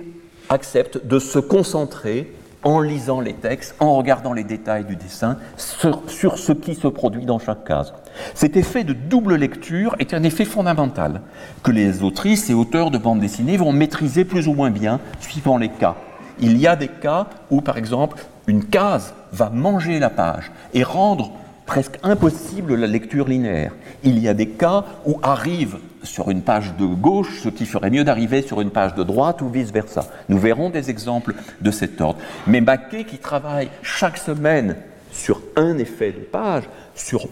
acceptent 0.47 1.05
de 1.05 1.19
se 1.19 1.39
concentrer 1.39 2.33
en 2.63 2.81
lisant 2.81 3.21
les 3.21 3.33
textes, 3.33 3.75
en 3.79 3.95
regardant 3.95 4.33
les 4.33 4.43
détails 4.43 4.85
du 4.85 4.95
dessin, 4.95 5.37
sur, 5.57 6.37
ce 6.37 6.51
qui 6.51 6.75
se 6.75 6.87
produit 6.87 7.25
dans 7.25 7.39
chaque 7.39 7.63
case. 7.63 7.93
Cet 8.33 8.57
effet 8.57 8.83
de 8.83 8.93
double 8.93 9.35
lecture 9.35 9.95
est 9.99 10.13
un 10.13 10.23
effet 10.23 10.45
fondamental 10.45 11.21
que 11.63 11.71
les 11.71 12.03
autrices 12.03 12.49
et 12.49 12.53
auteurs 12.53 12.91
de 12.91 12.97
bande 12.97 13.19
dessinée 13.19 13.57
vont 13.57 13.71
maîtriser 13.71 14.25
plus 14.25 14.47
ou 14.47 14.53
moins 14.53 14.71
bien 14.71 14.99
suivant 15.19 15.57
les 15.57 15.69
cas. 15.69 15.95
Il 16.41 16.57
y 16.57 16.67
a 16.67 16.75
des 16.75 16.87
cas 16.87 17.27
où, 17.49 17.61
par 17.61 17.77
exemple, 17.77 18.17
une 18.47 18.65
case 18.65 19.13
va 19.31 19.49
manger 19.49 19.99
la 19.99 20.09
page 20.09 20.51
et 20.73 20.83
rendre 20.83 21.31
presque 21.65 21.99
impossible 22.03 22.75
la 22.75 22.87
lecture 22.87 23.27
linéaire. 23.27 23.73
Il 24.03 24.19
y 24.19 24.27
a 24.27 24.33
des 24.33 24.49
cas 24.49 24.85
où 25.05 25.19
arrive 25.21 25.77
sur 26.03 26.29
une 26.29 26.41
page 26.41 26.75
de 26.77 26.85
gauche 26.85 27.41
ce 27.43 27.49
qui 27.49 27.65
ferait 27.65 27.89
mieux 27.89 28.03
d'arriver 28.03 28.41
sur 28.41 28.61
une 28.61 28.71
page 28.71 28.95
de 28.95 29.03
droite 29.03 29.41
ou 29.41 29.49
vice-versa. 29.49 30.05
Nous 30.29 30.37
verrons 30.37 30.69
des 30.69 30.89
exemples 30.89 31.33
de 31.61 31.71
cet 31.71 32.01
ordre. 32.01 32.19
Mais 32.47 32.61
Maquet, 32.61 33.03
qui 33.03 33.17
travaille 33.17 33.69
chaque 33.81 34.17
semaine 34.17 34.75
sur 35.11 35.41
un 35.55 35.77
effet 35.77 36.11
de 36.11 36.19
page, 36.19 36.63
sur 36.95 37.27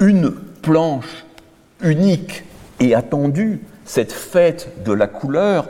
une 0.00 0.30
planche 0.62 1.24
unique 1.82 2.44
et 2.80 2.94
attendue, 2.94 3.60
cette 3.84 4.12
fête 4.12 4.84
de 4.84 4.92
la 4.92 5.06
couleur, 5.06 5.68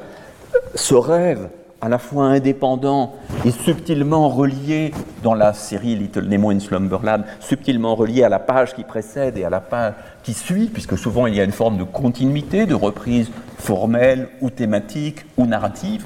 ce 0.75 0.95
rêve 0.95 1.49
à 1.81 1.89
la 1.89 1.99
fois 1.99 2.27
indépendant 2.27 3.15
et 3.45 3.51
subtilement 3.51 4.29
relié 4.29 4.93
dans 5.23 5.35
la 5.35 5.53
série 5.53 5.95
Little 5.95 6.27
Nemo 6.27 6.51
in 6.51 6.59
Slumberland, 6.59 7.25
subtilement 7.41 7.95
relié 7.95 8.25
à 8.25 8.29
la 8.29 8.39
page 8.41 8.75
qui 8.75 8.83
précède 8.83 9.39
et 9.39 9.45
à 9.45 9.51
la 9.51 9.61
page 9.61 9.95
qui 10.23 10.35
suit, 10.35 10.67
puisque 10.67 10.99
souvent 10.99 11.27
il 11.27 11.35
y 11.35 11.41
a 11.41 11.45
une 11.45 11.53
forme 11.53 11.79
de 11.79 11.85
continuité, 11.85 12.67
de 12.67 12.75
reprise 12.75 13.31
formelle 13.59 14.29
ou 14.41 14.51
thématique 14.51 15.25
ou 15.37 15.47
narrative. 15.47 16.05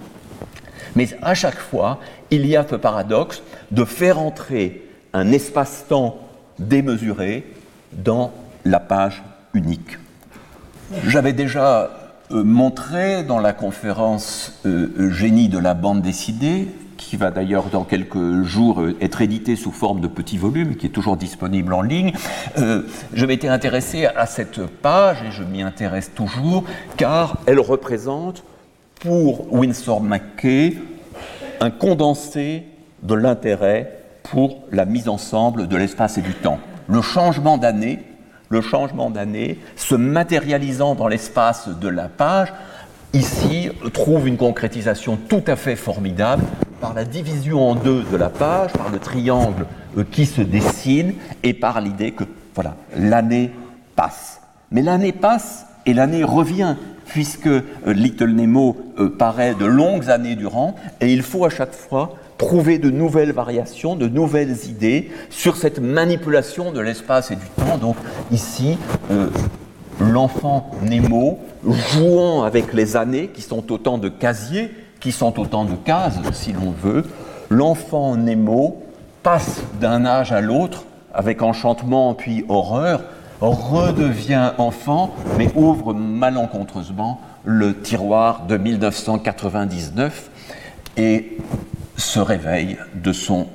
Mais 0.94 1.08
à 1.22 1.34
chaque 1.34 1.58
fois, 1.58 2.00
il 2.30 2.46
y 2.46 2.54
a 2.56 2.66
ce 2.68 2.74
paradoxe 2.74 3.42
de 3.70 3.84
faire 3.84 4.18
entrer 4.18 4.82
un 5.14 5.32
espace-temps 5.32 6.18
démesuré 6.58 7.46
dans 7.92 8.32
la 8.64 8.80
page 8.80 9.22
unique. 9.54 9.98
J'avais 11.06 11.32
déjà 11.32 12.01
montré 12.32 13.22
dans 13.22 13.38
la 13.38 13.52
conférence 13.52 14.60
euh, 14.64 15.10
Génie 15.10 15.48
de 15.48 15.58
la 15.58 15.74
bande 15.74 16.02
dessinée, 16.02 16.68
qui 16.96 17.16
va 17.16 17.30
d'ailleurs 17.30 17.64
dans 17.66 17.84
quelques 17.84 18.42
jours 18.42 18.80
euh, 18.80 18.96
être 19.00 19.22
édité 19.22 19.56
sous 19.56 19.72
forme 19.72 20.00
de 20.00 20.08
petits 20.08 20.38
volumes, 20.38 20.76
qui 20.76 20.86
est 20.86 20.90
toujours 20.90 21.16
disponible 21.16 21.74
en 21.74 21.82
ligne. 21.82 22.12
je 22.56 23.26
m'étais 23.26 23.48
intéressé 23.48 24.06
à 24.06 24.26
cette 24.26 24.64
page 24.66 25.18
et 25.22 25.30
je 25.30 25.42
m'y 25.42 25.62
intéresse 25.62 26.12
toujours, 26.14 26.64
car 26.96 27.38
elle 27.46 27.60
représente 27.60 28.44
pour 29.00 29.52
Winsor 29.52 30.00
McKay 30.00 30.78
un 31.60 31.70
condensé 31.70 32.64
de 33.02 33.14
l'intérêt 33.14 33.98
pour 34.22 34.62
la 34.70 34.84
mise 34.84 35.08
ensemble 35.08 35.68
de 35.68 35.76
l'espace 35.76 36.18
et 36.18 36.22
du 36.22 36.34
temps. 36.34 36.58
Le 36.88 37.02
changement 37.02 37.58
d'année 37.58 38.00
le 38.52 38.60
changement 38.60 39.08
d'année, 39.08 39.58
se 39.76 39.94
matérialisant 39.94 40.94
dans 40.94 41.08
l'espace 41.08 41.68
de 41.68 41.88
la 41.88 42.08
page, 42.08 42.52
ici 43.14 43.70
trouve 43.94 44.28
une 44.28 44.36
concrétisation 44.36 45.16
tout 45.16 45.42
à 45.46 45.56
fait 45.56 45.74
formidable 45.74 46.44
par 46.78 46.92
la 46.92 47.06
division 47.06 47.70
en 47.70 47.74
deux 47.74 48.02
de 48.12 48.16
la 48.16 48.28
page, 48.28 48.72
par 48.74 48.90
le 48.90 48.98
triangle 48.98 49.64
euh, 49.96 50.04
qui 50.04 50.26
se 50.26 50.42
dessine 50.42 51.14
et 51.42 51.54
par 51.54 51.80
l'idée 51.80 52.10
que 52.10 52.24
voilà, 52.54 52.76
l'année 52.94 53.50
passe. 53.96 54.42
Mais 54.70 54.82
l'année 54.82 55.12
passe 55.12 55.64
et 55.86 55.94
l'année 55.94 56.22
revient 56.22 56.76
puisque 57.06 57.46
euh, 57.46 57.62
Little 57.86 58.34
Nemo 58.34 58.76
euh, 58.98 59.08
paraît 59.08 59.54
de 59.54 59.64
longues 59.64 60.10
années 60.10 60.34
durant 60.34 60.76
et 61.00 61.10
il 61.10 61.22
faut 61.22 61.46
à 61.46 61.50
chaque 61.50 61.72
fois 61.72 62.16
trouver 62.42 62.78
de 62.78 62.90
nouvelles 62.90 63.30
variations, 63.30 63.94
de 63.94 64.08
nouvelles 64.08 64.56
idées 64.68 65.12
sur 65.30 65.56
cette 65.56 65.78
manipulation 65.78 66.72
de 66.72 66.80
l'espace 66.80 67.30
et 67.30 67.36
du 67.36 67.46
temps. 67.56 67.78
Donc 67.78 67.94
ici, 68.32 68.76
euh, 69.12 69.28
l'enfant 70.00 70.72
Nemo 70.82 71.38
jouant 71.64 72.42
avec 72.42 72.72
les 72.72 72.96
années, 72.96 73.28
qui 73.32 73.42
sont 73.42 73.70
autant 73.72 73.96
de 73.96 74.08
casiers, 74.08 74.72
qui 74.98 75.12
sont 75.12 75.38
autant 75.38 75.64
de 75.64 75.76
cases, 75.76 76.18
si 76.32 76.52
l'on 76.52 76.72
veut. 76.72 77.04
L'enfant 77.48 78.16
Nemo 78.16 78.82
passe 79.22 79.62
d'un 79.80 80.04
âge 80.04 80.32
à 80.32 80.40
l'autre 80.40 80.84
avec 81.14 81.42
enchantement 81.42 82.12
puis 82.14 82.44
horreur, 82.48 83.02
redevient 83.40 84.50
enfant, 84.58 85.14
mais 85.38 85.48
ouvre 85.54 85.94
malencontreusement 85.94 87.20
le 87.44 87.80
tiroir 87.80 88.46
de 88.46 88.56
1999 88.56 90.30
et 90.96 91.38
se 92.02 92.20
réveille 92.20 92.76
de 92.94 93.12
son 93.12 93.46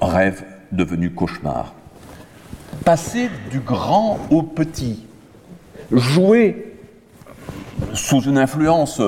rêve 0.00 0.44
devenu 0.72 1.10
cauchemar. 1.10 1.74
Passer 2.84 3.30
du 3.50 3.60
grand 3.60 4.18
au 4.30 4.42
petit, 4.42 5.06
jouer 5.90 6.76
sous 7.94 8.22
une 8.22 8.38
influence 8.38 9.00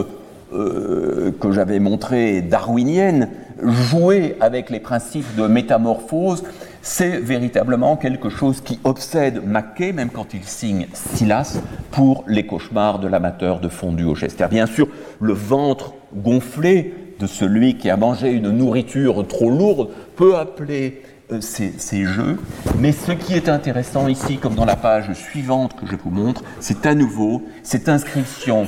euh, 0.52 1.32
que 1.40 1.50
j'avais 1.52 1.80
montrée 1.80 2.42
darwinienne, 2.42 3.30
jouer 3.62 4.36
avec 4.40 4.70
les 4.70 4.80
principes 4.80 5.34
de 5.36 5.46
métamorphose, 5.46 6.44
c'est 6.82 7.18
véritablement 7.18 7.96
quelque 7.96 8.28
chose 8.28 8.60
qui 8.60 8.78
obsède 8.84 9.42
Mackay, 9.44 9.92
même 9.92 10.10
quand 10.10 10.34
il 10.34 10.44
signe 10.44 10.86
Silas, 10.92 11.58
pour 11.90 12.24
les 12.28 12.46
cauchemars 12.46 12.98
de 12.98 13.08
l'amateur 13.08 13.58
de 13.58 13.68
fondu 13.68 14.04
au 14.04 14.14
Chester. 14.14 14.46
Bien 14.50 14.66
sûr, 14.66 14.88
le 15.20 15.32
ventre 15.32 15.94
gonflé, 16.14 16.94
celui 17.26 17.76
qui 17.76 17.90
a 17.90 17.96
mangé 17.96 18.32
une 18.32 18.50
nourriture 18.50 19.26
trop 19.26 19.50
lourde 19.50 19.90
peut 20.16 20.36
appeler 20.36 21.02
euh, 21.32 21.40
ces, 21.40 22.04
jeux. 22.04 22.38
Mais 22.78 22.92
ce 22.92 23.12
qui 23.12 23.34
est 23.34 23.48
intéressant 23.48 24.08
ici, 24.08 24.36
comme 24.36 24.54
dans 24.54 24.66
la 24.66 24.76
page 24.76 25.12
suivante 25.14 25.74
que 25.78 25.86
je 25.86 25.96
vous 25.96 26.10
montre, 26.10 26.42
c'est 26.60 26.84
à 26.86 26.94
nouveau 26.94 27.42
cette 27.62 27.88
inscription 27.88 28.66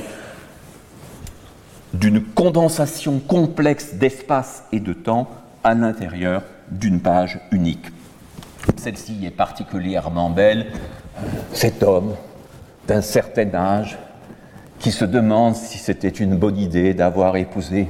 d'une 1.93 2.23
condensation 2.23 3.19
complexe 3.19 3.93
d'espace 3.95 4.63
et 4.71 4.79
de 4.79 4.93
temps 4.93 5.27
à 5.63 5.73
l'intérieur 5.73 6.43
d'une 6.71 6.99
page 6.99 7.39
unique. 7.51 7.85
Celle-ci 8.75 9.25
est 9.25 9.31
particulièrement 9.31 10.29
belle. 10.29 10.67
Cet 11.53 11.83
homme 11.83 12.15
d'un 12.87 13.01
certain 13.01 13.53
âge 13.53 13.97
qui 14.79 14.91
se 14.91 15.05
demande 15.05 15.55
si 15.55 15.77
c'était 15.77 16.09
une 16.09 16.35
bonne 16.35 16.57
idée 16.57 16.93
d'avoir 16.93 17.35
épousé 17.37 17.87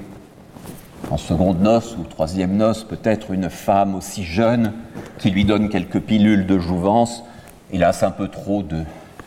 en 1.11 1.17
seconde 1.17 1.61
noce 1.61 1.95
ou 1.97 2.03
troisième 2.03 2.55
noce, 2.55 2.83
peut-être 2.83 3.31
une 3.31 3.49
femme 3.49 3.95
aussi 3.95 4.23
jeune 4.23 4.73
qui 5.19 5.31
lui 5.31 5.45
donne 5.45 5.69
quelques 5.69 5.99
pilules 5.99 6.45
de 6.45 6.59
jouvence, 6.59 7.23
hélas 7.71 8.03
un 8.03 8.11
peu 8.11 8.27
trop 8.27 8.63
de 8.63 8.83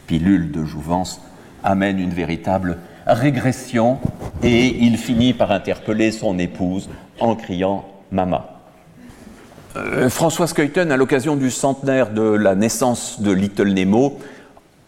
pilules 0.06 0.50
de 0.50 0.64
jouvence, 0.64 1.20
amène 1.64 1.98
une 1.98 2.10
véritable 2.10 2.78
régression 3.06 3.98
et 4.42 4.84
il 4.84 4.96
finit 4.96 5.32
par 5.32 5.50
interpeller 5.52 6.12
son 6.12 6.38
épouse 6.38 6.88
en 7.18 7.34
criant 7.34 7.84
Mama. 8.10 8.60
Euh, 9.76 10.10
François 10.10 10.46
Skeuten, 10.46 10.90
à 10.90 10.96
l'occasion 10.96 11.36
du 11.36 11.50
centenaire 11.50 12.10
de 12.10 12.22
la 12.22 12.54
naissance 12.54 13.20
de 13.20 13.30
Little 13.30 13.72
Nemo, 13.72 14.18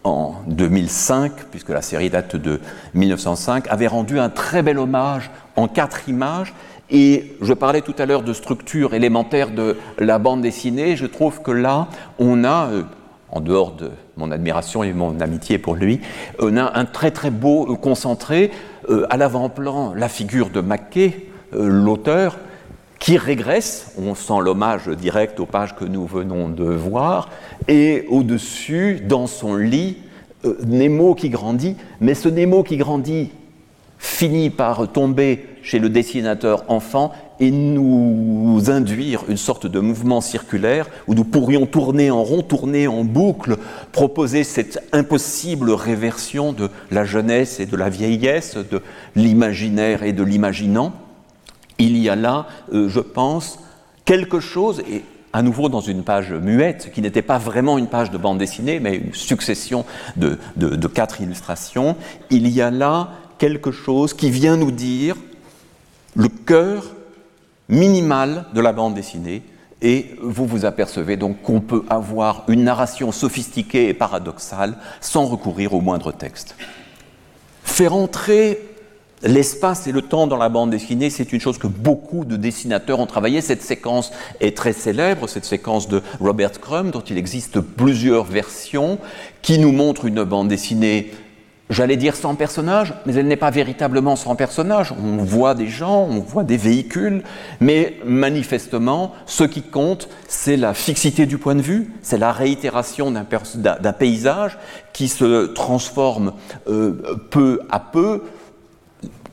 en 0.03 0.35
2005, 0.47 1.31
puisque 1.49 1.69
la 1.69 1.81
série 1.81 2.09
date 2.09 2.35
de 2.35 2.59
1905, 2.93 3.67
avait 3.69 3.87
rendu 3.87 4.19
un 4.19 4.29
très 4.29 4.61
bel 4.61 4.77
hommage 4.77 5.31
en 5.55 5.67
quatre 5.67 6.09
images 6.09 6.53
et 6.89 7.35
je 7.41 7.53
parlais 7.53 7.81
tout 7.81 7.95
à 7.97 8.05
l'heure 8.05 8.23
de 8.23 8.33
structure 8.33 8.93
élémentaire 8.93 9.51
de 9.51 9.77
la 9.97 10.19
bande 10.19 10.41
dessinée. 10.41 10.95
Je 10.95 11.05
trouve 11.05 11.41
que 11.41 11.51
là, 11.51 11.87
on 12.19 12.43
a, 12.43 12.67
euh, 12.67 12.83
en 13.31 13.41
dehors 13.41 13.71
de 13.71 13.89
mon 14.17 14.31
admiration 14.31 14.83
et 14.83 14.93
mon 14.93 15.19
amitié 15.19 15.57
pour 15.57 15.75
lui, 15.75 16.01
on 16.39 16.57
a 16.57 16.77
un 16.77 16.85
très 16.85 17.11
très 17.11 17.31
beau 17.31 17.71
euh, 17.71 17.75
concentré. 17.75 18.51
Euh, 18.89 19.07
à 19.09 19.17
l'avant-plan, 19.17 19.93
la 19.95 20.09
figure 20.09 20.49
de 20.49 20.59
Mackay, 20.59 21.27
l'auteur, 21.53 22.37
qui 22.99 23.17
régresse, 23.17 23.93
on 23.97 24.15
sent 24.15 24.41
l'hommage 24.41 24.87
direct 24.87 25.39
aux 25.39 25.45
pages 25.45 25.75
que 25.75 25.85
nous 25.85 26.05
venons 26.05 26.49
de 26.49 26.63
voir, 26.63 27.29
et 27.67 28.05
au-dessus, 28.09 29.01
dans 29.05 29.27
son 29.27 29.55
lit, 29.55 29.97
Nemo 30.65 31.13
qui 31.13 31.29
grandit, 31.29 31.75
mais 32.01 32.13
ce 32.13 32.27
Nemo 32.27 32.63
qui 32.63 32.77
grandit 32.77 33.29
finit 33.99 34.49
par 34.49 34.91
tomber 34.91 35.45
chez 35.63 35.79
le 35.79 35.89
dessinateur 35.89 36.65
enfant 36.67 37.11
et 37.39 37.49
nous 37.49 38.61
induire 38.67 39.23
une 39.27 39.37
sorte 39.37 39.65
de 39.65 39.79
mouvement 39.79 40.21
circulaire 40.21 40.87
où 41.07 41.15
nous 41.15 41.23
pourrions 41.23 41.65
tourner 41.65 42.11
en 42.11 42.23
rond, 42.23 42.43
tourner 42.43 42.87
en 42.87 43.03
boucle, 43.03 43.57
proposer 43.91 44.43
cette 44.43 44.79
impossible 44.91 45.71
réversion 45.71 46.53
de 46.53 46.69
la 46.91 47.05
jeunesse 47.05 47.59
et 47.59 47.65
de 47.65 47.75
la 47.75 47.89
vieillesse, 47.89 48.57
de 48.57 48.81
l'imaginaire 49.15 50.03
et 50.03 50.13
de 50.13 50.23
l'imaginant. 50.23 50.93
Il 51.79 51.97
y 51.97 52.09
a 52.09 52.15
là, 52.15 52.45
euh, 52.73 52.87
je 52.87 52.99
pense, 52.99 53.59
quelque 54.05 54.39
chose, 54.39 54.81
et 54.89 55.03
à 55.33 55.41
nouveau 55.41 55.69
dans 55.69 55.81
une 55.81 56.03
page 56.03 56.31
muette, 56.31 56.91
qui 56.93 57.01
n'était 57.01 57.23
pas 57.23 57.39
vraiment 57.39 57.77
une 57.77 57.87
page 57.87 58.11
de 58.11 58.17
bande 58.17 58.37
dessinée, 58.37 58.79
mais 58.79 58.97
une 58.97 59.13
succession 59.13 59.85
de, 60.15 60.37
quatre 60.87 61.21
illustrations, 61.21 61.95
il 62.29 62.47
y 62.47 62.61
a 62.61 62.69
là 62.69 63.09
quelque 63.39 63.71
chose 63.71 64.13
qui 64.13 64.29
vient 64.29 64.55
nous 64.55 64.71
dire 64.71 65.15
le 66.15 66.27
cœur 66.27 66.85
minimal 67.69 68.45
de 68.53 68.61
la 68.61 68.73
bande 68.73 68.93
dessinée, 68.93 69.41
et 69.81 70.15
vous 70.21 70.45
vous 70.45 70.65
apercevez 70.65 71.17
donc 71.17 71.41
qu'on 71.41 71.59
peut 71.59 71.83
avoir 71.89 72.43
une 72.47 72.63
narration 72.63 73.11
sophistiquée 73.11 73.89
et 73.89 73.93
paradoxale 73.93 74.77
sans 75.01 75.25
recourir 75.25 75.73
au 75.73 75.81
moindre 75.81 76.11
texte. 76.11 76.55
Faire 77.63 77.93
entrer 77.93 78.73
L'espace 79.25 79.87
et 79.87 79.93
le 79.93 80.01
temps 80.01 80.27
dans 80.27 80.35
la 80.35 80.49
bande 80.49 80.71
dessinée, 80.71 81.09
c'est 81.09 81.31
une 81.31 81.39
chose 81.39 81.57
que 81.57 81.67
beaucoup 81.67 82.25
de 82.25 82.35
dessinateurs 82.35 82.99
ont 82.99 83.05
travaillé. 83.05 83.39
Cette 83.39 83.61
séquence 83.61 84.11
est 84.41 84.57
très 84.57 84.73
célèbre, 84.73 85.29
cette 85.29 85.45
séquence 85.45 85.87
de 85.87 86.01
Robert 86.19 86.59
Crumb, 86.59 86.91
dont 86.91 86.99
il 86.99 87.17
existe 87.17 87.61
plusieurs 87.61 88.25
versions, 88.25 88.99
qui 89.41 89.59
nous 89.59 89.71
montre 89.71 90.03
une 90.03 90.25
bande 90.25 90.49
dessinée, 90.49 91.11
j'allais 91.69 91.97
dire 91.97 92.15
sans 92.15 92.35
personnage, 92.35 92.93
mais 93.05 93.15
elle 93.15 93.27
n'est 93.27 93.35
pas 93.35 93.51
véritablement 93.51 94.15
sans 94.15 94.35
personnage. 94.35 94.91
On 94.91 95.17
voit 95.17 95.55
des 95.55 95.67
gens, 95.67 96.07
on 96.09 96.19
voit 96.19 96.43
des 96.43 96.57
véhicules, 96.57 97.23
mais 97.59 97.97
manifestement, 98.05 99.13
ce 99.25 99.43
qui 99.43 99.61
compte, 99.61 100.09
c'est 100.27 100.57
la 100.57 100.73
fixité 100.73 101.25
du 101.25 101.37
point 101.37 101.55
de 101.55 101.61
vue, 101.61 101.93
c'est 102.01 102.17
la 102.17 102.31
réitération 102.31 103.11
d'un 103.11 103.93
paysage 103.93 104.57
qui 104.91 105.07
se 105.07 105.47
transforme 105.47 106.33
euh, 106.67 107.17
peu 107.29 107.61
à 107.69 107.79
peu 107.79 108.23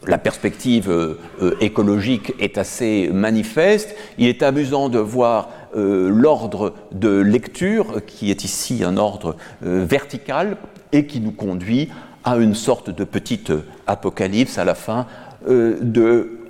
la 0.06 0.16
perspective 0.16 0.90
euh, 0.90 1.18
euh, 1.42 1.54
écologique 1.60 2.32
est 2.38 2.56
assez 2.56 3.10
manifeste. 3.12 3.94
Il 4.16 4.28
est 4.28 4.42
amusant 4.42 4.88
de 4.88 4.98
voir 4.98 5.50
l'ordre 5.72 6.74
de 6.90 7.20
lecture, 7.20 8.04
qui 8.04 8.32
est 8.32 8.42
ici 8.42 8.82
un 8.82 8.96
ordre 8.96 9.36
vertical, 9.62 10.56
et 10.90 11.06
qui 11.06 11.20
nous 11.20 11.30
conduit 11.30 11.90
une 12.26 12.54
sorte 12.54 12.90
de 12.90 13.04
petite 13.04 13.52
apocalypse 13.86 14.58
à 14.58 14.64
la 14.64 14.74
fin 14.74 15.06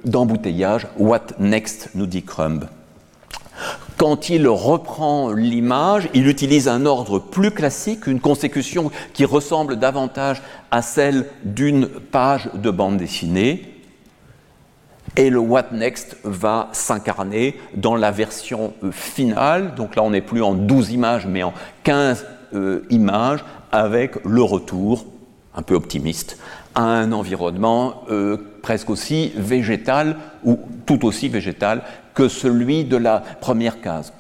d'embouteillage. 0.05 0.89
What 0.99 1.27
next 1.39 1.91
nous 1.95 2.07
dit 2.07 2.23
Crumb. 2.23 2.67
Quand 4.01 4.31
il 4.31 4.49
reprend 4.49 5.33
l'image, 5.33 6.09
il 6.15 6.27
utilise 6.27 6.69
un 6.69 6.87
ordre 6.87 7.19
plus 7.19 7.51
classique, 7.51 8.07
une 8.07 8.19
consécution 8.19 8.91
qui 9.13 9.27
ressemble 9.27 9.77
davantage 9.77 10.41
à 10.71 10.81
celle 10.81 11.27
d'une 11.45 11.87
page 11.87 12.49
de 12.55 12.71
bande 12.71 12.97
dessinée. 12.97 13.75
Et 15.17 15.29
le 15.29 15.39
What 15.39 15.73
Next 15.73 16.17
va 16.25 16.71
s'incarner 16.73 17.61
dans 17.75 17.95
la 17.95 18.11
version 18.11 18.73
euh, 18.85 18.91
finale. 18.91 19.75
Donc 19.75 19.97
là, 19.97 20.03
on 20.03 20.11
n'est 20.11 20.23
plus 20.23 20.41
en 20.41 20.55
12 20.55 20.93
images, 20.93 21.27
mais 21.27 21.43
en 21.43 21.53
15 21.83 22.27
euh, 22.55 22.87
images, 22.89 23.45
avec 23.71 24.25
le 24.25 24.43
retour, 24.43 25.05
un 25.55 25.63
peu 25.63 25.75
optimiste, 25.75 26.39
à 26.75 26.83
un 26.83 27.13
environnement 27.13 28.05
euh, 28.11 28.37
presque 28.63 28.91
aussi 28.91 29.33
végétal 29.37 30.17
ou 30.45 30.59
tout 30.87 31.05
aussi 31.05 31.29
végétal 31.29 31.83
que 32.15 32.29
celui 32.29 32.85
de 32.85 32.97
la 32.97 33.21
première 33.41 33.81
case. 33.81 34.13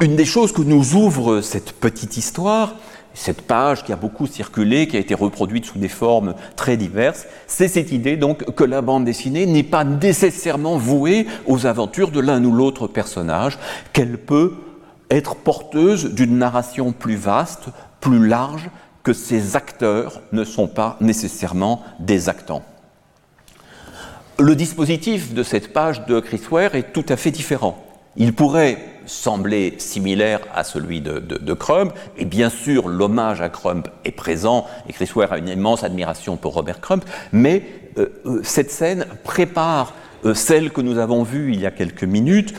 Une 0.00 0.16
des 0.16 0.24
choses 0.24 0.52
que 0.52 0.62
nous 0.62 0.94
ouvre 0.94 1.42
cette 1.42 1.72
petite 1.72 2.16
histoire, 2.16 2.76
cette 3.12 3.42
page 3.42 3.84
qui 3.84 3.92
a 3.92 3.96
beaucoup 3.96 4.26
circulé, 4.26 4.88
qui 4.88 4.96
a 4.96 5.00
été 5.00 5.14
reproduite 5.14 5.66
sous 5.66 5.78
des 5.78 5.88
formes 5.88 6.34
très 6.56 6.76
diverses, 6.76 7.26
c'est 7.46 7.68
cette 7.68 7.92
idée 7.92 8.16
donc 8.16 8.54
que 8.54 8.64
la 8.64 8.80
bande 8.80 9.04
dessinée 9.04 9.44
n'est 9.44 9.62
pas 9.62 9.84
nécessairement 9.84 10.78
vouée 10.78 11.26
aux 11.46 11.66
aventures 11.66 12.12
de 12.12 12.20
l'un 12.20 12.42
ou 12.44 12.52
l'autre 12.52 12.86
personnage, 12.86 13.58
qu'elle 13.92 14.16
peut 14.16 14.54
être 15.10 15.34
porteuse 15.34 16.14
d'une 16.14 16.38
narration 16.38 16.92
plus 16.92 17.16
vaste, 17.16 17.64
plus 18.00 18.26
large, 18.26 18.70
que 19.02 19.12
ses 19.12 19.56
acteurs 19.56 20.20
ne 20.32 20.44
sont 20.44 20.68
pas 20.68 20.96
nécessairement 21.00 21.82
des 21.98 22.28
actants. 22.28 22.62
Le 24.38 24.54
dispositif 24.54 25.34
de 25.34 25.42
cette 25.42 25.72
page 25.72 26.06
de 26.06 26.20
Chris 26.20 26.42
Ware 26.50 26.74
est 26.74 26.92
tout 26.92 27.04
à 27.08 27.16
fait 27.16 27.30
différent. 27.30 27.84
Il 28.16 28.32
pourrait 28.34 28.78
sembler 29.06 29.74
similaire 29.78 30.40
à 30.54 30.64
celui 30.64 31.00
de, 31.00 31.18
de, 31.18 31.54
Crumb, 31.54 31.92
et 32.16 32.24
bien 32.24 32.48
sûr 32.48 32.88
l'hommage 32.88 33.40
à 33.40 33.48
Crumb 33.48 33.86
est 34.04 34.12
présent, 34.12 34.66
et 34.88 34.92
Chris 34.92 35.10
Ware 35.14 35.32
a 35.32 35.38
une 35.38 35.48
immense 35.48 35.84
admiration 35.84 36.36
pour 36.36 36.54
Robert 36.54 36.80
Crumb, 36.80 37.02
mais 37.32 37.64
euh, 37.98 38.06
euh, 38.26 38.40
cette 38.42 38.70
scène 38.70 39.06
prépare 39.24 39.94
euh, 40.24 40.34
celle 40.34 40.70
que 40.70 40.80
nous 40.80 40.98
avons 40.98 41.22
vue 41.22 41.52
il 41.52 41.60
y 41.60 41.66
a 41.66 41.70
quelques 41.70 42.04
minutes, 42.04 42.54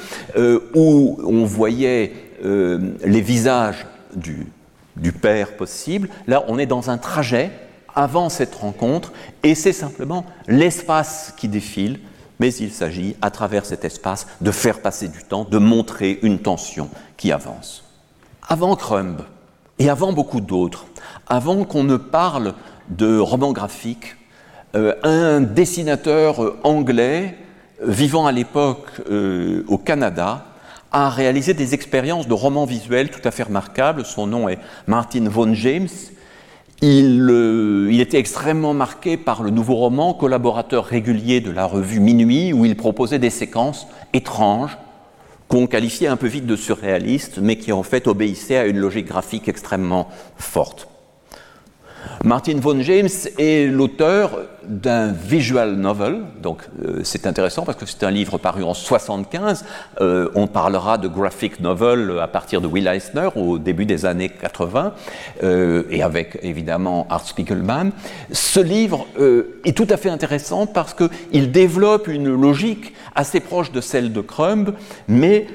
où 0.75 1.19
on 1.23 1.45
voyait 1.45 2.13
les 2.43 3.21
visages 3.21 3.85
du, 4.15 4.47
du 4.95 5.11
père 5.11 5.55
possible. 5.57 6.09
Là, 6.27 6.43
on 6.47 6.57
est 6.57 6.65
dans 6.65 6.89
un 6.89 6.97
trajet 6.97 7.51
avant 7.95 8.29
cette 8.29 8.55
rencontre, 8.55 9.11
et 9.43 9.55
c'est 9.55 9.73
simplement 9.73 10.25
l'espace 10.47 11.33
qui 11.37 11.47
défile, 11.47 11.99
mais 12.39 12.53
il 12.53 12.71
s'agit, 12.71 13.15
à 13.21 13.29
travers 13.29 13.65
cet 13.65 13.85
espace, 13.85 14.27
de 14.39 14.51
faire 14.51 14.81
passer 14.81 15.07
du 15.07 15.23
temps, 15.23 15.45
de 15.49 15.57
montrer 15.57 16.19
une 16.21 16.39
tension 16.39 16.89
qui 17.17 17.31
avance. 17.31 17.83
Avant 18.47 18.75
Crumb, 18.75 19.21
et 19.77 19.89
avant 19.89 20.13
beaucoup 20.13 20.41
d'autres, 20.41 20.85
avant 21.27 21.65
qu'on 21.65 21.83
ne 21.83 21.97
parle 21.97 22.53
de 22.89 23.17
roman 23.17 23.51
graphique, 23.51 24.15
euh, 24.75 24.95
un 25.03 25.41
dessinateur 25.41 26.55
anglais, 26.63 27.37
vivant 27.81 28.27
à 28.27 28.31
l'époque 28.31 28.87
euh, 29.09 29.63
au 29.67 29.77
Canada, 29.77 30.45
a 30.91 31.09
réalisé 31.09 31.53
des 31.53 31.73
expériences 31.73 32.27
de 32.27 32.33
romans 32.33 32.65
visuels 32.65 33.09
tout 33.09 33.21
à 33.23 33.31
fait 33.31 33.43
remarquables. 33.43 34.05
Son 34.05 34.27
nom 34.27 34.49
est 34.49 34.59
Martin 34.87 35.27
Vaughan 35.29 35.53
James. 35.53 35.87
Euh, 36.83 37.87
il, 37.91 38.01
était 38.01 38.17
extrêmement 38.17 38.73
marqué 38.73 39.15
par 39.15 39.43
le 39.43 39.51
nouveau 39.51 39.75
roman, 39.75 40.13
collaborateur 40.13 40.85
régulier 40.85 41.39
de 41.39 41.51
la 41.51 41.65
revue 41.65 41.99
Minuit, 41.99 42.53
où 42.53 42.65
il 42.65 42.75
proposait 42.75 43.19
des 43.19 43.29
séquences 43.29 43.87
étranges, 44.13 44.77
qu'on 45.47 45.67
qualifiait 45.67 46.07
un 46.07 46.17
peu 46.17 46.27
vite 46.27 46.47
de 46.47 46.55
surréalistes, 46.55 47.37
mais 47.39 47.57
qui 47.57 47.71
en 47.71 47.83
fait 47.83 48.07
obéissaient 48.07 48.57
à 48.57 48.65
une 48.65 48.77
logique 48.77 49.07
graphique 49.07 49.47
extrêmement 49.47 50.07
forte. 50.37 50.87
Martin 52.23 52.59
Von 52.59 52.81
James 52.81 53.09
est 53.37 53.67
l'auteur 53.71 54.31
d'un 54.63 55.11
visual 55.11 55.75
novel, 55.75 56.21
donc 56.41 56.61
euh, 56.85 57.01
c'est 57.03 57.25
intéressant 57.25 57.63
parce 57.63 57.77
que 57.77 57.85
c'est 57.85 58.03
un 58.03 58.11
livre 58.11 58.37
paru 58.37 58.63
en 58.63 58.73
75. 58.73 59.65
Euh, 60.01 60.29
on 60.35 60.47
parlera 60.47 60.97
de 60.97 61.07
graphic 61.07 61.59
novel 61.59 62.19
à 62.21 62.27
partir 62.27 62.61
de 62.61 62.67
Will 62.67 62.87
Eisner 62.87 63.29
au 63.35 63.57
début 63.57 63.85
des 63.85 64.05
années 64.05 64.29
80 64.29 64.93
euh, 65.43 65.83
et 65.89 66.03
avec 66.03 66.37
évidemment 66.43 67.07
Art 67.09 67.25
Spiegelman. 67.25 67.91
Ce 68.31 68.59
livre 68.59 69.07
est 69.65 69.75
tout 69.75 69.87
à 69.89 69.97
fait 69.97 70.09
intéressant 70.09 70.67
parce 70.67 70.93
qu'il 70.93 71.51
développe 71.51 72.07
une 72.07 72.31
logique 72.33 72.93
assez 73.15 73.39
proche 73.39 73.71
de 73.71 73.81
celle 73.81 74.13
de 74.13 74.21
Crumb, 74.21 74.73
mais 75.07 75.47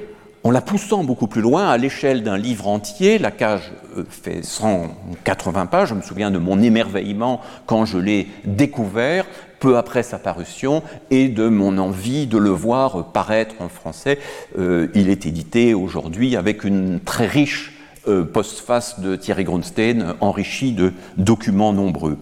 en 0.43 0.51
la 0.51 0.61
poussant 0.61 1.03
beaucoup 1.03 1.27
plus 1.27 1.41
loin, 1.41 1.67
à 1.67 1.77
l'échelle 1.77 2.23
d'un 2.23 2.37
livre 2.37 2.67
entier, 2.67 3.17
la 3.17 3.31
cage 3.31 3.71
euh, 3.97 4.03
fait 4.09 4.43
180 4.43 5.65
pages, 5.65 5.89
je 5.89 5.93
me 5.93 6.01
souviens 6.01 6.31
de 6.31 6.37
mon 6.37 6.61
émerveillement 6.61 7.41
quand 7.65 7.85
je 7.85 7.97
l'ai 7.97 8.27
découvert, 8.45 9.25
peu 9.59 9.77
après 9.77 10.03
sa 10.03 10.19
parution, 10.19 10.83
et 11.09 11.27
de 11.27 11.47
mon 11.47 11.77
envie 11.77 12.27
de 12.27 12.37
le 12.37 12.51
voir 12.51 13.11
paraître 13.11 13.55
en 13.59 13.69
français. 13.69 14.19
Euh, 14.57 14.87
il 14.93 15.09
est 15.09 15.25
édité 15.25 15.73
aujourd'hui 15.73 16.35
avec 16.35 16.63
une 16.63 16.99
très 16.99 17.27
riche 17.27 17.73
euh, 18.07 18.23
postface 18.23 18.99
de 18.99 19.15
Thierry 19.15 19.43
Grunstein, 19.43 20.13
enrichie 20.21 20.71
de 20.71 20.93
documents 21.17 21.73
nombreux. 21.73 22.17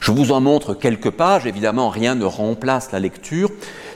Je 0.00 0.12
vous 0.12 0.32
en 0.32 0.40
montre 0.40 0.74
quelques 0.74 1.10
pages, 1.10 1.46
évidemment 1.46 1.88
rien 1.88 2.14
ne 2.14 2.24
remplace 2.24 2.92
la 2.92 3.00
lecture, 3.00 3.50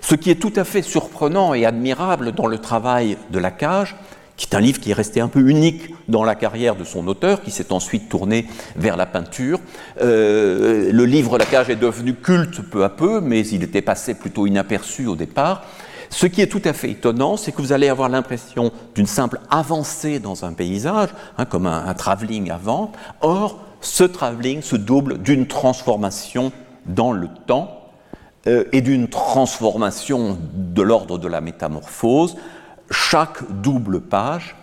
ce 0.09 0.15
qui 0.15 0.31
est 0.31 0.37
tout 0.37 0.55
à 0.57 0.65
fait 0.65 0.81
surprenant 0.81 1.53
et 1.53 1.67
admirable 1.67 2.33
dans 2.33 2.47
le 2.47 2.57
travail 2.57 3.19
de 3.31 3.39
La 3.39 3.51
Cage, 3.51 3.95
qui 4.39 4.47
est 4.47 4.57
un 4.57 4.61
livre 4.61 4.81
qui 4.81 4.91
est 4.91 4.95
resté 4.95 5.21
un 5.21 5.29
peu 5.29 5.51
unique 5.51 5.91
dans 6.09 6.25
la 6.25 6.35
carrière 6.35 6.77
de 6.77 6.85
son 6.85 7.07
auteur, 7.09 7.43
qui 7.43 7.51
s'est 7.51 7.75
ensuite 7.75 8.09
tourné 8.09 8.47
vers 8.75 8.97
la 8.97 9.05
peinture. 9.05 9.61
Euh, 10.01 10.91
le 10.91 11.05
livre 11.05 11.37
La 11.37 11.45
Cage 11.45 11.69
est 11.69 11.77
devenu 11.77 12.15
culte 12.15 12.63
peu 12.63 12.85
à 12.85 12.89
peu, 12.89 13.21
mais 13.21 13.47
il 13.49 13.63
était 13.63 13.83
passé 13.83 14.15
plutôt 14.15 14.47
inaperçu 14.47 15.07
au 15.07 15.15
départ. 15.15 15.65
Ce 16.09 16.25
qui 16.25 16.41
est 16.41 16.47
tout 16.47 16.63
à 16.65 16.73
fait 16.73 16.93
étonnant, 16.93 17.37
c'est 17.37 17.53
que 17.53 17.61
vous 17.61 17.73
allez 17.73 17.91
avoir 17.91 18.09
l'impression 18.09 18.73
d'une 18.95 19.07
simple 19.07 19.41
avancée 19.51 20.21
dans 20.21 20.47
un 20.47 20.55
paysage, 20.55 21.11
hein, 21.37 21.45
comme 21.45 21.67
un, 21.67 21.85
un 21.85 21.93
travelling 21.93 22.51
avant. 22.51 22.93
Or, 23.21 23.61
ce 23.83 24.05
travelling 24.05 24.63
se 24.63 24.77
double 24.77 25.19
d'une 25.19 25.47
transformation 25.47 26.51
dans 26.87 27.13
le 27.13 27.29
temps 27.47 27.78
euh, 28.47 28.64
et 28.72 28.80
d'une 28.80 29.09
transformation 29.09 30.39
de 30.55 30.82
l'ordre 30.82 31.18
de 31.18 31.26
la 31.26 31.41
métamorphose. 31.41 32.36
Chaque 32.91 33.39
double 33.62 34.01
page, 34.01 34.55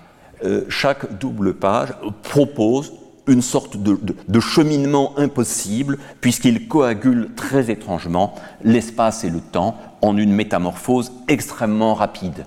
euh, 0.43 0.65
chaque 0.69 1.17
double 1.17 1.53
page 1.55 1.89
propose 2.23 2.93
une 3.28 3.41
sorte 3.41 3.78
de, 3.78 4.39
cheminement 4.39 5.13
impossible, 5.17 5.97
puisqu'il 6.21 6.67
coagule 6.67 7.30
très 7.36 7.71
étrangement 7.71 8.36
l'espace 8.63 9.23
et 9.23 9.30
le 9.30 9.39
temps 9.39 9.78
en 10.01 10.17
une 10.17 10.32
métamorphose 10.32 11.11
extrêmement 11.28 11.95
rapide. 11.95 12.45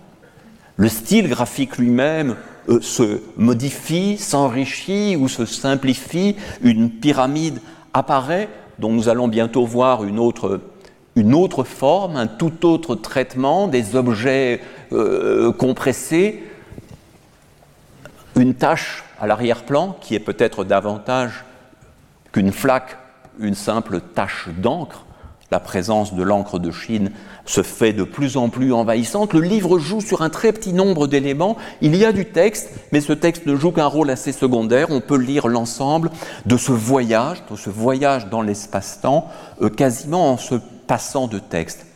Le 0.76 0.88
style 0.88 1.28
graphique 1.28 1.78
lui-même 1.78 2.36
euh, 2.68 2.80
se 2.80 3.20
modifie, 3.36 4.16
s'enrichit 4.18 5.16
ou 5.16 5.28
se 5.28 5.44
simplifie, 5.44 6.36
une 6.62 6.90
pyramide 6.90 7.60
apparaît, 7.92 8.48
dont 8.78 8.92
nous 8.92 9.08
allons 9.08 9.26
bientôt 9.26 9.66
voir 9.66 10.04
une 10.04 10.20
autre, 10.20 10.60
une 11.18 11.34
autre 11.34 11.64
forme, 11.64 12.16
un 12.16 12.28
tout 12.28 12.64
autre 12.64 12.94
traitement, 12.94 13.66
des 13.66 13.96
objets 13.96 14.60
euh, 14.92 15.52
compressés, 15.52 16.44
une 18.36 18.54
tâche 18.54 19.04
à 19.20 19.26
l'arrière-plan 19.26 19.96
qui 20.00 20.14
est 20.14 20.20
peut-être 20.20 20.64
davantage 20.64 21.44
qu'une 22.30 22.52
flaque, 22.52 22.96
une 23.40 23.56
simple 23.56 24.00
tache 24.00 24.48
d'encre. 24.48 25.04
La 25.50 25.60
présence 25.60 26.14
de 26.14 26.22
l'encre 26.22 26.58
de 26.58 26.70
Chine 26.70 27.10
se 27.46 27.62
fait 27.62 27.94
de 27.94 28.04
plus 28.04 28.36
en 28.36 28.50
plus 28.50 28.72
envahissante. 28.72 29.32
Le 29.32 29.40
livre 29.40 29.78
joue 29.78 30.02
sur 30.02 30.20
un 30.20 30.28
très 30.28 30.52
petit 30.52 30.74
nombre 30.74 31.06
d'éléments. 31.06 31.56
Il 31.80 31.96
y 31.96 32.04
a 32.04 32.12
du 32.12 32.26
texte, 32.26 32.68
mais 32.92 33.00
ce 33.00 33.14
texte 33.14 33.46
ne 33.46 33.56
joue 33.56 33.72
qu'un 33.72 33.86
rôle 33.86 34.10
assez 34.10 34.32
secondaire. 34.32 34.88
On 34.90 35.00
peut 35.00 35.16
lire 35.16 35.48
l'ensemble 35.48 36.10
de 36.44 36.58
ce 36.58 36.70
voyage, 36.70 37.42
de 37.50 37.56
ce 37.56 37.70
voyage 37.70 38.28
dans 38.28 38.42
l'espace-temps, 38.42 39.26
euh, 39.62 39.70
quasiment 39.70 40.32
en 40.32 40.36
se 40.36 40.56
passant 40.88 41.28
de 41.28 41.38
texte. 41.38 41.86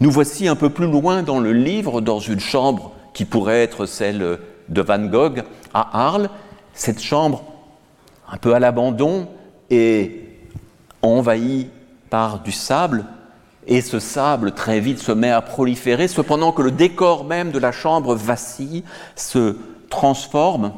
Nous 0.00 0.10
voici 0.10 0.46
un 0.46 0.56
peu 0.56 0.68
plus 0.68 0.90
loin 0.90 1.22
dans 1.22 1.40
le 1.40 1.52
livre, 1.52 2.02
dans 2.02 2.18
une 2.18 2.40
chambre 2.40 2.92
qui 3.14 3.24
pourrait 3.24 3.62
être 3.62 3.86
celle 3.86 4.38
de 4.68 4.82
Van 4.82 5.06
Gogh 5.06 5.42
à 5.72 6.06
Arles. 6.06 6.28
Cette 6.74 7.00
chambre, 7.00 7.44
un 8.30 8.36
peu 8.36 8.54
à 8.54 8.58
l'abandon, 8.58 9.28
est 9.70 10.26
envahie 11.00 11.68
par 12.10 12.40
du 12.40 12.52
sable, 12.52 13.06
et 13.66 13.80
ce 13.80 13.98
sable 13.98 14.52
très 14.52 14.80
vite 14.80 14.98
se 14.98 15.12
met 15.12 15.30
à 15.30 15.40
proliférer, 15.40 16.08
cependant 16.08 16.52
que 16.52 16.62
le 16.62 16.70
décor 16.70 17.24
même 17.24 17.50
de 17.50 17.58
la 17.58 17.72
chambre 17.72 18.14
vacille, 18.14 18.84
se 19.14 19.56
transforme. 19.88 20.72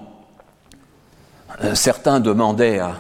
Euh, 1.65 1.75
certains 1.75 2.21
demandaient 2.21 2.79
à 2.79 2.93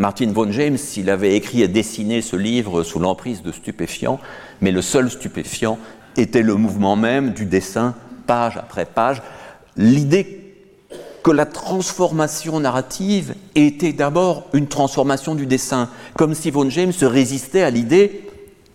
Martin 0.00 0.32
von 0.32 0.50
James 0.50 0.78
s'il 0.78 1.10
avait 1.10 1.36
écrit 1.36 1.60
et 1.60 1.68
dessiné 1.68 2.22
ce 2.22 2.34
livre 2.34 2.82
sous 2.84 2.98
l'emprise 2.98 3.42
de 3.42 3.52
stupéfiants, 3.52 4.18
mais 4.62 4.72
le 4.72 4.80
seul 4.80 5.10
stupéfiant 5.10 5.78
était 6.16 6.40
le 6.40 6.54
mouvement 6.54 6.96
même 6.96 7.34
du 7.34 7.44
dessin, 7.44 7.94
page 8.26 8.56
après 8.56 8.86
page. 8.86 9.20
L'idée 9.76 10.54
que 11.22 11.30
la 11.30 11.44
transformation 11.44 12.60
narrative 12.60 13.34
était 13.54 13.92
d'abord 13.92 14.48
une 14.54 14.68
transformation 14.68 15.34
du 15.34 15.44
dessin, 15.44 15.90
comme 16.16 16.34
si 16.34 16.50
von 16.50 16.70
James 16.70 16.92
se 16.92 17.04
résistait 17.04 17.62
à 17.62 17.68
l'idée 17.68 18.26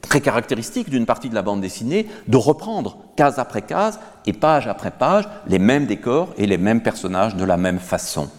très 0.02 0.22
caractéristique 0.22 0.92
d'une 0.92 1.08
partie 1.08 1.30
de 1.30 1.36
la 1.36 1.42
bande 1.42 1.60
dessinée, 1.60 2.06
de 2.28 2.38
reprendre 2.38 3.00
case 3.16 3.40
après 3.40 3.64
case 3.64 4.00
et 4.28 4.34
page 4.34 4.68
après 4.68 4.92
page 4.92 5.28
les 5.48 5.58
mêmes 5.58 5.88
décors 5.88 6.30
et 6.38 6.46
les 6.46 6.60
mêmes 6.60 6.82
personnages 6.82 7.36
de 7.36 7.46
la 7.46 7.58
même 7.58 7.80
façon. 7.80 8.30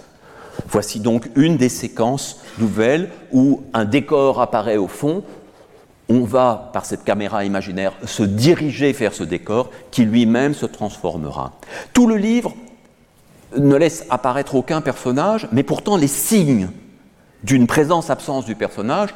Voici 0.68 1.00
donc 1.00 1.28
une 1.36 1.57
des 1.57 1.68
séquences 1.68 2.40
nouvelles 2.59 3.11
où 3.32 3.62
un 3.72 3.84
décor 3.84 4.40
apparaît 4.40 4.76
au 4.76 4.88
fond. 4.88 5.22
On 6.09 6.20
va, 6.20 6.70
par 6.72 6.84
cette 6.84 7.04
caméra 7.04 7.44
imaginaire, 7.44 7.92
se 8.04 8.22
diriger 8.22 8.92
vers 8.92 9.12
ce 9.12 9.24
décor 9.24 9.70
qui 9.90 10.04
lui-même 10.04 10.54
se 10.54 10.66
transformera. 10.66 11.52
Tout 11.92 12.07
le 12.07 12.16
livre 12.16 12.54
ne 13.57 13.76
laisse 13.76 14.07
apparaître 14.11 14.54
aucun 14.54 14.80
personnage, 14.80 15.48
mais 15.52 15.62
pourtant 15.62 15.96
les 15.96 16.09
signes 16.09 16.68
d'une 17.42 17.66
présence-absence 17.66 18.44
du 18.44 18.54
personnage, 18.54 19.11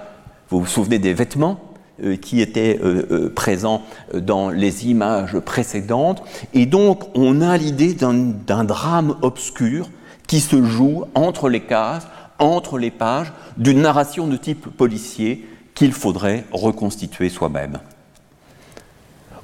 vous 0.48 0.60
vous 0.60 0.66
souvenez 0.66 0.98
des 0.98 1.14
vêtements, 1.14 1.60
euh, 2.02 2.16
qui 2.16 2.40
étaient 2.40 2.78
euh, 2.82 3.06
euh, 3.10 3.32
présents 3.34 3.82
dans 4.14 4.48
les 4.48 4.86
images 4.86 5.38
précédentes. 5.38 6.22
Et 6.54 6.64
donc, 6.64 7.04
on 7.14 7.42
a 7.42 7.58
l'idée 7.58 7.92
d'un 7.92 8.64
drame 8.64 9.16
obscur 9.20 9.90
qui 10.30 10.38
se 10.38 10.62
joue 10.62 11.06
entre 11.16 11.48
les 11.48 11.58
cases, 11.58 12.06
entre 12.38 12.78
les 12.78 12.92
pages, 12.92 13.32
d'une 13.56 13.82
narration 13.82 14.28
de 14.28 14.36
type 14.36 14.68
policier 14.68 15.44
qu'il 15.74 15.92
faudrait 15.92 16.44
reconstituer 16.52 17.28
soi-même. 17.28 17.80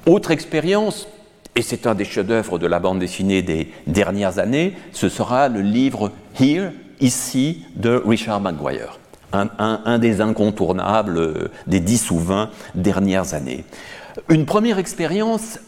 Autre 0.05 0.31
expérience, 0.31 1.09
et 1.57 1.61
c'est 1.61 1.87
un 1.87 1.93
des 1.93 2.05
chefs-d'œuvre 2.05 2.57
de 2.57 2.67
la 2.67 2.79
bande 2.79 2.99
dessinée 2.99 3.41
des 3.41 3.69
dernières 3.85 4.39
années, 4.39 4.77
ce 4.93 5.09
sera 5.09 5.49
le 5.49 5.59
livre 5.59 6.13
Here, 6.39 6.71
ici, 7.01 7.65
de 7.75 8.01
Richard 8.05 8.39
Maguire 8.39 8.97
un, 9.33 9.99
des 9.99 10.21
incontournables 10.21 11.49
des 11.67 11.81
10 11.81 12.11
ou 12.11 12.19
20 12.19 12.49
dernières 12.75 13.33
années. 13.33 13.65
Une 14.29 14.45
première 14.45 14.79
expérience 14.79 15.59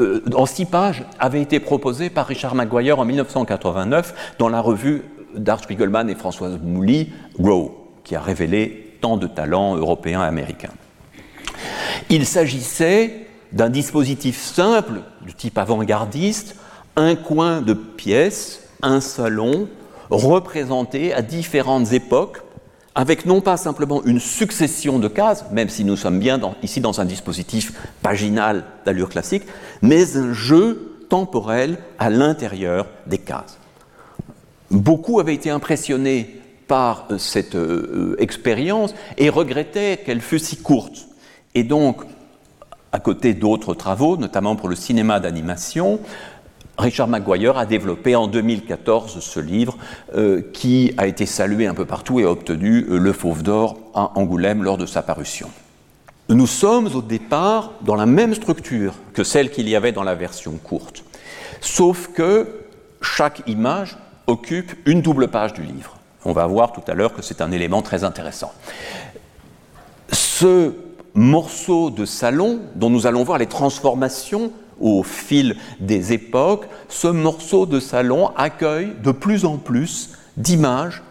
euh, 0.00 0.22
en 0.34 0.46
six 0.46 0.64
pages 0.64 1.04
avait 1.18 1.42
été 1.42 1.60
proposée 1.60 2.10
par 2.10 2.26
Richard 2.26 2.54
Maguire 2.54 2.98
en 2.98 3.04
1989 3.04 4.34
dans 4.38 4.48
la 4.48 4.60
revue 4.60 5.02
d'Art 5.34 5.62
Spiegelman 5.62 6.08
et 6.10 6.14
Françoise 6.14 6.58
Mouly, 6.62 7.12
Grow, 7.38 7.88
qui 8.04 8.16
a 8.16 8.20
révélé 8.20 8.96
tant 9.00 9.16
de 9.16 9.26
talents 9.26 9.76
européens 9.76 10.22
et 10.22 10.26
américains. 10.26 10.72
Il 12.08 12.26
s'agissait 12.26 13.26
d'un 13.52 13.68
dispositif 13.68 14.40
simple, 14.40 15.02
du 15.22 15.34
type 15.34 15.58
avant-gardiste, 15.58 16.56
un 16.96 17.14
coin 17.14 17.60
de 17.60 17.74
pièce, 17.74 18.68
un 18.82 19.00
salon, 19.00 19.68
représenté 20.10 21.14
à 21.14 21.22
différentes 21.22 21.92
époques 21.92 22.42
avec 22.94 23.24
non 23.26 23.40
pas 23.40 23.56
simplement 23.56 24.02
une 24.04 24.20
succession 24.20 24.98
de 24.98 25.08
cases, 25.08 25.44
même 25.52 25.68
si 25.68 25.84
nous 25.84 25.96
sommes 25.96 26.18
bien 26.18 26.40
ici 26.62 26.80
dans 26.80 27.00
un 27.00 27.04
dispositif 27.04 27.72
paginal 28.02 28.64
d'allure 28.84 29.08
classique, 29.08 29.44
mais 29.82 30.16
un 30.16 30.32
jeu 30.32 31.04
temporel 31.08 31.78
à 31.98 32.10
l'intérieur 32.10 32.86
des 33.06 33.18
cases. 33.18 33.58
Beaucoup 34.70 35.20
avaient 35.20 35.34
été 35.34 35.50
impressionnés 35.50 36.40
par 36.68 37.06
euh, 37.10 37.18
cette 37.18 37.56
euh, 37.56 38.14
expérience 38.20 38.94
et 39.18 39.28
regrettaient 39.28 39.98
qu'elle 40.04 40.20
fût 40.20 40.38
si 40.38 40.56
courte. 40.56 41.08
Et 41.56 41.64
donc, 41.64 42.02
à 42.92 43.00
côté 43.00 43.34
d'autres 43.34 43.74
travaux, 43.74 44.16
notamment 44.16 44.54
pour 44.54 44.68
le 44.68 44.76
cinéma 44.76 45.18
d'animation, 45.18 45.98
Richard 46.80 47.08
Maguire 47.08 47.58
a 47.58 47.66
développé 47.66 48.16
en 48.16 48.26
2014 48.26 49.20
ce 49.20 49.40
livre 49.40 49.76
euh, 50.14 50.42
qui 50.52 50.92
a 50.96 51.06
été 51.06 51.26
salué 51.26 51.66
un 51.66 51.74
peu 51.74 51.84
partout 51.84 52.20
et 52.20 52.24
a 52.24 52.30
obtenu 52.30 52.86
euh, 52.88 52.98
le 52.98 53.12
Fauve 53.12 53.42
d'Or 53.42 53.78
à 53.94 54.18
Angoulême 54.18 54.62
lors 54.62 54.78
de 54.78 54.86
sa 54.86 55.02
parution. 55.02 55.50
Nous 56.30 56.46
sommes 56.46 56.88
au 56.94 57.02
départ 57.02 57.72
dans 57.82 57.96
la 57.96 58.06
même 58.06 58.34
structure 58.34 58.94
que 59.12 59.24
celle 59.24 59.50
qu'il 59.50 59.68
y 59.68 59.76
avait 59.76 59.92
dans 59.92 60.02
la 60.02 60.14
version 60.14 60.52
courte, 60.52 61.04
sauf 61.60 62.08
que 62.14 62.46
chaque 63.02 63.42
image 63.46 63.98
occupe 64.26 64.72
une 64.86 65.02
double 65.02 65.28
page 65.28 65.52
du 65.52 65.62
livre. 65.62 65.96
On 66.24 66.32
va 66.32 66.46
voir 66.46 66.72
tout 66.72 66.82
à 66.86 66.94
l'heure 66.94 67.14
que 67.14 67.22
c'est 67.22 67.40
un 67.40 67.50
élément 67.50 67.82
très 67.82 68.04
intéressant. 68.04 68.52
Ce 70.12 70.72
morceau 71.14 71.90
de 71.90 72.04
salon 72.04 72.60
dont 72.76 72.90
nous 72.90 73.06
allons 73.06 73.24
voir 73.24 73.38
les 73.38 73.46
transformations 73.46 74.52
au 74.80 75.02
fil 75.02 75.56
des 75.78 76.12
époques, 76.12 76.66
ce 76.88 77.08
morceau 77.08 77.66
de 77.66 77.80
salon 77.80 78.30
accueille 78.36 78.92
de 79.02 79.12
plus 79.12 79.44
en 79.44 79.56
plus 79.56 80.10
d'images 80.36 81.02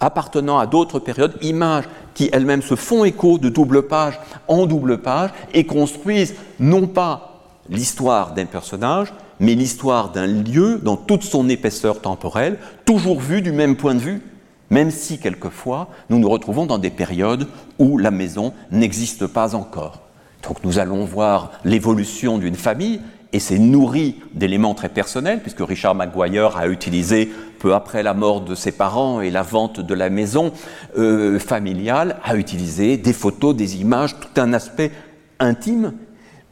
appartenant 0.00 0.58
à 0.58 0.66
d'autres 0.66 0.98
périodes, 0.98 1.36
images 1.42 1.84
qui 2.14 2.30
elles-mêmes 2.32 2.62
se 2.62 2.74
font 2.74 3.04
écho 3.04 3.38
de 3.38 3.48
double 3.48 3.82
page 3.82 4.18
en 4.48 4.66
double 4.66 4.98
page 4.98 5.30
et 5.54 5.64
construisent 5.64 6.34
non 6.58 6.86
pas 6.86 7.44
l'histoire 7.68 8.32
d'un 8.32 8.46
personnage, 8.46 9.12
mais 9.38 9.54
l'histoire 9.54 10.10
d'un 10.10 10.26
lieu 10.26 10.80
dans 10.82 10.96
toute 10.96 11.22
son 11.22 11.48
épaisseur 11.48 12.00
temporelle, 12.00 12.58
toujours 12.84 13.20
vu 13.20 13.42
du 13.42 13.52
même 13.52 13.76
point 13.76 13.94
de 13.94 14.00
vue, 14.00 14.22
même 14.70 14.90
si 14.90 15.18
quelquefois 15.18 15.88
nous 16.08 16.18
nous 16.18 16.28
retrouvons 16.28 16.66
dans 16.66 16.78
des 16.78 16.90
périodes 16.90 17.46
où 17.78 17.98
la 17.98 18.10
maison 18.10 18.52
n'existe 18.70 19.26
pas 19.26 19.54
encore. 19.54 20.00
Donc 20.42 20.64
nous 20.64 20.78
allons 20.78 21.04
voir 21.04 21.52
l'évolution 21.64 22.38
d'une 22.38 22.54
famille 22.54 23.00
et 23.32 23.38
c'est 23.38 23.58
nourri 23.58 24.16
d'éléments 24.34 24.74
très 24.74 24.88
personnels, 24.88 25.40
puisque 25.40 25.60
Richard 25.60 25.94
Maguire 25.94 26.56
a 26.56 26.66
utilisé, 26.66 27.30
peu 27.60 27.74
après 27.74 28.02
la 28.02 28.14
mort 28.14 28.40
de 28.40 28.54
ses 28.54 28.72
parents 28.72 29.20
et 29.20 29.30
la 29.30 29.42
vente 29.42 29.80
de 29.80 29.94
la 29.94 30.10
maison 30.10 30.52
euh, 30.98 31.38
familiale, 31.38 32.16
a 32.24 32.34
utilisé 32.36 32.96
des 32.96 33.12
photos, 33.12 33.54
des 33.54 33.80
images, 33.80 34.16
tout 34.18 34.40
un 34.40 34.52
aspect 34.52 34.90
intime, 35.38 35.92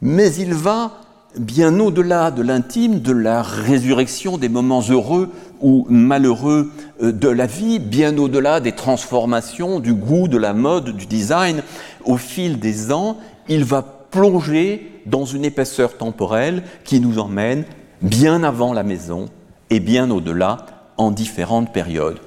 mais 0.01 0.33
il 0.35 0.53
va 0.53 0.91
bien 1.37 1.79
au-delà 1.79 2.31
de 2.31 2.41
l'intime, 2.41 3.01
de 3.01 3.11
la 3.11 3.41
résurrection 3.41 4.37
des 4.37 4.49
moments 4.49 4.81
heureux 4.89 5.29
ou 5.61 5.85
malheureux 5.89 6.71
euh, 7.03 7.11
de 7.11 7.27
la 7.27 7.45
vie, 7.45 7.79
bien 7.79 8.17
au-delà 8.17 8.59
des 8.61 8.71
transformations, 8.71 9.79
du 9.79 9.93
goût, 9.93 10.27
de 10.27 10.37
la 10.37 10.53
mode, 10.53 10.95
du 10.95 11.05
design, 11.05 11.61
au 12.05 12.17
fil 12.17 12.59
des 12.59 12.91
ans, 12.91 13.17
il 13.49 13.65
va 13.65 13.81
plonger 13.81 14.89
dans 15.05 15.25
une 15.25 15.43
épaisseur 15.43 15.97
temporelle 15.97 16.63
qui 16.85 16.99
nous 16.99 17.19
emmène 17.19 17.65
bien 18.01 18.43
avant 18.43 18.73
la 18.73 18.83
maison 18.83 19.27
et 19.69 19.79
bien 19.79 20.09
au-delà 20.09 20.65
en 20.97 21.11
différentes 21.11 21.73
périodes. 21.73 22.19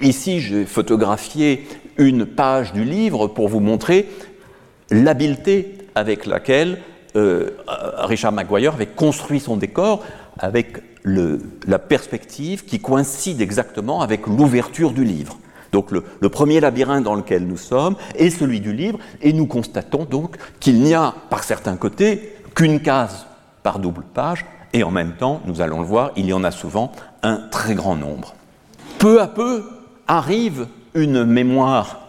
Ici, 0.00 0.40
j'ai 0.40 0.64
photographié 0.64 1.66
une 1.96 2.24
page 2.24 2.72
du 2.72 2.84
livre 2.84 3.26
pour 3.26 3.48
vous 3.48 3.60
montrer 3.60 4.08
l'habileté 4.90 5.76
avec 5.94 6.26
laquelle 6.26 6.78
euh, 7.16 7.50
Richard 7.98 8.32
Maguire 8.32 8.74
avait 8.74 8.86
construit 8.86 9.40
son 9.40 9.56
décor 9.56 10.04
avec 10.38 10.78
la 11.04 11.78
perspective 11.78 12.64
qui 12.64 12.80
coïncide 12.80 13.40
exactement 13.40 14.02
avec 14.02 14.26
l'ouverture 14.26 14.92
du 14.92 15.04
livre. 15.04 15.38
Donc 15.72 15.90
le, 15.90 16.28
premier 16.28 16.60
labyrinthe 16.60 17.04
dans 17.04 17.14
lequel 17.14 17.46
nous 17.46 17.56
sommes 17.56 17.96
est 18.14 18.30
celui 18.30 18.60
du 18.60 18.72
livre, 18.72 18.98
et 19.22 19.32
nous 19.32 19.46
constatons 19.46 20.04
donc 20.04 20.36
qu'il 20.60 20.80
n'y 20.80 20.94
a, 20.94 21.14
par 21.30 21.44
certains 21.44 21.76
côtés, 21.76 22.34
qu'une 22.54 22.80
case 22.80 23.26
par 23.62 23.78
double 23.78 24.04
page, 24.14 24.44
et 24.72 24.82
en 24.82 24.90
même 24.90 25.12
temps, 25.12 25.40
nous 25.46 25.60
allons 25.60 25.80
le 25.80 25.86
voir, 25.86 26.12
il 26.16 26.26
y 26.26 26.32
en 26.32 26.44
a 26.44 26.50
souvent 26.50 26.92
un 27.22 27.36
très 27.50 27.74
grand 27.74 27.96
nombre. 27.96 28.34
Peu 28.98 29.20
à 29.20 29.26
peu 29.26 29.64
arrive 30.06 30.66
une 30.94 31.24
mémoire 31.24 32.08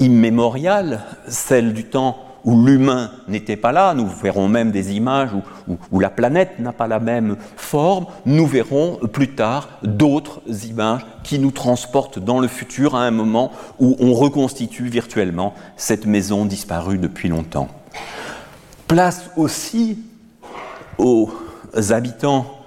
immémoriale, 0.00 1.02
celle 1.28 1.72
du 1.72 1.84
temps 1.84 2.18
où 2.44 2.64
l'humain 2.64 3.10
n'était 3.28 3.56
pas 3.56 3.72
là, 3.72 3.94
nous 3.94 4.06
verrons 4.06 4.48
même 4.48 4.70
des 4.70 4.94
images 4.94 5.30
où, 5.92 6.00
la 6.00 6.10
planète 6.10 6.58
n'a 6.58 6.72
pas 6.72 6.88
la 6.88 7.00
même 7.00 7.36
forme, 7.56 8.06
nous 8.26 8.46
verrons 8.46 8.98
plus 9.12 9.34
tard 9.34 9.68
d'autres 9.82 10.42
images 10.68 11.06
qui 11.22 11.38
nous 11.38 11.52
transportent 11.52 12.18
dans 12.18 12.40
le 12.40 12.48
futur 12.48 12.96
à 12.96 13.04
un 13.04 13.10
moment 13.10 13.52
où 13.78 13.96
on 14.00 14.12
reconstitue 14.12 14.88
virtuellement 14.88 15.54
cette 15.76 16.06
maison 16.06 16.44
disparue 16.44 16.98
depuis 16.98 17.28
longtemps. 17.28 17.68
Place 18.88 19.30
aussi 19.36 19.98
aux 20.98 21.30
habitants 21.90 22.61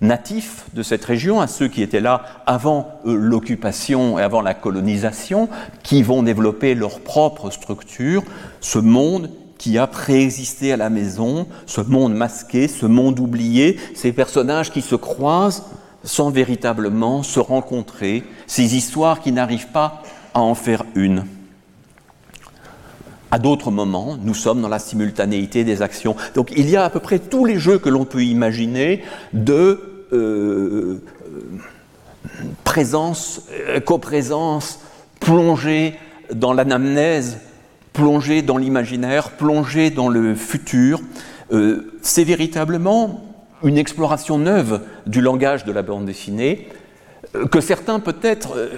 natifs 0.00 0.64
de 0.74 0.82
cette 0.82 1.04
région, 1.04 1.40
à 1.40 1.46
ceux 1.46 1.68
qui 1.68 1.82
étaient 1.82 2.00
là 2.00 2.22
avant 2.46 3.00
euh, 3.06 3.14
l'occupation 3.16 4.18
et 4.18 4.22
avant 4.22 4.40
la 4.40 4.54
colonisation, 4.54 5.48
qui 5.82 6.02
vont 6.02 6.22
développer 6.22 6.74
leur 6.74 7.00
propre 7.00 7.50
structure, 7.50 8.22
ce 8.60 8.78
monde 8.78 9.30
qui 9.58 9.76
a 9.76 9.88
préexisté 9.88 10.72
à 10.72 10.76
la 10.76 10.88
maison, 10.88 11.48
ce 11.66 11.80
monde 11.80 12.14
masqué, 12.14 12.68
ce 12.68 12.86
monde 12.86 13.18
oublié, 13.18 13.78
ces 13.94 14.12
personnages 14.12 14.70
qui 14.70 14.82
se 14.82 14.94
croisent 14.94 15.64
sans 16.04 16.30
véritablement 16.30 17.24
se 17.24 17.40
rencontrer, 17.40 18.22
ces 18.46 18.76
histoires 18.76 19.20
qui 19.20 19.32
n'arrivent 19.32 19.72
pas 19.72 20.02
à 20.32 20.40
en 20.40 20.54
faire 20.54 20.84
une. 20.94 21.24
À 23.30 23.38
d'autres 23.38 23.70
moments, 23.70 24.16
nous 24.22 24.32
sommes 24.32 24.62
dans 24.62 24.68
la 24.68 24.78
simultanéité 24.78 25.64
des 25.64 25.82
actions. 25.82 26.16
Donc 26.34 26.52
il 26.56 26.70
y 26.70 26.76
a 26.76 26.84
à 26.84 26.90
peu 26.90 27.00
près 27.00 27.18
tous 27.18 27.44
les 27.44 27.58
jeux 27.58 27.78
que 27.78 27.90
l'on 27.90 28.06
peut 28.06 28.24
imaginer 28.24 29.02
de 29.34 29.87
euh, 30.12 31.02
présence, 32.64 33.42
euh, 33.52 33.80
coprésence, 33.80 34.80
plongée 35.20 35.94
dans 36.32 36.52
l'anamnèse, 36.52 37.38
plongée 37.92 38.42
dans 38.42 38.56
l'imaginaire, 38.56 39.30
plongée 39.30 39.90
dans 39.90 40.08
le 40.08 40.34
futur. 40.34 41.00
Euh, 41.52 41.92
c'est 42.02 42.24
véritablement 42.24 43.24
une 43.62 43.78
exploration 43.78 44.38
neuve 44.38 44.82
du 45.06 45.20
langage 45.20 45.64
de 45.64 45.72
la 45.72 45.82
bande 45.82 46.06
dessinée 46.06 46.68
que 47.50 47.60
certains 47.60 47.98
peut-être 47.98 48.70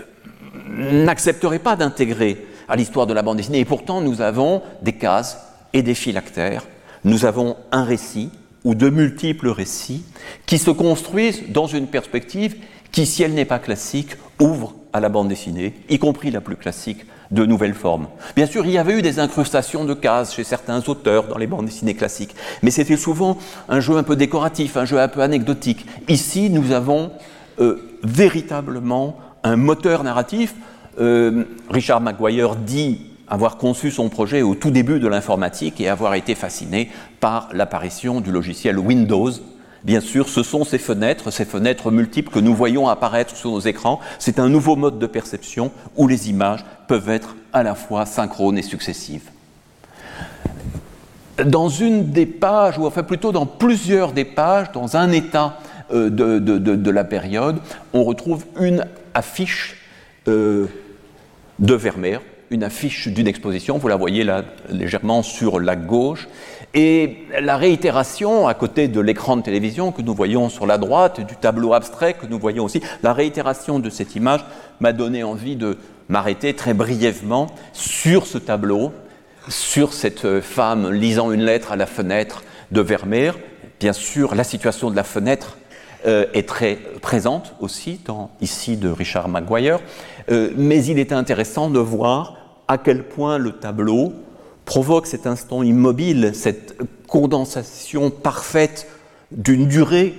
n'accepteraient 0.69 1.59
pas 1.59 1.77
d'intégrer 1.77 2.47
à 2.69 2.77
l'histoire 2.77 3.07
de 3.07 3.13
la 3.13 3.23
bande 3.23 3.37
dessinée. 3.37 3.61
Et 3.61 3.65
pourtant, 3.65 4.01
nous 4.01 4.23
avons 4.23 4.63
des 4.83 4.95
cases 4.95 5.39
et 5.73 5.83
des 5.83 5.95
phylactères. 5.95 6.67
Nous 7.05 7.27
avons 7.27 7.57
un 7.73 7.85
récit 7.85 8.31
ou 8.65 8.75
de 8.75 8.91
multiples 8.91 9.49
récits 9.49 10.03
qui 10.47 10.59
se 10.59 10.71
construisent 10.71 11.45
dans 11.49 11.67
une 11.67 11.87
perspective 11.87 12.57
qui, 12.93 13.07
si 13.07 13.23
elle 13.23 13.35
n'est 13.35 13.45
pas 13.45 13.59
classique, 13.59 14.17
ouvre 14.41 14.75
à 14.93 15.01
la 15.01 15.09
bande 15.09 15.29
dessinée, 15.29 15.75
y 15.89 15.99
compris 15.99 16.31
la 16.31 16.41
plus 16.41 16.57
classique, 16.57 17.07
de 17.31 17.47
nouvelles 17.47 17.75
formes. 17.75 18.09
Bien 18.35 18.47
sûr, 18.47 18.67
il 18.67 18.73
y 18.73 18.79
avait 18.79 18.99
eu 18.99 19.03
des 19.03 19.21
incrustations 19.21 19.85
de 19.85 19.95
cases 19.95 20.35
chez 20.35 20.45
certains 20.45 20.83
auteurs 20.89 21.29
dans 21.29 21.39
les 21.39 21.47
bandes 21.47 21.67
dessinées 21.67 21.95
classiques, 21.95 22.35
mais 22.63 22.71
c'était 22.71 22.97
souvent 22.97 23.39
un 23.69 23.81
jeu 23.81 23.97
un 23.97 24.03
peu 24.03 24.17
décoratif, 24.17 24.77
un 24.77 24.85
jeu 24.85 24.99
un 24.99 25.09
peu 25.09 25.21
anecdotique. 25.21 25.87
Ici, 26.09 26.51
nous 26.51 26.73
avons 26.73 27.13
euh, 27.61 27.99
véritablement 28.03 29.17
un 29.45 29.57
moteur 29.57 30.03
narratif. 30.03 30.55
Euh, 30.99 31.45
Richard 31.71 32.01
Maguire 32.01 32.57
dit 32.57 33.10
avoir 33.31 33.57
conçu 33.57 33.91
son 33.91 34.09
projet 34.09 34.43
au 34.43 34.57
tout 34.57 34.73
début 34.73 34.99
de 34.99 35.07
l'informatique 35.07 35.81
et 35.81 35.89
avoir 35.89 36.15
été 36.15 36.35
fasciné 36.35 36.91
par 37.21 37.49
l'apparition 37.53 38.21
du 38.21 38.33
logiciel 38.33 38.79
Windows. 38.79 39.31
Bien 39.85 40.01
sûr, 40.01 40.29
ce 40.29 40.43
sont 40.43 40.65
ces 40.65 40.79
fenêtres, 40.79 41.31
ces 41.31 41.45
fenêtres 41.47 41.91
multiples 41.91 42.31
que 42.31 42.41
nous 42.41 42.55
voyons 42.55 42.89
apparaître 42.89 43.35
sur 43.35 43.51
nos 43.51 43.61
écrans. 43.61 44.01
C'est 44.19 44.39
un 44.39 44.49
nouveau 44.49 44.77
mode 44.77 44.99
de 44.99 45.07
perception 45.07 45.71
où 45.97 46.07
les 46.07 46.29
images 46.29 46.65
peuvent 46.89 47.09
être 47.09 47.37
à 47.53 47.63
la 47.63 47.75
fois 47.75 48.05
synchrones 48.05 48.59
et 48.59 48.63
successives. 48.63 49.31
Dans 51.47 51.71
une 51.71 52.11
des 52.11 52.27
pages, 52.27 52.79
ou 52.79 52.85
enfin 52.85 53.03
plutôt 53.03 53.33
dans 53.33 53.47
plusieurs 53.47 54.13
des 54.13 54.27
pages, 54.27 54.73
dans 54.73 54.97
un 54.97 55.11
état 55.13 55.59
euh, 55.93 56.11
de, 56.11 56.91
la 56.91 57.05
période, 57.05 57.61
on 57.95 58.05
retrouve 58.05 58.45
une 58.59 58.85
affiche 59.15 59.77
euh, 60.29 60.67
de 61.59 61.75
Vermeer, 61.75 62.21
une 62.51 62.65
affiche 62.65 63.09
d'une 63.09 63.29
exposition, 63.29 63.79
vous 63.79 63.89
la 63.89 63.97
voyez 63.97 64.25
là 64.25 64.43
légèrement 64.69 65.23
sur 65.23 65.61
la 65.61 65.77
gauche, 65.77 66.29
et 66.75 67.19
la 67.41 67.57
réitération 67.57 68.49
à 68.49 68.55
côté 68.55 68.89
de 68.89 69.01
l'écran 69.01 69.37
de 69.37 69.43
télévision 69.43 69.93
que 69.93 70.03
nous 70.03 70.15
voyons 70.15 70.49
sur 70.49 70.67
la 70.67 70.77
droite, 70.77 71.21
du 71.21 71.37
tableau 71.37 71.73
abstrait 71.75 72.15
que 72.15 72.27
nous 72.27 72.39
voyons 72.39 72.65
aussi, 72.65 72.81
la 73.03 73.13
réitération 73.13 73.79
de 73.79 73.89
cette 73.89 74.17
image 74.17 74.45
m'a 74.81 74.93
donné 74.93 75.23
envie 75.23 75.57
de 75.57 75.79
m'arrêter 76.09 76.55
très 76.55 76.75
brièvement 76.75 77.47
sur 77.73 78.27
ce 78.27 78.39
tableau, 78.39 78.93
sur 79.49 79.93
cette 79.93 80.41
femme 80.41 80.91
lisant 80.91 81.31
une 81.31 81.45
lettre 81.45 81.73
à 81.73 81.77
la 81.77 81.87
fenêtre 81.87 82.43
de 82.73 82.81
Vermeer. 82.81 83.33
Bien 83.79 83.93
sûr, 83.93 84.35
la 84.35 84.45
situation 84.45 84.91
de 84.91 84.97
la 84.97 85.05
fenêtre 85.05 85.57
euh, 86.07 86.27
est 86.35 86.49
très 86.49 86.79
présente 87.01 87.55
aussi 87.61 88.01
dans 88.05 88.31
ici 88.41 88.77
de 88.77 88.89
Richard 88.89 89.29
Maguire, 89.29 89.81
euh, 90.31 90.51
mais 90.57 90.85
il 90.85 90.99
est 90.99 91.13
intéressant 91.13 91.71
de 91.71 91.79
voir 91.79 92.40
à 92.71 92.79
quel 92.79 93.03
point 93.03 93.39
le 93.39 93.51
tableau 93.51 94.13
provoque 94.65 95.09
cet 95.09 95.27
instant 95.27 95.65
immobile, 95.65 96.31
cette 96.35 96.79
condensation 97.09 98.11
parfaite 98.11 98.87
d'une 99.33 99.67
durée, 99.67 100.15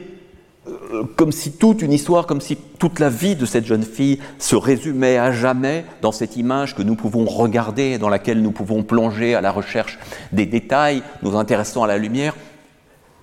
euh, 0.67 1.03
comme 1.15 1.31
si 1.31 1.53
toute 1.53 1.81
une 1.81 1.93
histoire, 1.93 2.27
comme 2.27 2.41
si 2.41 2.57
toute 2.57 2.99
la 2.99 3.07
vie 3.07 3.37
de 3.37 3.45
cette 3.45 3.65
jeune 3.65 3.83
fille 3.83 4.19
se 4.37 4.57
résumait 4.57 5.17
à 5.17 5.31
jamais 5.31 5.85
dans 6.01 6.11
cette 6.11 6.35
image 6.35 6.75
que 6.75 6.81
nous 6.81 6.95
pouvons 6.95 7.23
regarder, 7.23 7.97
dans 7.97 8.09
laquelle 8.09 8.41
nous 8.41 8.51
pouvons 8.51 8.83
plonger 8.83 9.33
à 9.33 9.39
la 9.39 9.53
recherche 9.53 9.97
des 10.33 10.45
détails, 10.45 11.03
nous 11.23 11.37
intéressant 11.37 11.83
à 11.83 11.87
la 11.87 11.97
lumière. 11.97 12.35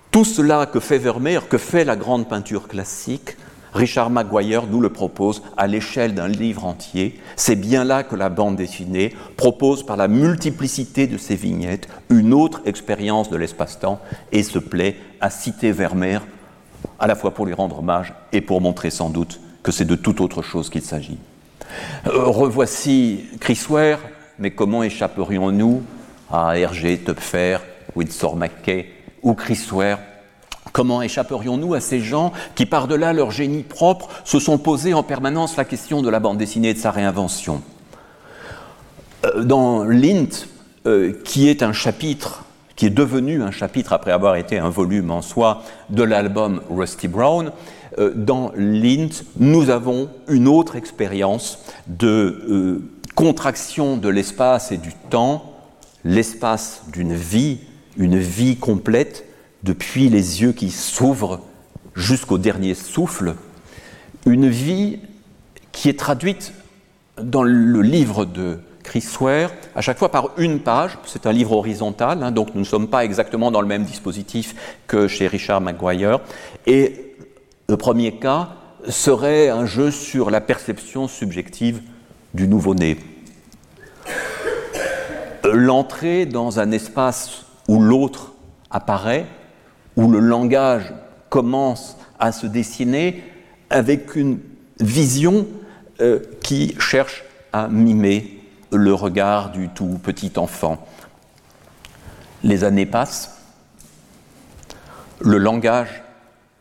Tout 0.09 0.25
cela 0.25 0.65
que 0.65 0.79
fait 0.79 0.97
Vermeer, 0.97 1.47
que 1.47 1.59
fait 1.59 1.85
la 1.85 1.95
grande 1.95 2.27
peinture 2.27 2.67
classique, 2.67 3.37
Richard 3.79 4.09
Maguire 4.09 4.67
nous 4.67 4.81
le 4.81 4.89
propose 4.89 5.41
à 5.55 5.65
l'échelle 5.65 6.13
d'un 6.13 6.27
livre 6.27 6.65
entier. 6.65 7.17
C'est 7.37 7.55
bien 7.55 7.85
là 7.85 8.03
que 8.03 8.17
la 8.17 8.27
bande 8.27 8.57
dessinée 8.57 9.15
propose, 9.37 9.85
par 9.85 9.95
la 9.95 10.09
multiplicité 10.09 11.07
de 11.07 11.17
ses 11.17 11.37
vignettes, 11.37 11.87
une 12.09 12.33
autre 12.33 12.61
expérience 12.65 13.29
de 13.29 13.37
l'espace-temps 13.37 14.01
et 14.33 14.43
se 14.43 14.59
plaît 14.59 14.97
à 15.21 15.29
citer 15.29 15.71
Vermeer, 15.71 16.19
à 16.99 17.07
la 17.07 17.15
fois 17.15 17.33
pour 17.33 17.45
lui 17.45 17.53
rendre 17.53 17.79
hommage 17.79 18.13
et 18.33 18.41
pour 18.41 18.59
montrer 18.59 18.89
sans 18.89 19.09
doute 19.09 19.39
que 19.63 19.71
c'est 19.71 19.85
de 19.85 19.95
toute 19.95 20.19
autre 20.19 20.41
chose 20.41 20.69
qu'il 20.69 20.81
s'agit. 20.81 21.17
Euh, 22.07 22.25
revoici 22.25 23.27
Chris 23.39 23.61
Ware, 23.69 23.99
mais 24.39 24.51
comment 24.51 24.83
échapperions-nous 24.83 25.83
à 26.29 26.59
Hergé, 26.59 26.97
Töpfer, 26.97 27.59
Windsor 27.95 28.35
McKay 28.35 28.91
ou 29.21 29.35
Chris 29.35 29.65
Ware 29.71 29.99
Comment 30.79 31.01
échapperions-nous 31.01 31.73
à 31.73 31.81
ces 31.81 31.99
gens 31.99 32.31
qui, 32.55 32.65
par-delà 32.65 33.11
leur 33.11 33.31
génie 33.31 33.63
propre, 33.63 34.07
se 34.23 34.39
sont 34.39 34.57
posés 34.57 34.93
en 34.93 35.03
permanence 35.03 35.57
la 35.57 35.65
question 35.65 36.01
de 36.01 36.07
la 36.07 36.21
bande 36.21 36.37
dessinée 36.37 36.69
et 36.69 36.73
de 36.73 36.79
sa 36.79 36.91
réinvention? 36.91 37.61
Euh, 39.25 39.43
Dans 39.43 39.83
Lint, 39.83 40.47
euh, 40.87 41.11
qui 41.25 41.49
est 41.49 41.63
un 41.63 41.73
chapitre, 41.73 42.45
qui 42.77 42.85
est 42.85 42.91
devenu 42.91 43.43
un 43.43 43.51
chapitre 43.51 43.91
après 43.91 44.13
avoir 44.13 44.37
été 44.37 44.57
un 44.57 44.69
volume 44.69 45.11
en 45.11 45.21
soi 45.21 45.63
de 45.89 46.01
l'album 46.01 46.61
Rusty 46.69 47.09
Brown, 47.09 47.51
euh, 47.97 48.13
dans 48.15 48.53
Lint, 48.55 49.25
nous 49.37 49.69
avons 49.71 50.09
une 50.29 50.47
autre 50.47 50.77
expérience 50.77 51.59
de 51.87 52.81
contraction 53.15 53.97
de 53.97 54.07
l'espace 54.07 54.71
et 54.71 54.77
du 54.77 54.93
temps, 55.09 55.43
l'espace 56.05 56.83
d'une 56.93 57.15
vie, 57.15 57.59
une 57.97 58.17
vie 58.17 58.55
complète, 58.55 59.25
depuis 59.63 60.09
les 60.09 60.41
yeux 60.41 60.51
qui 60.51 60.69
s'ouvrent 60.69 61.41
jusqu'au 61.95 62.37
dernier 62.37 62.73
souffle, 62.73 63.35
une 64.25 64.47
vie 64.47 64.99
qui 65.71 65.89
est 65.89 65.99
traduite 65.99 66.53
dans 67.21 67.43
le 67.43 67.81
livre 67.81 68.25
de 68.25 68.59
Chris 68.83 69.05
Ware, 69.19 69.51
à 69.75 69.81
chaque 69.81 69.99
fois 69.99 70.09
par 70.09 70.31
une 70.37 70.61
page. 70.61 70.97
C'est 71.05 71.25
un 71.25 71.31
livre 71.31 71.51
horizontal, 71.51 72.23
hein, 72.23 72.31
donc 72.31 72.55
nous 72.55 72.61
ne 72.61 72.65
sommes 72.65 72.87
pas 72.87 73.05
exactement 73.05 73.51
dans 73.51 73.61
le 73.61 73.67
même 73.67 73.83
dispositif 73.83 74.55
que 74.87 75.07
chez 75.07 75.27
Richard 75.27 75.61
Maguire. 75.61 76.19
Et 76.65 77.15
le 77.67 77.77
premier 77.77 78.13
cas 78.15 78.49
serait 78.87 79.49
un 79.49 79.65
jeu 79.65 79.91
sur 79.91 80.31
la 80.31 80.41
perception 80.41 81.07
subjective 81.07 81.81
du 82.33 82.47
nouveau-né. 82.47 82.97
L'entrée 85.43 86.25
dans 86.25 86.59
un 86.59 86.71
espace 86.71 87.45
où 87.67 87.79
l'autre 87.79 88.33
apparaît, 88.71 89.25
où 89.99 90.09
le 90.09 90.19
langage 90.19 90.93
commence 91.29 91.97
à 92.19 92.31
se 92.31 92.47
dessiner 92.47 93.21
avec 93.69 94.15
une 94.15 94.39
vision 94.79 95.45
euh, 95.99 96.19
qui 96.41 96.73
cherche 96.79 97.25
à 97.51 97.67
mimer 97.67 98.39
le 98.71 98.93
regard 98.93 99.51
du 99.51 99.67
tout 99.67 99.99
petit 100.01 100.31
enfant. 100.37 100.87
Les 102.45 102.63
années 102.63 102.85
passent, 102.85 103.41
le 105.19 105.37
langage 105.37 106.01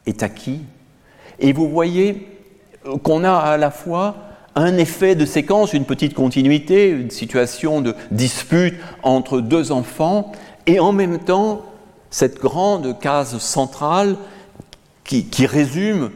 est 0.06 0.24
acquis, 0.24 0.62
et 1.38 1.52
vous 1.52 1.68
voyez 1.68 2.26
qu'on 3.04 3.22
a 3.22 3.34
à 3.34 3.56
la 3.56 3.70
fois 3.70 4.16
un 4.56 4.76
effet 4.78 5.14
de 5.14 5.24
séquence, 5.24 5.74
une 5.74 5.84
petite 5.84 6.14
continuité, 6.14 6.90
une 6.90 7.12
situation 7.12 7.82
de 7.82 7.94
dispute 8.10 8.74
entre 9.04 9.40
deux 9.40 9.70
enfants, 9.70 10.32
et 10.66 10.80
en 10.80 10.90
même 10.90 11.20
temps 11.20 11.62
cette 12.10 12.40
grande 12.40 12.98
case 12.98 13.38
centrale 13.38 14.16
qui, 15.04 15.46
résume 15.46 16.10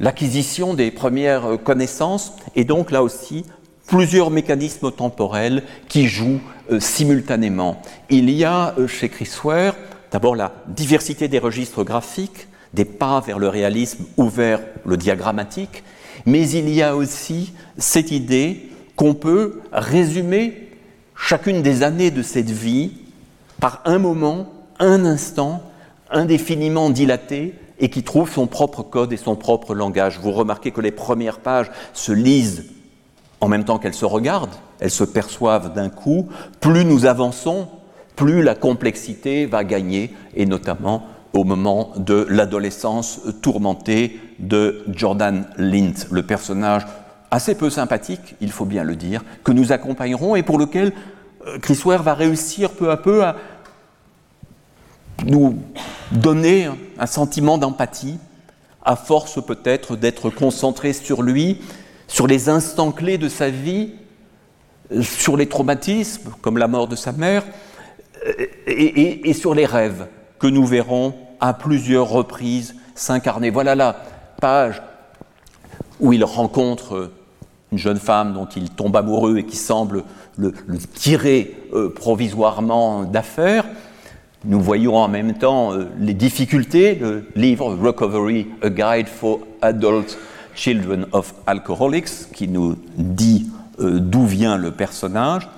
l'acquisition 0.00 0.74
des 0.74 0.90
premières 0.90 1.62
connaissances, 1.62 2.32
et 2.54 2.64
donc 2.64 2.90
là 2.90 3.02
aussi 3.02 3.44
plusieurs 3.86 4.30
mécanismes 4.30 4.90
temporels 4.90 5.62
qui 5.88 6.08
jouent 6.08 6.40
euh, 6.72 6.80
simultanément. 6.80 7.80
Il 8.10 8.30
y 8.30 8.44
a 8.44 8.74
euh, 8.78 8.88
chez 8.88 9.08
Chris 9.08 9.30
Ware 9.44 9.74
d'abord 10.10 10.34
la 10.34 10.52
diversité 10.66 11.28
des 11.28 11.38
registres 11.38 11.84
graphiques, 11.84 12.48
des 12.74 12.84
pas 12.84 13.20
vers 13.20 13.38
le 13.38 13.48
réalisme 13.48 14.04
ou 14.16 14.28
vers 14.28 14.60
le 14.84 14.96
diagrammatique, 14.96 15.84
mais 16.24 16.48
il 16.48 16.68
y 16.70 16.82
a 16.82 16.96
aussi 16.96 17.52
cette 17.78 18.10
idée 18.10 18.70
qu'on 18.96 19.14
peut 19.14 19.60
résumer 19.72 20.70
chacune 21.14 21.62
des 21.62 21.82
années 21.82 22.10
de 22.10 22.22
cette 22.22 22.50
vie 22.50 22.92
par 23.60 23.82
un 23.84 23.98
moment, 23.98 24.50
un 24.78 25.04
instant, 25.04 25.62
indéfiniment 26.10 26.90
dilaté, 26.90 27.54
et 27.78 27.90
qui 27.90 28.02
trouve 28.02 28.30
son 28.30 28.46
propre 28.46 28.82
code 28.82 29.12
et 29.12 29.16
son 29.16 29.36
propre 29.36 29.74
langage. 29.74 30.18
Vous 30.20 30.32
remarquez 30.32 30.70
que 30.70 30.80
les 30.80 30.90
premières 30.90 31.40
pages 31.40 31.70
se 31.92 32.12
lisent 32.12 32.64
en 33.40 33.48
même 33.48 33.64
temps 33.64 33.78
qu'elles 33.78 33.94
se 33.94 34.06
regardent, 34.06 34.54
elles 34.80 34.90
se 34.90 35.04
perçoivent 35.04 35.74
d'un 35.74 35.90
coup. 35.90 36.28
Plus 36.60 36.84
nous 36.84 37.04
avançons, 37.04 37.68
plus 38.14 38.42
la 38.42 38.54
complexité 38.54 39.44
va 39.46 39.62
gagner, 39.62 40.14
et 40.34 40.46
notamment 40.46 41.04
au 41.34 41.44
moment 41.44 41.92
de 41.96 42.26
l'adolescence 42.30 43.20
tourmentée 43.42 44.18
de 44.38 44.84
Jordan 44.88 45.46
Lint, 45.58 46.06
le 46.10 46.22
personnage 46.22 46.86
assez 47.30 47.54
peu 47.54 47.68
sympathique, 47.68 48.36
il 48.40 48.50
faut 48.50 48.64
bien 48.64 48.84
le 48.84 48.96
dire, 48.96 49.22
que 49.44 49.52
nous 49.52 49.72
accompagnerons 49.72 50.36
et 50.36 50.42
pour 50.42 50.58
lequel 50.58 50.92
euh, 51.46 51.58
Chris 51.58 51.80
Ware 51.84 52.02
va 52.02 52.14
réussir 52.14 52.70
peu 52.70 52.90
à 52.90 52.96
peu 52.96 53.22
à 53.24 53.36
nous 55.24 55.58
donner 56.12 56.68
un 56.98 57.06
sentiment 57.06 57.58
d'empathie, 57.58 58.18
à 58.84 58.96
force 58.96 59.44
peut-être 59.44 59.96
d'être 59.96 60.30
concentré 60.30 60.92
sur 60.92 61.22
lui, 61.22 61.60
sur 62.06 62.26
les 62.26 62.48
instants 62.48 62.92
clés 62.92 63.18
de 63.18 63.28
sa 63.28 63.50
vie, 63.50 63.92
sur 65.00 65.36
les 65.36 65.48
traumatismes, 65.48 66.32
comme 66.40 66.58
la 66.58 66.68
mort 66.68 66.86
de 66.86 66.96
sa 66.96 67.12
mère, 67.12 67.44
et, 68.66 69.32
sur 69.32 69.54
les 69.54 69.66
rêves 69.66 70.06
que 70.38 70.46
nous 70.46 70.66
verrons 70.66 71.14
à 71.40 71.54
plusieurs 71.54 72.08
reprises 72.08 72.76
s'incarner. 72.94 73.50
Voilà 73.50 73.74
la 73.74 73.96
page 74.40 74.82
où 76.00 76.12
il 76.12 76.24
rencontre 76.24 77.10
une 77.72 77.78
jeune 77.78 77.98
femme 77.98 78.34
dont 78.34 78.46
il 78.46 78.70
tombe 78.70 78.96
amoureux 78.96 79.38
et 79.38 79.44
qui 79.44 79.56
semble 79.56 80.04
le, 80.36 80.52
tirer 80.94 81.56
euh, 81.72 81.92
provisoirement 81.92 83.04
d'affaire. 83.04 83.64
Nous 84.46 84.60
voyons 84.60 84.96
en 84.96 85.08
même 85.08 85.34
temps 85.34 85.72
euh, 85.72 85.88
les 85.98 86.14
difficultés. 86.14 86.94
Le 86.94 87.26
livre 87.34 87.74
Recovery, 87.74 88.46
A 88.62 88.70
Guide 88.70 89.08
for 89.08 89.40
Adult 89.60 90.16
Children 90.54 91.06
of 91.10 91.34
Alcoholics, 91.48 92.30
qui 92.32 92.46
nous 92.46 92.76
dit 92.96 93.50
euh, 93.80 93.98
d'où 93.98 94.24
vient 94.24 94.56
le 94.56 94.70
personnage. 94.70 95.48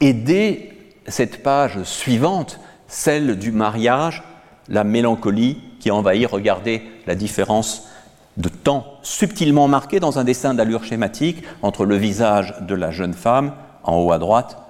Et 0.00 0.12
dès 0.12 0.72
cette 1.06 1.42
page 1.42 1.82
suivante, 1.84 2.60
celle 2.86 3.38
du 3.38 3.50
mariage, 3.50 4.22
la 4.68 4.84
mélancolie 4.84 5.56
qui 5.80 5.90
envahit, 5.90 6.26
regardez 6.26 6.82
la 7.06 7.14
différence 7.14 7.88
de 8.36 8.50
temps 8.50 8.98
subtilement 9.02 9.68
marquée 9.68 10.00
dans 10.00 10.18
un 10.18 10.24
dessin 10.24 10.52
d'allure 10.52 10.84
schématique 10.84 11.42
entre 11.62 11.86
le 11.86 11.96
visage 11.96 12.54
de 12.60 12.74
la 12.74 12.90
jeune 12.90 13.14
femme 13.14 13.52
en 13.84 13.96
haut 13.96 14.12
à 14.12 14.18
droite 14.18 14.67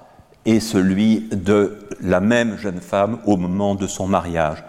et 0.48 0.60
celui 0.60 1.28
de 1.30 1.76
la 2.00 2.20
même 2.20 2.56
jeune 2.56 2.80
femme 2.80 3.18
au 3.26 3.36
moment 3.36 3.74
de 3.74 3.86
son 3.86 4.06
mariage. 4.06 4.64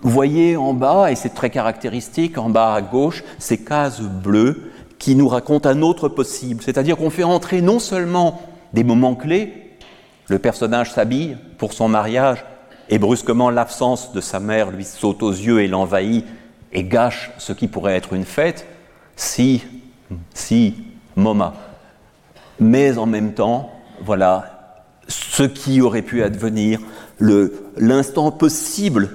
Vous 0.00 0.10
voyez 0.10 0.56
en 0.56 0.72
bas, 0.72 1.10
et 1.10 1.16
c'est 1.16 1.34
très 1.34 1.50
caractéristique, 1.50 2.38
en 2.38 2.48
bas 2.48 2.74
à 2.74 2.80
gauche, 2.80 3.24
ces 3.40 3.58
cases 3.58 4.00
bleues 4.00 4.70
qui 5.00 5.16
nous 5.16 5.26
racontent 5.26 5.68
un 5.68 5.82
autre 5.82 6.08
possible. 6.08 6.62
C'est-à-dire 6.62 6.96
qu'on 6.96 7.10
fait 7.10 7.24
entrer 7.24 7.60
non 7.60 7.80
seulement 7.80 8.40
des 8.72 8.84
moments 8.84 9.16
clés, 9.16 9.52
le 10.28 10.38
personnage 10.38 10.92
s'habille 10.92 11.36
pour 11.58 11.72
son 11.72 11.88
mariage, 11.88 12.44
et 12.88 13.00
brusquement 13.00 13.50
l'absence 13.50 14.12
de 14.12 14.20
sa 14.20 14.38
mère 14.38 14.70
lui 14.70 14.84
saute 14.84 15.24
aux 15.24 15.32
yeux 15.32 15.60
et 15.60 15.66
l'envahit 15.66 16.24
et 16.72 16.84
gâche 16.84 17.32
ce 17.38 17.52
qui 17.52 17.66
pourrait 17.66 17.96
être 17.96 18.12
une 18.12 18.24
fête, 18.24 18.64
si, 19.16 19.64
si, 20.34 20.84
MoMA. 21.16 21.52
Mais 22.60 22.96
en 22.96 23.06
même 23.06 23.34
temps, 23.34 23.72
voilà, 24.04 24.55
ce 25.36 25.42
qui 25.42 25.82
aurait 25.82 26.00
pu 26.00 26.22
advenir, 26.22 26.80
l'instant 27.20 28.30
possible, 28.30 29.10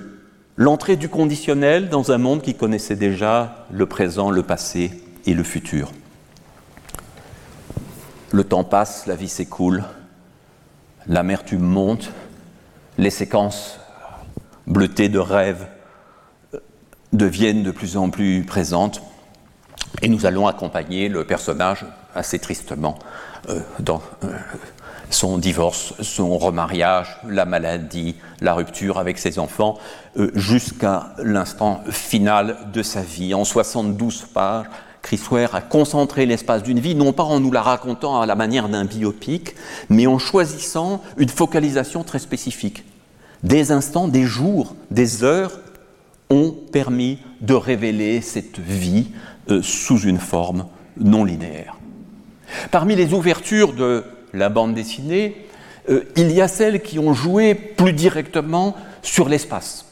l'entrée 0.55 0.95
du 0.95 1.09
conditionnel 1.09 1.89
dans 1.89 2.11
un 2.11 2.19
monde 2.19 2.43
qui 2.43 2.53
connaissait 2.53 2.95
déjà 2.95 3.65
le 3.71 3.87
présent, 3.87 4.29
le 4.29 4.43
passé 4.43 4.91
et 5.25 5.33
le 5.33 5.41
futur. 5.41 5.91
Le 8.31 8.43
temps 8.43 8.63
passe, 8.63 9.07
la 9.07 9.15
vie 9.15 9.29
s'écoule, 9.29 9.83
l'amertume 11.07 11.63
monte, 11.63 12.11
les 12.99 13.09
séquences 13.09 13.79
bleutées 14.67 15.09
de 15.09 15.17
rêves 15.17 15.65
deviennent 17.13 17.63
de 17.63 17.71
plus 17.71 17.97
en 17.97 18.11
plus 18.11 18.43
présentes 18.43 19.01
et 20.03 20.07
nous 20.07 20.27
allons 20.27 20.45
accompagner 20.45 21.09
le 21.09 21.25
personnage 21.25 21.83
assez 22.13 22.37
tristement 22.37 22.99
euh, 23.49 23.59
dans 23.79 24.03
euh, 24.23 24.27
son 25.11 25.37
divorce, 25.37 25.93
son 26.01 26.37
remariage, 26.37 27.17
la 27.27 27.45
maladie, 27.45 28.15
la 28.39 28.53
rupture 28.53 28.97
avec 28.97 29.17
ses 29.17 29.39
enfants, 29.39 29.77
euh, 30.17 30.31
jusqu'à 30.35 31.13
l'instant 31.19 31.81
final 31.89 32.57
de 32.73 32.81
sa 32.81 33.01
vie. 33.01 33.33
En 33.33 33.43
72 33.43 34.25
pages, 34.33 34.65
Chris 35.01 35.21
Ware 35.31 35.55
a 35.55 35.61
concentré 35.61 36.25
l'espace 36.25 36.63
d'une 36.63 36.79
vie, 36.79 36.95
non 36.95 37.13
pas 37.13 37.23
en 37.23 37.39
nous 37.39 37.51
la 37.51 37.61
racontant 37.61 38.21
à 38.21 38.25
la 38.25 38.35
manière 38.35 38.69
d'un 38.69 38.85
biopic, 38.85 39.55
mais 39.89 40.07
en 40.07 40.19
choisissant 40.19 41.01
une 41.17 41.29
focalisation 41.29 42.03
très 42.03 42.19
spécifique. 42.19 42.83
Des 43.43 43.71
instants, 43.71 44.07
des 44.07 44.23
jours, 44.23 44.75
des 44.91 45.23
heures 45.23 45.59
ont 46.29 46.55
permis 46.71 47.19
de 47.41 47.53
révéler 47.53 48.21
cette 48.21 48.59
vie 48.59 49.07
euh, 49.49 49.61
sous 49.61 49.99
une 50.01 50.19
forme 50.19 50.67
non 50.97 51.25
linéaire. 51.25 51.75
Parmi 52.69 52.95
les 52.95 53.13
ouvertures 53.13 53.73
de 53.73 54.03
la 54.33 54.49
bande 54.49 54.73
dessinée, 54.73 55.35
euh, 55.89 56.03
il 56.15 56.31
y 56.31 56.41
a 56.41 56.47
celles 56.47 56.81
qui 56.81 56.99
ont 56.99 57.13
joué 57.13 57.55
plus 57.55 57.93
directement 57.93 58.75
sur 59.01 59.29
l'espace. 59.29 59.85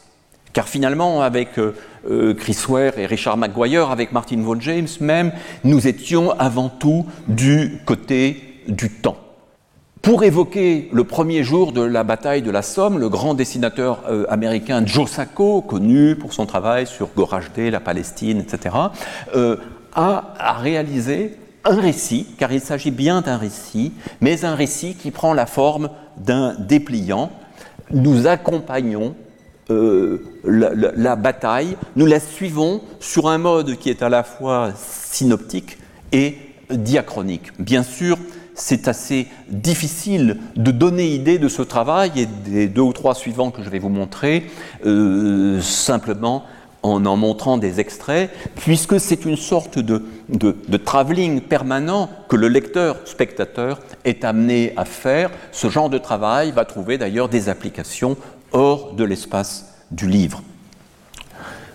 Car 0.52 0.68
finalement, 0.68 1.22
avec 1.22 1.58
euh, 1.58 1.74
euh, 2.08 2.34
Chris 2.34 2.58
Ware 2.68 2.98
et 2.98 3.06
Richard 3.06 3.36
McGuire, 3.36 3.90
avec 3.90 4.12
Martin 4.12 4.40
Vaughan 4.42 4.60
James 4.60 4.88
même, 5.00 5.32
nous 5.64 5.86
étions 5.86 6.32
avant 6.38 6.68
tout 6.68 7.06
du 7.28 7.80
côté 7.84 8.62
du 8.66 8.90
temps. 8.90 9.16
Pour 10.02 10.24
évoquer 10.24 10.88
le 10.92 11.04
premier 11.04 11.44
jour 11.44 11.72
de 11.72 11.82
la 11.82 12.04
bataille 12.04 12.40
de 12.40 12.50
la 12.50 12.62
Somme, 12.62 12.98
le 12.98 13.10
grand 13.10 13.34
dessinateur 13.34 14.02
américain 14.30 14.82
Joe 14.86 15.10
Sacco, 15.10 15.60
connu 15.60 16.16
pour 16.16 16.32
son 16.32 16.46
travail 16.46 16.86
sur 16.86 17.10
Gorajde, 17.14 17.58
la 17.58 17.80
Palestine, 17.80 18.40
etc., 18.40 18.74
a 19.92 20.56
réalisé 20.58 21.36
un 21.64 21.80
récit, 21.80 22.26
car 22.38 22.52
il 22.52 22.60
s'agit 22.60 22.90
bien 22.90 23.20
d'un 23.20 23.36
récit, 23.36 23.92
mais 24.20 24.44
un 24.44 24.54
récit 24.54 24.94
qui 24.94 25.10
prend 25.10 25.34
la 25.34 25.46
forme 25.46 25.90
d'un 26.16 26.54
dépliant. 26.58 27.30
Nous 27.90 28.26
accompagnons 28.26 29.14
la, 30.44 31.16
bataille, 31.16 31.76
nous 31.96 32.06
la 32.06 32.20
suivons 32.20 32.80
sur 32.98 33.28
un 33.28 33.38
mode 33.38 33.76
qui 33.76 33.90
est 33.90 34.02
à 34.02 34.08
la 34.08 34.22
fois 34.22 34.72
synoptique 34.74 35.78
et 36.12 36.36
diachronique. 36.70 37.52
Bien 37.58 37.82
sûr, 37.82 38.18
c'est 38.54 38.88
assez 38.88 39.26
difficile 39.48 40.38
de 40.56 40.70
donner 40.70 41.08
idée 41.08 41.38
de 41.38 41.48
ce 41.48 41.62
travail 41.62 42.12
et 42.16 42.26
des 42.26 42.68
deux 42.68 42.82
ou 42.82 42.92
trois 42.92 43.14
suivants 43.14 43.50
que 43.50 43.62
je 43.62 43.70
vais 43.70 43.78
vous 43.78 43.88
montrer, 43.88 44.46
euh, 44.86 45.60
simplement 45.60 46.44
en 46.82 47.04
en 47.06 47.16
montrant 47.16 47.58
des 47.58 47.80
extraits, 47.80 48.30
puisque 48.56 49.00
c'est 49.00 49.24
une 49.24 49.36
sorte 49.36 49.78
de, 49.78 50.02
de, 50.28 50.76
travelling 50.76 51.40
permanent 51.40 52.08
que 52.28 52.36
le 52.36 52.48
lecteur, 52.48 52.96
spectateur, 53.04 53.80
est 54.04 54.24
amené 54.24 54.72
à 54.76 54.84
faire. 54.84 55.30
Ce 55.52 55.68
genre 55.68 55.90
de 55.90 55.98
travail 55.98 56.52
va 56.52 56.64
trouver 56.64 56.98
d'ailleurs 56.98 57.28
des 57.28 57.48
applications 57.48 58.16
hors 58.52 58.92
de 58.92 59.04
l'espace 59.04 59.74
du 59.90 60.08
livre. 60.08 60.42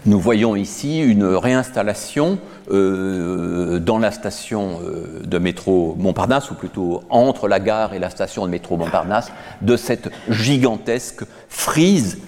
Nous 0.06 0.20
voyons 0.20 0.56
ici 0.56 1.00
une 1.00 1.26
réinstallation 1.26 2.38
euh, 2.72 3.80
dans 3.80 3.98
la 3.98 4.12
station 4.12 4.80
euh, 4.84 5.22
de 5.24 5.38
métro 5.40 5.96
Montparnasse, 5.98 6.52
ou 6.52 6.54
plutôt 6.54 7.04
entre 7.10 7.48
la 7.48 7.60
gare 7.60 7.94
et 7.94 8.00
la 8.00 8.12
station 8.12 8.46
de 8.46 8.52
métro 8.52 8.78
Montparnasse, 8.78 9.32
de 9.62 9.76
cette 9.76 10.12
gigantesque 10.30 11.24
frise 11.50 12.20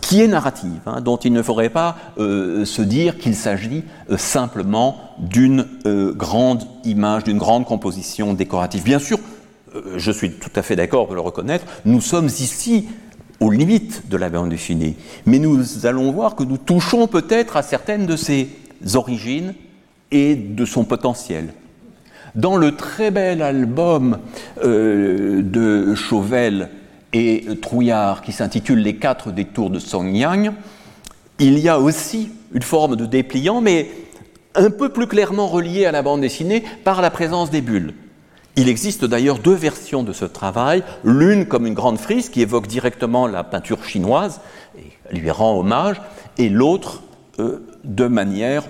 qui 0.00 0.22
est 0.22 0.28
narrative, 0.28 0.80
hein, 0.86 1.00
dont 1.00 1.16
il 1.16 1.32
ne 1.32 1.42
faudrait 1.42 1.70
pas 1.70 1.96
euh, 2.18 2.64
se 2.64 2.82
dire 2.82 3.18
qu'il 3.18 3.34
s'agit 3.34 3.84
simplement 4.16 4.96
d'une 5.18 5.66
grande 6.14 6.64
image, 6.84 7.24
d'une 7.24 7.38
grande 7.38 7.64
composition 7.64 8.34
décorative. 8.34 8.84
Bien 8.84 8.98
sûr, 8.98 9.18
je 9.96 10.10
suis 10.10 10.32
tout 10.32 10.50
à 10.54 10.62
fait 10.62 10.76
d'accord 10.76 11.06
pour 11.06 11.14
le 11.14 11.20
reconnaître, 11.20 11.64
nous 11.84 12.00
sommes 12.00 12.26
ici 12.26 12.86
aux 13.40 13.50
limites 13.50 14.08
de 14.08 14.16
la 14.16 14.30
bande 14.30 14.50
dessinée. 14.50 14.96
Mais 15.26 15.38
nous 15.38 15.86
allons 15.86 16.10
voir 16.10 16.34
que 16.34 16.42
nous 16.42 16.58
touchons 16.58 17.06
peut-être 17.06 17.56
à 17.56 17.62
certaines 17.62 18.06
de 18.06 18.16
ses 18.16 18.48
origines 18.94 19.54
et 20.10 20.34
de 20.34 20.64
son 20.64 20.84
potentiel. 20.84 21.52
Dans 22.34 22.56
le 22.56 22.76
très 22.76 23.10
bel 23.10 23.42
album 23.42 24.18
euh, 24.62 25.42
de 25.42 25.94
Chauvel 25.94 26.70
et 27.12 27.44
Trouillard 27.60 28.22
qui 28.22 28.32
s'intitule 28.32 28.80
Les 28.80 28.96
quatre 28.96 29.32
détours 29.32 29.70
de 29.70 29.78
Song 29.78 30.14
Yang, 30.14 30.52
il 31.38 31.58
y 31.58 31.68
a 31.68 31.78
aussi 31.78 32.30
une 32.52 32.62
forme 32.62 32.96
de 32.96 33.06
dépliant, 33.06 33.60
mais 33.60 33.90
un 34.54 34.70
peu 34.70 34.88
plus 34.88 35.06
clairement 35.06 35.46
reliée 35.46 35.86
à 35.86 35.92
la 35.92 36.02
bande 36.02 36.20
dessinée 36.20 36.64
par 36.84 37.00
la 37.00 37.10
présence 37.10 37.50
des 37.50 37.60
bulles. 37.60 37.94
Il 38.56 38.68
existe 38.68 39.04
d'ailleurs 39.04 39.38
deux 39.38 39.54
versions 39.54 40.02
de 40.02 40.12
ce 40.12 40.24
travail, 40.24 40.82
l'une 41.04 41.46
comme 41.46 41.66
une 41.66 41.74
grande 41.74 41.98
frise 41.98 42.28
qui 42.28 42.42
évoque 42.42 42.66
directement 42.66 43.28
la 43.28 43.44
peinture 43.44 43.84
chinoise 43.84 44.40
et 45.12 45.16
lui 45.16 45.30
rend 45.30 45.58
hommage, 45.60 46.00
et 46.38 46.48
l'autre 46.48 47.02
euh, 47.38 47.64
de 47.84 48.06
manière 48.06 48.64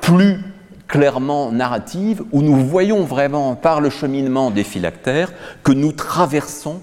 plus 0.00 0.40
clairement 0.88 1.52
narrative, 1.52 2.22
où 2.32 2.40
nous 2.40 2.56
voyons 2.56 3.02
vraiment 3.02 3.56
par 3.56 3.80
le 3.82 3.90
cheminement 3.90 4.50
des 4.50 4.64
phylactères 4.64 5.32
que 5.62 5.72
nous 5.72 5.92
traversons 5.92 6.80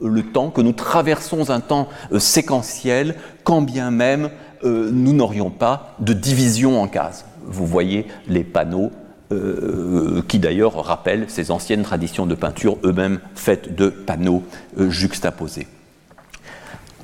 le 0.00 0.22
temps, 0.22 0.50
que 0.50 0.60
nous 0.60 0.72
traversons 0.72 1.50
un 1.50 1.60
temps 1.60 1.88
euh, 2.12 2.18
séquentiel, 2.18 3.16
quand 3.44 3.62
bien 3.62 3.90
même 3.90 4.30
euh, 4.64 4.90
nous 4.92 5.12
n'aurions 5.12 5.50
pas 5.50 5.94
de 6.00 6.12
division 6.12 6.80
en 6.80 6.88
cases. 6.88 7.24
Vous 7.44 7.66
voyez 7.66 8.06
les 8.28 8.44
panneaux 8.44 8.90
euh, 9.32 10.22
qui 10.28 10.38
d'ailleurs 10.38 10.84
rappellent 10.84 11.26
ces 11.28 11.50
anciennes 11.50 11.82
traditions 11.82 12.26
de 12.26 12.34
peinture, 12.34 12.78
eux-mêmes 12.84 13.20
faites 13.34 13.74
de 13.74 13.88
panneaux 13.88 14.42
juxtaposés. 14.76 15.66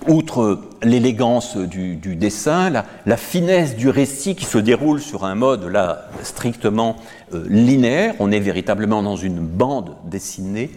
Outre 0.09 0.59
l'élégance 0.83 1.57
du, 1.57 1.97
dessin, 2.17 2.71
la, 2.71 3.17
finesse 3.17 3.77
du 3.77 3.89
récit 3.89 4.35
qui 4.35 4.45
se 4.45 4.59
déroule 4.59 5.01
sur 5.01 5.25
un 5.25 5.37
mode 5.37 5.65
là 5.65 6.09
strictement 6.25 6.97
linéaire, 7.33 8.15
on 8.19 8.33
est 8.33 8.41
véritablement 8.41 9.05
dans 9.05 9.15
une 9.15 9.39
bande 9.39 9.95
dessinée, 10.05 10.73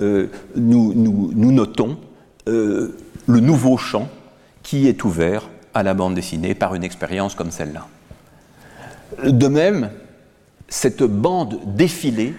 nous, 0.00 0.94
nous, 0.94 1.52
notons 1.52 1.98
le 2.46 2.90
nouveau 3.26 3.76
champ 3.76 4.08
qui 4.62 4.88
est 4.88 5.04
ouvert 5.04 5.48
à 5.74 5.82
la 5.82 5.94
bande 5.94 6.14
dessinée 6.14 6.54
par 6.54 6.74
une 6.74 6.84
expérience 6.84 7.34
comme 7.34 7.50
celle-là. 7.50 7.86
De 9.24 9.48
même, 9.48 9.90
cette 10.68 11.02
bande 11.02 11.58
défilée 11.66 12.34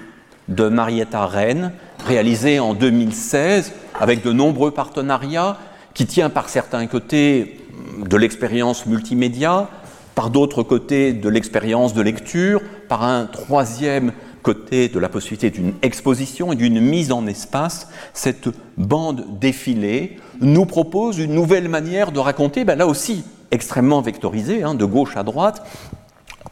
de 0.47 0.68
Marietta 0.68 1.26
Rennes, 1.26 1.72
réalisée 2.05 2.59
en 2.59 2.74
2016 2.74 3.74
avec 3.99 4.24
de 4.24 4.32
nombreux 4.32 4.72
partenariats, 4.72 5.57
qui 5.93 6.05
tient 6.05 6.30
par 6.30 6.49
certains 6.49 6.88
côtés 6.88 7.59
de 8.05 8.18
l'expérience 8.18 8.86
multimédia, 8.86 9.70
par 10.16 10.30
d'autres 10.30 10.64
côtés 10.64 11.14
de 11.14 11.30
l'expérience 11.30 11.93
de 11.93 12.01
lecture, 12.01 12.62
par 12.88 13.03
un 13.03 13.26
troisième 13.26 14.14
côté 14.41 14.89
de 14.89 14.99
la 14.99 15.09
possibilité 15.09 15.49
d'une 15.49 15.73
exposition 15.81 16.51
et 16.51 16.55
d'une 16.55 16.79
mise 16.79 17.11
en 17.11 17.27
espace, 17.27 17.87
cette 18.13 18.49
bande 18.77 19.39
défilée 19.39 20.17
nous 20.39 20.65
propose 20.65 21.19
une 21.19 21.33
nouvelle 21.33 21.69
manière 21.69 22.11
de 22.11 22.19
raconter, 22.19 22.65
ben 22.65 22.77
là 22.77 22.87
aussi 22.87 23.23
extrêmement 23.51 24.01
vectorisée, 24.01 24.63
hein, 24.63 24.75
de 24.75 24.85
gauche 24.85 25.17
à 25.17 25.23
droite, 25.23 25.65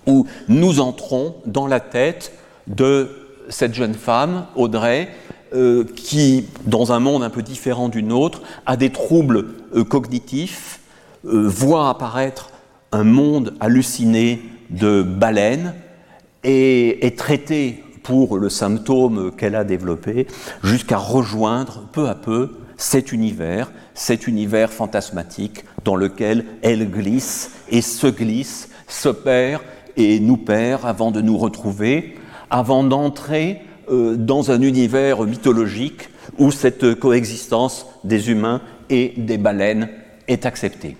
où 0.05 0.27
nous 0.47 0.79
entrons 0.79 1.35
dans 1.45 1.67
la 1.67 1.79
tête 1.79 2.33
de 2.67 3.09
cette 3.49 3.73
jeune 3.73 3.95
femme, 3.95 4.45
Audrey, 4.55 5.09
euh, 5.53 5.83
qui, 5.95 6.45
dans 6.65 6.91
un 6.91 6.99
monde 6.99 7.23
un 7.23 7.29
peu 7.29 7.41
différent 7.41 7.89
du 7.89 8.03
nôtre, 8.03 8.41
a 8.65 8.77
des 8.77 8.91
troubles 8.91 9.47
euh, 9.75 9.83
cognitifs, 9.83 10.79
euh, 11.25 11.47
voit 11.47 11.89
apparaître 11.89 12.51
un 12.91 13.03
monde 13.03 13.55
halluciné 13.59 14.41
de 14.69 15.01
baleines 15.01 15.73
et 16.43 17.05
est 17.05 17.17
traitée 17.17 17.83
pour 18.03 18.37
le 18.37 18.49
symptôme 18.49 19.31
qu'elle 19.35 19.55
a 19.55 19.63
développé, 19.63 20.27
jusqu'à 20.63 20.97
rejoindre 20.97 21.83
peu 21.91 22.07
à 22.07 22.15
peu 22.15 22.51
cet 22.77 23.11
univers, 23.11 23.71
cet 23.93 24.25
univers 24.25 24.71
fantasmatique 24.71 25.65
dans 25.83 25.95
lequel 25.95 26.45
elle 26.61 26.89
glisse 26.89 27.51
et 27.69 27.81
se 27.81 28.07
glisse, 28.07 28.69
se 28.87 29.09
perd 29.09 29.61
et 29.97 30.19
nous 30.19 30.37
perd 30.37 30.85
avant 30.85 31.11
de 31.11 31.21
nous 31.21 31.37
retrouver, 31.37 32.15
avant 32.49 32.83
d'entrer 32.83 33.61
euh, 33.91 34.15
dans 34.15 34.49
un 34.49 34.61
univers 34.61 35.23
mythologique 35.23 36.09
où 36.37 36.51
cette 36.51 36.95
coexistence 36.95 37.85
des 38.03 38.31
humains 38.31 38.61
et 38.89 39.13
des 39.17 39.37
baleines 39.37 39.89
est 40.27 40.45
acceptée. 40.45 40.95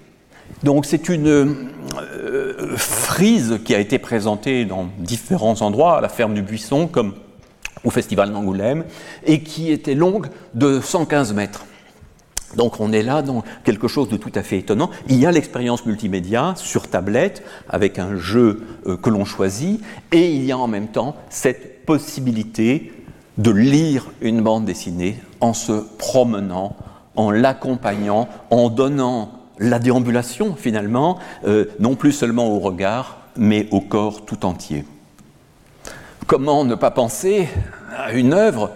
Donc 0.63 0.85
c'est 0.85 1.07
une 1.07 1.69
frise 2.75 3.59
qui 3.63 3.73
a 3.75 3.79
été 3.79 3.99
présentée 3.99 4.65
dans 4.65 4.89
différents 4.97 5.61
endroits, 5.61 5.97
à 5.97 6.01
la 6.01 6.09
ferme 6.09 6.33
du 6.33 6.41
Buisson 6.41 6.87
comme 6.87 7.13
au 7.83 7.89
Festival 7.89 8.31
d'Angoulême, 8.31 8.83
et 9.25 9.41
qui 9.41 9.71
était 9.71 9.95
longue 9.95 10.27
de 10.53 10.81
115 10.81 11.33
mètres. 11.33 11.65
Donc 12.55 12.79
on 12.79 12.91
est 12.91 13.03
là 13.03 13.21
dans 13.21 13.43
quelque 13.63 13.87
chose 13.87 14.09
de 14.09 14.17
tout 14.17 14.31
à 14.35 14.41
fait 14.41 14.57
étonnant. 14.57 14.89
Il 15.07 15.17
y 15.17 15.25
a 15.25 15.31
l'expérience 15.31 15.85
multimédia 15.85 16.53
sur 16.55 16.87
tablette 16.87 17.43
avec 17.69 17.99
un 17.99 18.17
jeu 18.17 18.63
euh, 18.87 18.97
que 18.97 19.09
l'on 19.09 19.23
choisit 19.23 19.81
et 20.11 20.31
il 20.31 20.43
y 20.43 20.51
a 20.51 20.57
en 20.57 20.67
même 20.67 20.87
temps 20.87 21.15
cette 21.29 21.85
possibilité 21.85 22.91
de 23.37 23.51
lire 23.51 24.07
une 24.21 24.41
bande 24.41 24.65
dessinée 24.65 25.17
en 25.39 25.53
se 25.53 25.83
promenant, 25.97 26.75
en 27.15 27.31
l'accompagnant, 27.31 28.27
en 28.49 28.69
donnant 28.69 29.38
la 29.59 29.79
déambulation 29.79 30.55
finalement, 30.55 31.19
euh, 31.45 31.65
non 31.79 31.95
plus 31.95 32.11
seulement 32.11 32.47
au 32.47 32.59
regard, 32.59 33.17
mais 33.37 33.67
au 33.71 33.81
corps 33.81 34.25
tout 34.25 34.45
entier. 34.45 34.85
Comment 36.27 36.63
ne 36.63 36.75
pas 36.75 36.91
penser 36.91 37.47
à 37.97 38.13
une 38.13 38.33
œuvre 38.33 38.71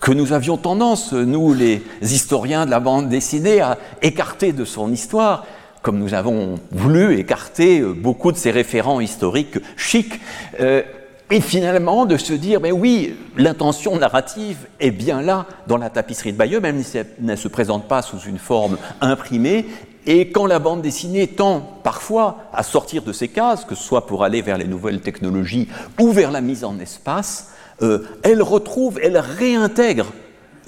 que 0.00 0.12
nous 0.12 0.32
avions 0.32 0.56
tendance, 0.56 1.12
nous 1.12 1.52
les 1.52 1.82
historiens 2.00 2.66
de 2.66 2.70
la 2.70 2.80
bande 2.80 3.08
dessinée, 3.08 3.60
à 3.60 3.78
écarter 4.02 4.52
de 4.52 4.64
son 4.64 4.92
histoire, 4.92 5.44
comme 5.82 5.98
nous 5.98 6.14
avons 6.14 6.58
voulu 6.72 7.18
écarter 7.18 7.80
euh, 7.80 7.92
beaucoup 7.92 8.32
de 8.32 8.36
ses 8.36 8.50
référents 8.50 9.00
historiques 9.00 9.58
chics, 9.76 10.20
euh, 10.60 10.82
et 11.30 11.40
finalement 11.40 12.06
de 12.06 12.16
se 12.16 12.32
dire, 12.32 12.60
mais 12.60 12.72
oui, 12.72 13.16
l'intention 13.36 13.96
narrative 13.96 14.58
est 14.78 14.90
bien 14.90 15.22
là 15.22 15.46
dans 15.66 15.76
la 15.76 15.90
tapisserie 15.90 16.32
de 16.32 16.38
Bayeux, 16.38 16.60
même 16.60 16.82
si 16.82 16.98
elle 16.98 17.08
ne 17.20 17.36
se 17.36 17.48
présente 17.48 17.88
pas 17.88 18.02
sous 18.02 18.20
une 18.20 18.38
forme 18.38 18.78
imprimée, 19.00 19.66
et 20.06 20.30
quand 20.30 20.46
la 20.46 20.60
bande 20.60 20.82
dessinée 20.82 21.26
tend 21.26 21.60
parfois 21.82 22.38
à 22.52 22.62
sortir 22.62 23.02
de 23.02 23.12
ses 23.12 23.26
cases, 23.26 23.64
que 23.64 23.74
ce 23.74 23.82
soit 23.82 24.06
pour 24.06 24.22
aller 24.22 24.40
vers 24.40 24.56
les 24.56 24.68
nouvelles 24.68 25.00
technologies 25.00 25.68
ou 26.00 26.12
vers 26.12 26.30
la 26.30 26.40
mise 26.40 26.62
en 26.62 26.78
espace, 26.78 27.48
euh, 27.82 28.06
elle 28.22 28.40
retrouve, 28.40 29.00
elle 29.02 29.18
réintègre 29.18 30.06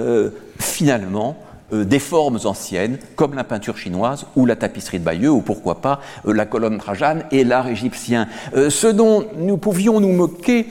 euh, 0.01 0.31
finalement 0.59 1.39
des 1.73 1.99
formes 1.99 2.39
anciennes 2.45 2.99
comme 3.15 3.35
la 3.35 3.45
peinture 3.45 3.77
chinoise 3.77 4.27
ou 4.37 4.47
la 4.47 4.57
tapisserie 4.57 4.99
de 4.99 5.05
Bayeux 5.05 5.31
ou 5.31 5.43
pourquoi 5.43 5.81
pas 5.81 6.01
la 6.25 6.47
colonne 6.47 6.79
Trajane 6.79 7.25
et 7.31 7.45
l'art 7.45 7.69
égyptien. 7.69 8.27
ce 8.55 8.87
dont 8.87 9.27
nous 9.37 9.59
pouvions 9.59 10.01
nous 10.01 10.13
moquer 10.13 10.67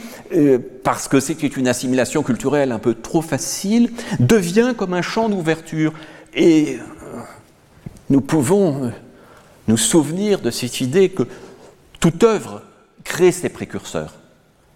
parce 0.84 1.08
que 1.08 1.20
c'était 1.20 1.48
une 1.48 1.68
assimilation 1.68 2.24
culturelle 2.24 2.72
un 2.72 2.80
peu 2.80 2.96
trop 2.96 3.22
facile 3.22 3.92
devient 4.20 4.74
comme 4.76 4.94
un 4.96 5.04
champ 5.04 5.30
d'ouverture 5.30 5.94
et 6.34 6.80
nous 8.10 8.22
pouvons 8.22 8.92
nous 9.68 9.78
souvenir 9.78 10.40
de 10.40 10.50
cette 10.50 10.82
idée 10.82 11.10
que 11.10 11.24
toute 12.00 12.24
œuvre 12.24 12.62
crée 13.04 13.32
ses 13.32 13.50
précurseurs, 13.50 14.14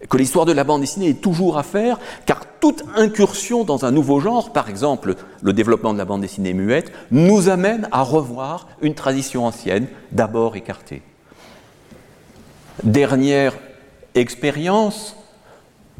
que 0.08 0.16
l'histoire 0.16 0.46
de 0.46 0.52
la 0.52 0.64
bande 0.64 0.80
dessinée 0.80 1.10
est 1.10 1.20
toujours 1.20 1.58
à 1.58 1.62
faire, 1.62 1.98
car 2.26 2.40
toute 2.60 2.84
incursion 2.96 3.64
dans 3.64 3.84
un 3.84 3.90
nouveau 3.90 4.20
genre, 4.20 4.52
par 4.52 4.68
exemple 4.68 5.14
le 5.42 5.52
développement 5.52 5.92
de 5.92 5.98
la 5.98 6.04
bande 6.04 6.20
dessinée 6.20 6.54
muette, 6.54 6.92
nous 7.10 7.48
amène 7.48 7.88
à 7.92 8.02
revoir 8.02 8.68
une 8.80 8.94
tradition 8.94 9.46
ancienne, 9.46 9.86
d'abord 10.12 10.56
écartée. 10.56 11.02
Dernière 12.82 13.54
expérience, 14.14 15.16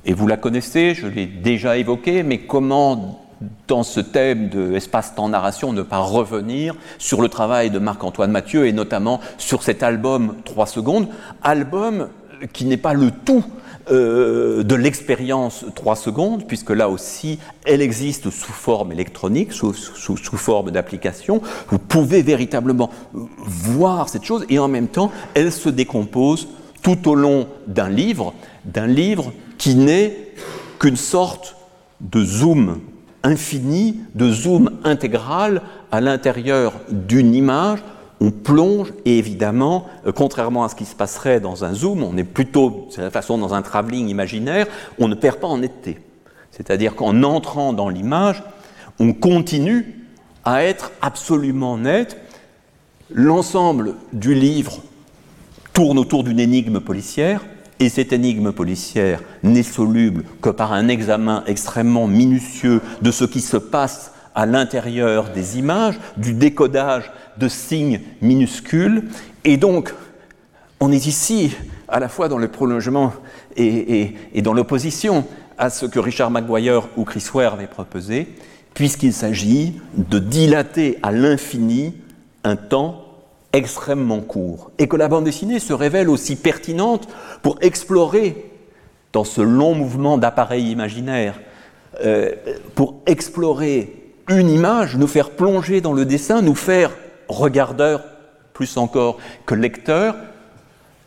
et 0.05 0.15
vous 0.15 0.27
la 0.27 0.37
connaissez, 0.37 0.95
je 0.95 1.07
l'ai 1.07 1.27
déjà 1.27 1.77
évoquée, 1.77 2.23
mais 2.23 2.39
comment 2.39 3.21
dans 3.67 3.83
ce 3.83 4.01
thème 4.01 4.49
de 4.49 4.75
espace-temps 4.75 5.29
narration 5.29 5.73
ne 5.73 5.83
pas 5.83 5.99
revenir 5.99 6.75
sur 6.99 7.21
le 7.23 7.29
travail 7.29 7.71
de 7.71 7.79
Marc-Antoine 7.79 8.31
Mathieu 8.31 8.67
et 8.67 8.73
notamment 8.73 9.21
sur 9.39 9.63
cet 9.63 9.83
album 9.83 10.37
3 10.45 10.67
secondes, 10.67 11.09
album 11.43 12.09
qui 12.53 12.65
n'est 12.65 12.77
pas 12.77 12.95
le 12.95 13.11
tout 13.11 13.45
euh, 13.91 14.63
de 14.63 14.75
l'expérience 14.75 15.65
3 15.75 15.97
secondes, 15.97 16.47
puisque 16.47 16.71
là 16.71 16.89
aussi, 16.89 17.39
elle 17.65 17.83
existe 17.83 18.31
sous 18.31 18.53
forme 18.53 18.93
électronique, 18.93 19.53
sous, 19.53 19.73
sous, 19.73 20.17
sous 20.17 20.37
forme 20.37 20.71
d'application. 20.71 21.43
Vous 21.69 21.79
pouvez 21.79 22.23
véritablement 22.23 22.91
voir 23.13 24.09
cette 24.09 24.25
chose 24.25 24.45
et 24.49 24.59
en 24.59 24.69
même 24.69 24.89
temps, 24.89 25.11
elle 25.35 25.51
se 25.51 25.69
décompose 25.69 26.49
tout 26.83 27.09
au 27.09 27.15
long 27.15 27.47
d'un 27.67 27.89
livre, 27.89 28.35
d'un 28.65 28.87
livre 28.87 29.33
qui 29.59 29.75
n'est 29.75 30.17
qu'une 30.79 30.97
sorte 30.97 31.57
de 32.01 32.25
zoom 32.25 32.81
infini, 33.23 34.01
de 34.15 34.31
zoom 34.31 34.71
intégral 34.85 35.63
à 35.91 36.01
l'intérieur 36.01 36.75
d'une 36.91 37.35
image. 37.35 37.79
On 38.23 38.31
plonge 38.31 38.93
et 39.05 39.19
évidemment, 39.19 39.87
euh, 40.07 40.13
contrairement 40.13 40.63
à 40.63 40.69
ce 40.69 40.77
qui 40.77 40.85
se 40.85 40.95
passerait 40.95 41.41
dans 41.41 41.65
un 41.65 41.75
zoom, 41.75 42.05
on 42.05 42.17
est 42.17 42.23
plutôt, 42.23 42.87
de 42.97 43.03
la 43.03 43.11
façon, 43.11 43.37
dans 43.37 43.53
un 43.53 43.63
travelling 43.63 44.09
imaginaire, 44.09 44.69
on 45.01 45.09
ne 45.09 45.17
perd 45.17 45.39
pas 45.39 45.49
en 45.49 45.59
netteté. 45.59 45.99
C'est-à-dire 46.53 46.95
qu'en 46.95 47.25
entrant 47.25 47.73
dans 47.73 47.89
l'image, 47.89 48.45
on 49.01 49.13
continue 49.13 50.07
à 50.45 50.63
être 50.63 50.93
absolument 51.03 51.77
net. 51.79 52.17
L'ensemble 53.11 53.97
du 54.13 54.35
livre 54.35 54.79
tourne 55.73 55.99
autour 55.99 56.23
d'une 56.23 56.39
énigme 56.39 56.79
policière, 56.79 57.45
et 57.81 57.89
cette 57.89 58.13
énigme 58.13 58.53
policière 58.53 59.21
n'est 59.43 59.65
soluble 59.65 60.23
que 60.41 60.51
par 60.51 60.73
un 60.73 60.87
examen 60.87 61.43
extrêmement 61.49 62.07
minutieux 62.07 62.83
de 63.01 63.11
ce 63.11 63.25
qui 63.25 63.41
se 63.41 63.57
passe 63.57 64.13
à 64.35 64.47
l'intérieur 64.47 65.31
des 65.31 65.59
images, 65.59 65.99
du 66.17 66.33
décodage 66.33 67.11
de 67.37 67.49
signes 67.49 68.01
minuscules. 68.21 69.09
Et 69.45 69.57
donc, 69.57 69.95
on 70.81 70.91
est 70.91 71.07
ici 71.07 71.55
à 71.89 72.01
la 72.01 72.09
fois 72.09 72.29
dans 72.29 72.39
le 72.39 72.49
prolongement 72.49 73.13
et, 73.57 74.15
dans 74.43 74.55
l'opposition 74.55 75.27
à 75.59 75.71
ce 75.71 75.87
que 75.87 75.99
Richard 75.99 76.31
Maguire 76.31 76.89
ou 76.97 77.05
Chris 77.05 77.25
Ware 77.33 77.55
avaient 77.55 77.67
proposé, 77.67 78.29
puisqu'il 78.75 79.13
s'agit 79.13 79.81
de 79.95 80.19
dilater 80.19 80.99
à 81.03 81.13
l'infini 81.13 81.95
un 82.43 82.57
temps 82.57 83.05
extrêmement 83.53 84.21
court, 84.21 84.71
et 84.79 84.89
que 84.89 84.97
la 84.97 85.09
bande 85.09 85.25
dessinée 85.25 85.59
se 85.59 85.75
révèle 85.75 86.09
aussi 86.09 86.37
pertinente 86.37 87.07
pour 87.43 87.59
explorer, 87.61 88.51
dans 89.13 89.25
ce 89.25 89.43
long 89.43 89.75
mouvement 89.75 90.17
d'appareil 90.17 90.71
imaginaire, 90.71 91.39
euh, 92.03 92.33
pour 92.75 93.03
explorer 93.05 94.02
une 94.29 94.51
image, 94.51 94.97
nous 94.97 95.07
faire 95.07 95.31
plonger 95.31 95.81
dans 95.81 95.93
le 95.93 96.05
dessin, 96.05 96.43
nous 96.43 96.55
faire 96.55 96.91
regardeur, 97.29 98.05
plus 98.53 98.77
encore 98.77 99.19
que 99.47 99.55
lecteur, 99.55 100.17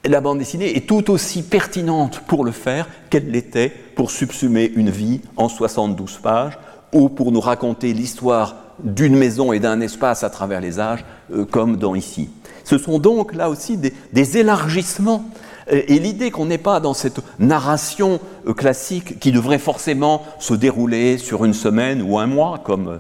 la 0.07 0.21
bande 0.21 0.37
dessinée 0.37 0.77
est 0.77 0.87
tout 0.87 1.09
aussi 1.09 1.41
pertinente 1.43 2.21
pour 2.27 2.43
le 2.43 2.51
faire 2.51 2.87
qu'elle 3.09 3.31
l'était 3.31 3.71
pour 3.95 4.11
subsumer 4.11 4.71
une 4.75 4.89
vie 4.89 5.21
en 5.35 5.49
72 5.49 6.19
pages 6.21 6.57
ou 6.93 7.09
pour 7.09 7.31
nous 7.31 7.39
raconter 7.39 7.93
l'histoire 7.93 8.55
d'une 8.83 9.15
maison 9.15 9.53
et 9.53 9.59
d'un 9.59 9.81
espace 9.81 10.23
à 10.23 10.29
travers 10.29 10.61
les 10.61 10.79
âges, 10.79 11.05
euh, 11.33 11.45
comme 11.45 11.77
dans 11.77 11.95
ici. 11.95 12.29
Ce 12.63 12.77
sont 12.77 12.99
donc 12.99 13.33
là 13.33 13.49
aussi 13.49 13.77
des, 13.77 14.37
élargissements. 14.37 15.25
Et, 15.71 15.99
l'idée 15.99 16.31
qu'on 16.31 16.45
n'est 16.45 16.57
pas 16.57 16.79
dans 16.79 16.93
cette 16.93 17.19
narration 17.39 18.19
euh, 18.47 18.53
classique 18.53 19.19
qui 19.19 19.31
devrait 19.31 19.59
forcément 19.59 20.23
se 20.39 20.53
dérouler 20.53 21.17
sur 21.17 21.43
une 21.43 21.53
semaine 21.53 22.01
ou 22.01 22.19
un 22.19 22.27
mois, 22.27 22.59
comme 22.63 22.87
euh, 22.87 22.97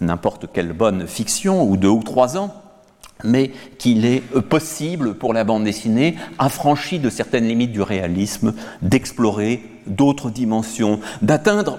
n'importe 0.00 0.46
quelle 0.52 0.72
bonne 0.72 1.06
fiction, 1.06 1.62
ou 1.68 1.76
deux 1.76 1.88
ou 1.88 2.02
trois 2.02 2.36
ans, 2.36 2.54
mais 3.22 3.52
qu'il 3.78 4.04
est 4.04 4.20
possible 4.20 5.14
pour 5.14 5.32
la 5.32 5.44
bande 5.44 5.64
dessinée, 5.64 6.16
affranchie 6.38 6.98
de 6.98 7.08
certaines 7.08 7.46
limites 7.46 7.72
du 7.72 7.80
réalisme, 7.80 8.54
d'explorer 8.82 9.62
d'autres 9.86 10.30
dimensions, 10.30 11.00
d'atteindre 11.22 11.78